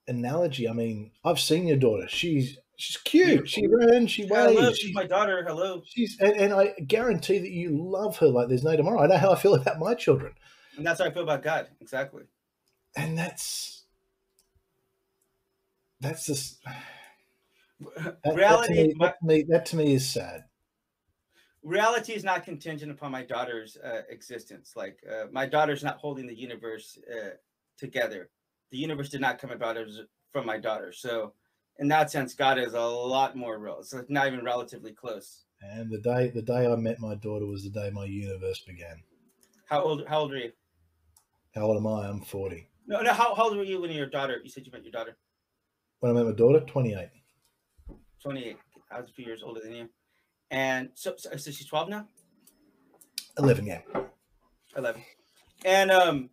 [0.08, 2.06] analogy, I mean, I've seen your daughter.
[2.08, 3.48] She's she's cute.
[3.48, 4.10] She runs.
[4.10, 4.58] She waves.
[4.58, 5.44] Hello, she's my daughter.
[5.46, 5.82] Hello.
[5.84, 9.02] She's and, and I guarantee that you love her like there's no tomorrow.
[9.02, 10.34] I know how I feel about my children.
[10.76, 11.68] And that's how I feel about God.
[11.80, 12.24] Exactly.
[12.96, 13.84] And that's
[16.00, 16.62] that's just
[18.24, 18.74] that, reality.
[18.74, 20.44] That to, me, that, to me, that to me is sad.
[21.62, 24.72] Reality is not contingent upon my daughter's uh, existence.
[24.74, 27.30] Like uh, my daughter's not holding the universe uh,
[27.78, 28.30] together.
[28.72, 30.00] The universe did not come about as
[30.30, 30.92] from my daughter.
[30.92, 31.34] So,
[31.78, 33.78] in that sense, God is a lot more real.
[33.78, 35.44] It's like not even relatively close.
[35.62, 39.02] And the day the day I met my daughter was the day my universe began.
[39.68, 40.06] How old?
[40.08, 40.52] How old are you?
[41.54, 42.08] How old am I?
[42.08, 42.66] I'm forty.
[42.86, 43.12] No, no.
[43.12, 44.40] How, how old were you when your daughter?
[44.42, 45.16] You said you met your daughter
[46.02, 47.08] when I met my daughter, 28.
[48.20, 48.56] 28.
[48.90, 49.88] I was a few years older than you.
[50.50, 52.08] And so, so, so she's 12 now?
[53.38, 53.82] 11, yeah.
[54.76, 55.00] 11.
[55.64, 56.30] And um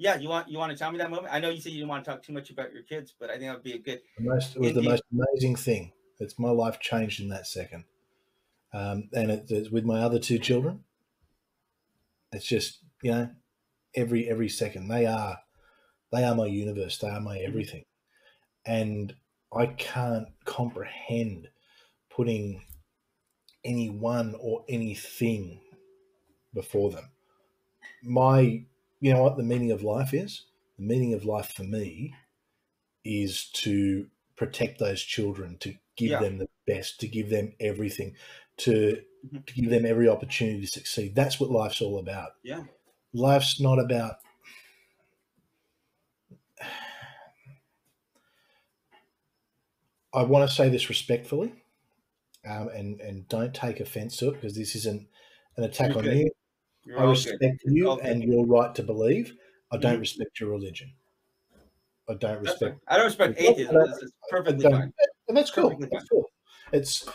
[0.00, 1.32] yeah, you want you want to tell me that moment?
[1.32, 3.30] I know you said you didn't want to talk too much about your kids, but
[3.30, 4.00] I think that would be a good.
[4.18, 5.92] The most, it was the most amazing thing.
[6.18, 7.84] It's my life changed in that second,
[8.72, 10.84] um, and it, it's with my other two children.
[12.32, 13.30] It's just you know,
[13.94, 15.38] every every second they are,
[16.12, 16.98] they are my universe.
[16.98, 17.48] They are my mm-hmm.
[17.48, 17.84] everything
[18.66, 19.14] and
[19.52, 21.48] I can't comprehend
[22.08, 22.62] putting
[23.64, 25.60] anyone or anything
[26.54, 27.10] before them.
[28.02, 28.64] My,
[29.00, 30.44] you know what the meaning of life is?
[30.78, 32.14] The meaning of life for me
[33.04, 34.06] is to
[34.36, 36.20] protect those children, to give yeah.
[36.20, 38.14] them the best, to give them everything,
[38.58, 39.38] to, mm-hmm.
[39.46, 41.14] to give them every opportunity to succeed.
[41.14, 42.30] That's what life's all about.
[42.42, 42.64] Yeah.
[43.12, 44.16] Life's not about
[50.12, 51.52] I want to say this respectfully,
[52.48, 55.06] um, and and don't take offence to it because this isn't
[55.56, 56.30] an attack on you.
[56.84, 59.34] You're I respect you and your right to believe.
[59.70, 60.00] I don't mm-hmm.
[60.00, 60.92] respect your religion.
[62.08, 62.80] I don't respect.
[62.88, 63.76] I don't respect atheism.
[63.76, 64.92] It's perfectly fine.
[65.28, 65.76] And that's cool.
[65.78, 66.24] That's cool.
[66.72, 67.06] It's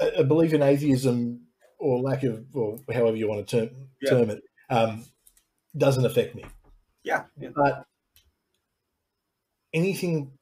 [0.00, 1.42] a, a belief in atheism
[1.78, 4.10] or lack of, or however you want to term, yeah.
[4.10, 5.04] term it, um,
[5.76, 6.44] doesn't affect me.
[7.04, 7.50] Yeah, yeah.
[7.54, 7.84] But
[9.72, 10.32] anything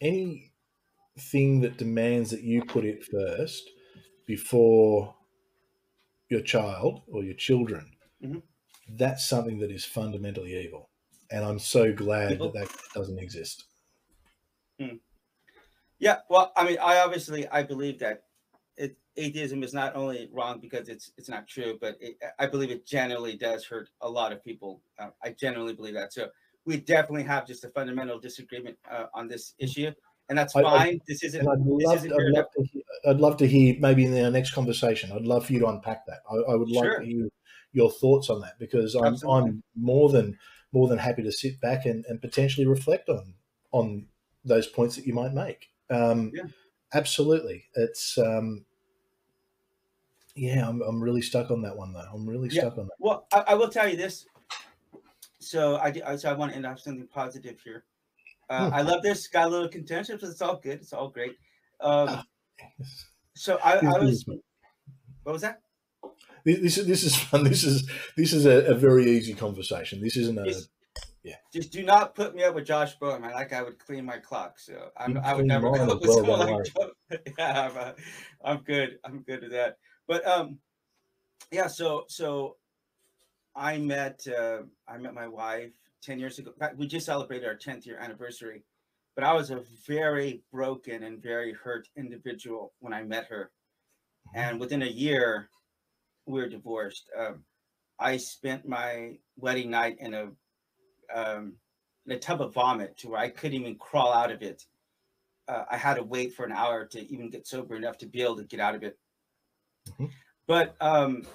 [0.00, 3.70] anything that demands that you put it first
[4.26, 5.14] before
[6.32, 7.92] your child or your children,
[8.24, 8.38] mm-hmm.
[8.96, 10.88] that's something that is fundamentally evil.
[11.30, 13.64] And I'm so glad that that doesn't exist.
[14.80, 14.96] Hmm.
[15.98, 18.24] Yeah, well, I mean, I obviously I believe that
[18.76, 22.70] it, atheism is not only wrong because it's it's not true, but it, I believe
[22.70, 24.82] it generally does hurt a lot of people.
[24.98, 26.12] Uh, I genuinely believe that.
[26.12, 26.28] So
[26.64, 29.92] we definitely have just a fundamental disagreement uh, on this issue.
[30.32, 31.00] And that's I- I- fine.
[31.06, 31.46] this isn't.
[31.46, 34.30] I'd this love, isn't I'd, love to hear, I'd love to hear maybe in our
[34.30, 35.12] next conversation.
[35.12, 36.20] I'd love for you to unpack that.
[36.30, 37.00] I, I would like Sure.
[37.00, 37.28] to hear
[37.72, 39.50] your thoughts on that because I'm, Absolutely.
[39.50, 40.38] I'm more than
[40.72, 43.34] more than happy to sit back and, and potentially reflect on
[43.72, 44.06] on
[44.44, 45.68] those points that you might make.
[45.90, 46.44] Um, Yeah.
[46.94, 48.64] Absolutely, it's um,
[50.34, 50.66] yeah.
[50.68, 52.06] I'm, I'm really stuck on that one though.
[52.12, 52.62] I'm really Yeah.
[52.62, 52.94] stuck on that.
[52.98, 54.26] Well, I, I will tell you this.
[55.38, 57.84] So I, do- so I want to end up something positive here.
[58.50, 58.74] Uh, Hmm.
[58.74, 59.28] I love this.
[59.28, 60.80] Got a little contentious, but it's all good.
[60.80, 61.36] It's all great.
[61.80, 62.24] Um, Ah.
[63.34, 64.24] so I, I was.
[65.22, 65.60] What was that?
[66.44, 67.44] This this is this is fun.
[67.48, 70.00] This is this is a, a very easy conversation.
[70.00, 70.70] This isn't a Just-
[71.54, 73.22] Just do not put me up with Josh Bowman.
[73.30, 74.58] I like I would clean my clock.
[74.58, 76.90] So I'm, I would never go as with well, someone like Joe.
[77.38, 77.92] yeah, I'm, uh,
[78.44, 78.98] I'm good.
[79.04, 79.76] I'm good with that.
[80.08, 80.58] But um,
[81.52, 81.68] yeah.
[81.68, 82.56] So so
[83.54, 86.52] I met uh, I met my wife ten years ago.
[86.76, 88.64] We just celebrated our tenth year anniversary.
[89.14, 93.50] But I was a very broken and very hurt individual when I met her,
[94.34, 95.50] and within a year,
[96.26, 97.10] we were divorced.
[97.18, 97.44] Um,
[97.98, 100.30] I spent my wedding night in a
[101.14, 101.54] um,
[102.06, 104.64] in a tub of vomit to where I couldn't even crawl out of it.
[105.46, 108.22] Uh, I had to wait for an hour to even get sober enough to be
[108.22, 108.98] able to get out of it.
[109.90, 110.10] Mhm.
[110.46, 111.26] But um,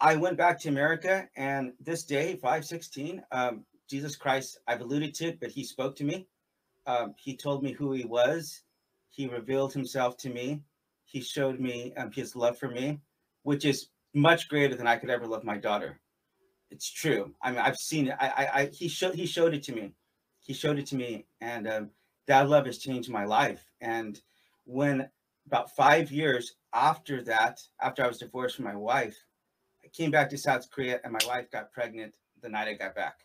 [0.00, 5.14] I went back to America, and this day, five sixteen, um, Jesus Christ, I've alluded
[5.16, 6.26] to it, but He spoke to me.
[6.86, 8.62] Um, he told me who He was.
[9.10, 10.62] He revealed Himself to me.
[11.04, 13.00] He showed me um, His love for me,
[13.42, 16.00] which is much greater than I could ever love my daughter
[16.70, 17.34] it's true.
[17.42, 18.16] I mean, I've seen it.
[18.20, 19.92] I, I, I he showed, he showed it to me.
[20.40, 21.90] He showed it to me, and um,
[22.26, 23.64] that love has changed my life.
[23.80, 24.20] And
[24.64, 25.08] when
[25.46, 29.16] about five years after that, after I was divorced from my wife,
[29.92, 33.20] came back to South Korea, and my wife got pregnant the night I got back.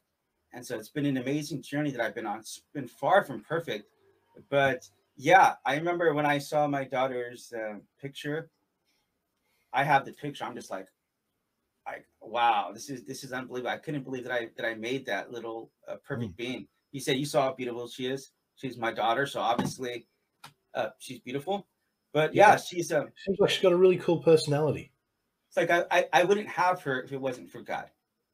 [0.54, 2.40] And so it's been an amazing journey that I've been on.
[2.40, 3.86] It's been far from perfect,
[4.50, 8.50] but yeah, I remember when I saw my daughter's uh, picture.
[9.74, 10.46] I have the picture.
[10.46, 10.88] I'm just like,
[11.86, 15.06] like wow this is this is unbelievable i couldn't believe that i that i made
[15.06, 18.92] that little uh, perfect being you said you saw how beautiful she is she's my
[18.92, 20.08] daughter so obviously
[20.74, 21.68] uh she's beautiful
[22.12, 22.58] but yeah, Yeah.
[22.58, 24.92] she's um Seems like she's got a really cool personality.
[25.56, 27.90] It's like I, I i wouldn't have her if it wasn't for god.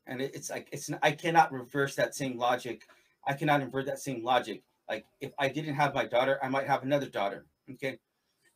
[0.07, 2.87] And it, it's like it's I cannot reverse that same logic.
[3.27, 4.63] I cannot invert that same logic.
[4.89, 7.97] Like if i didn't have my daughter i might have another daughter okay?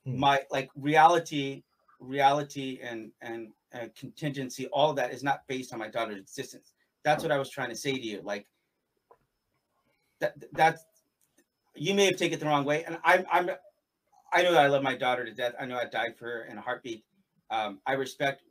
[0.05, 0.19] Hmm.
[0.19, 1.63] my like reality
[1.99, 6.73] reality and and uh, contingency all of that is not based on my daughter's existence.
[7.03, 8.47] That's what i was trying to say to you like
[10.19, 10.83] that that's
[11.75, 13.49] you may have taken it the wrong way and i'm i'm
[14.33, 15.53] i know that i love my daughter to death.
[15.59, 17.05] I know i died for her in a heartbeat.
[17.51, 18.41] Um, i respect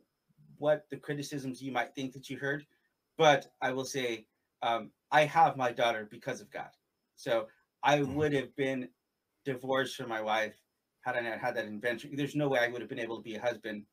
[0.57, 2.65] what the criticisms you might think that you heard
[3.17, 4.27] but i will say
[4.61, 6.71] um, i have my daughter because of god.
[7.15, 7.47] So
[7.83, 8.15] i Mhm.
[8.15, 8.89] would have been
[9.45, 10.55] divorced from my wife
[11.01, 13.23] had i not had that invention there's no way i would have been able to
[13.23, 13.85] be a husband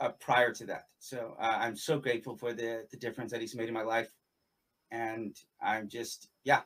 [0.00, 0.88] uh, prior to that.
[0.98, 4.10] So uh, i'm so grateful for the the difference that he's made in my life.
[4.90, 6.62] And i'm just yeah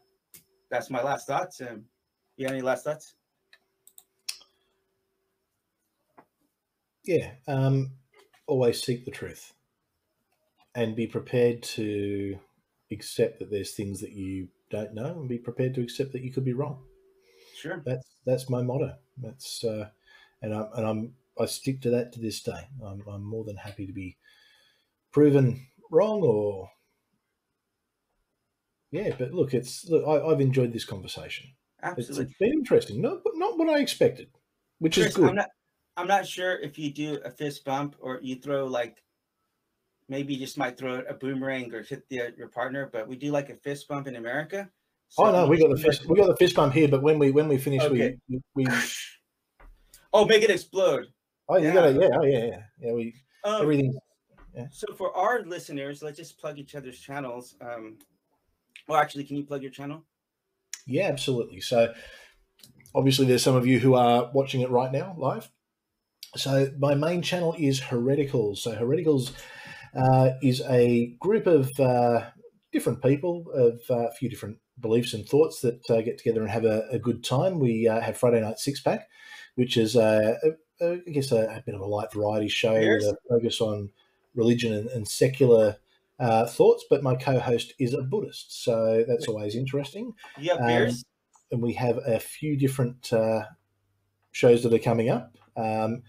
[0.71, 1.61] that's my last thoughts.
[1.61, 1.87] Um
[2.37, 3.15] you have any last thoughts?
[7.05, 7.35] Yeah.
[7.47, 7.93] Um,
[8.51, 9.53] always seek the truth
[10.75, 12.39] and be prepared to
[12.91, 16.33] accept that there's things that you don't know and be prepared to accept that you
[16.33, 16.83] could be wrong.
[17.55, 18.97] sure That's that's my motto.
[19.17, 19.89] That's uh,
[20.43, 22.69] and I'm and I'm I stick to that to this day.
[22.85, 24.17] I'm, I'm more than happy to be
[25.13, 26.71] proven wrong or
[28.91, 29.15] yeah.
[29.17, 31.51] But look, it's look, I, I've enjoyed this conversation.
[31.83, 33.01] Absolutely it's been interesting.
[33.01, 34.29] Not not what I expected,
[34.81, 35.29] which is good.
[35.31, 35.49] i'm not
[36.01, 39.03] i'm not sure if you do a fist bump or you throw like
[40.09, 43.31] maybe you just might throw a boomerang or hit the, your partner but we do
[43.31, 44.69] like a fist bump in america
[45.19, 46.89] oh no, we got the fist we got the fist bump here.
[46.89, 48.17] But when we when we finish, Okay.
[48.29, 48.67] we we
[50.13, 51.07] oh make it explode
[51.49, 51.75] oh you Yeah.
[51.75, 53.15] got to yeah oh yeah yeah yeah we
[53.45, 53.93] um, everything
[54.71, 57.55] So for our listeners, let's just plug each other's channels.
[57.61, 57.99] Um,
[58.89, 60.05] well, actually, can you plug your channel?
[60.87, 61.61] Yeah, absolutely.
[61.61, 61.95] So
[62.95, 65.51] obviously there's some of you who are watching it right now live.
[66.37, 68.59] So my main channel is Hereticals.
[68.59, 69.33] So Hereticals
[69.97, 72.31] uh, is a group of uh,
[72.73, 76.51] different people of uh, a few different beliefs and thoughts that uh, get together and
[76.51, 77.59] have a, a good time.
[77.59, 79.09] We uh, have Friday Night Six Pack,
[79.57, 80.37] which is a,
[80.81, 83.03] a, I guess a, a bit of a light variety show Yes.
[83.03, 83.91] with a focus on
[84.35, 85.77] religion and, and secular
[86.19, 86.85] uh, thoughts.
[86.89, 90.97] But my co-host is a Buddhist, so that's always interesting have Um,
[91.53, 93.43] and we have a few different uh,
[94.31, 95.37] shows that are coming up.
[95.61, 96.03] Um,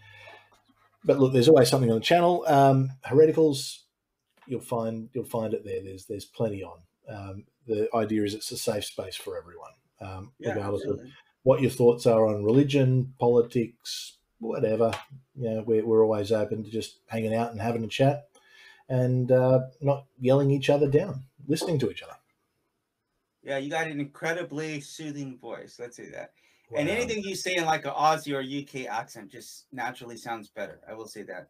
[1.03, 2.45] but look, there's always something on the channel.
[2.47, 3.79] Um, Hereticals,
[4.47, 5.81] you'll find you'll find it there.
[5.83, 6.79] There's there's plenty on.
[7.09, 10.99] Um, the idea is it's a safe space for everyone, um, Yeah, regardless of
[11.43, 14.91] what your thoughts are on religion, politics, whatever.
[15.35, 18.27] You know, we're, we're always open to just hanging out and having a chat
[18.89, 22.15] and uh, not yelling each other down, listening to each other.
[23.43, 25.77] Yeah, you got an incredibly soothing voice.
[25.79, 26.33] Let's say that.
[26.71, 26.79] Wow.
[26.79, 30.79] And anything you say in like an Aussie or UK accent just naturally sounds better.
[30.89, 31.49] I will say that.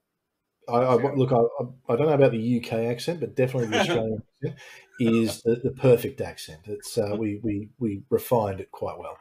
[0.68, 1.32] I, I look.
[1.32, 4.60] I, I don't know about the UK accent, but definitely the Australian accent
[5.00, 6.62] is the, the perfect accent.
[6.66, 9.18] It's uh, we we we refined it quite well.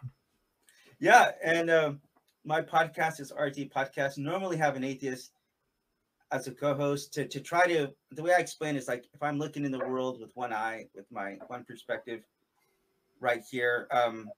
[1.00, 1.92] Yeah, and uh,
[2.44, 4.16] my podcast is RT Podcast.
[4.16, 5.32] Normally have an atheist
[6.32, 7.90] as a co-host to to try to.
[8.12, 10.86] The way I explain is like if I'm looking in the world with one eye,
[10.94, 12.22] with my one perspective,
[13.20, 13.86] right here.
[13.90, 14.30] Um,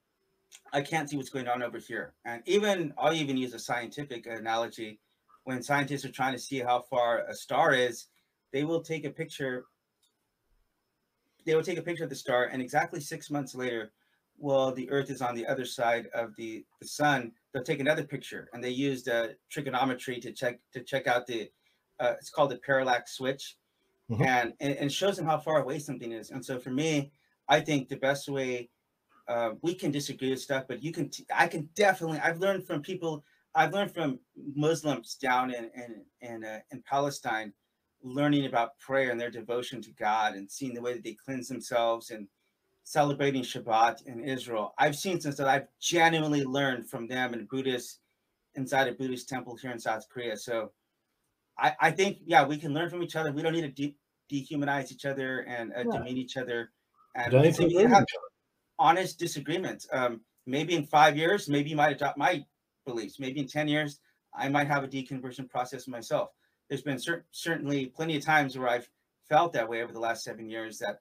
[0.71, 2.13] I can't see what's going on over here.
[2.25, 4.99] And even I'll even use a scientific analogy.
[5.43, 8.07] When scientists are trying to see how far a star is,
[8.51, 9.65] they will take a picture.
[11.45, 13.91] They will take a picture of the star, and exactly six months later,
[14.37, 17.33] well, the Earth is on the other side of the, the sun.
[17.51, 21.49] They'll take another picture, and they used uh, trigonometry to check to check out the.
[21.99, 23.57] Uh, it's called the parallax switch,
[24.09, 24.23] mm-hmm.
[24.23, 26.31] and, and and shows them how far away something is.
[26.31, 27.11] And so for me,
[27.49, 28.69] I think the best way
[29.27, 31.09] uh, we can disagree with stuff, but you can.
[31.09, 32.19] T- I can definitely.
[32.19, 33.23] I've learned from people.
[33.55, 34.19] I've learned from
[34.55, 37.53] Muslims down in in in, uh, in Palestine,
[38.03, 41.47] learning about prayer and their devotion to God, and seeing the way that they cleanse
[41.47, 42.27] themselves and
[42.83, 44.73] celebrating Shabbat in Israel.
[44.77, 47.99] I've seen things that I've genuinely learned from them and Buddhists
[48.55, 50.35] inside a Buddhist temple here in South Korea.
[50.35, 50.71] So
[51.57, 53.31] I, I think, yeah, we can learn from each other.
[53.31, 53.95] We don't need to de-
[54.31, 55.97] dehumanize each other and uh, yeah.
[55.97, 56.71] demean each other.
[57.15, 58.05] And don't we have
[58.83, 59.87] honest disagreements.
[59.93, 62.45] Um, maybe in five years, maybe you might adopt my
[62.85, 63.17] beliefs.
[63.17, 64.01] Maybe in 10 years,
[64.35, 66.31] I might have a deconversion process myself.
[66.67, 68.89] There's been cer- certainly plenty of times where I've
[69.29, 70.99] felt that way over the last seven years that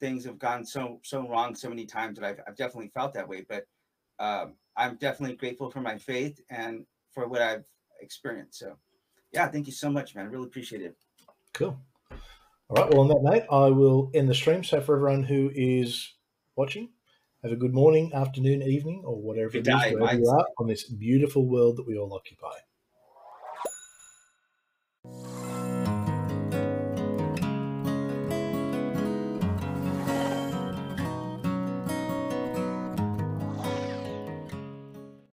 [0.00, 3.28] things have gone so so wrong so many times that I've, I've definitely felt that
[3.28, 3.44] way.
[3.46, 3.66] But
[4.18, 7.66] um, I'm definitely grateful for my faith and for what I've
[8.00, 8.58] experienced.
[8.58, 8.76] So,
[9.32, 10.26] yeah, thank you so much, man.
[10.26, 10.96] I really appreciate it.
[11.52, 11.78] Cool.
[12.70, 12.90] All right.
[12.90, 14.64] Well, on that note, I will end the stream.
[14.64, 16.14] So, for everyone who is
[16.56, 16.88] watching,
[17.42, 20.84] have a good morning, afternoon, evening, or whatever it is, wherever you are on this
[20.84, 22.56] beautiful world that we all occupy.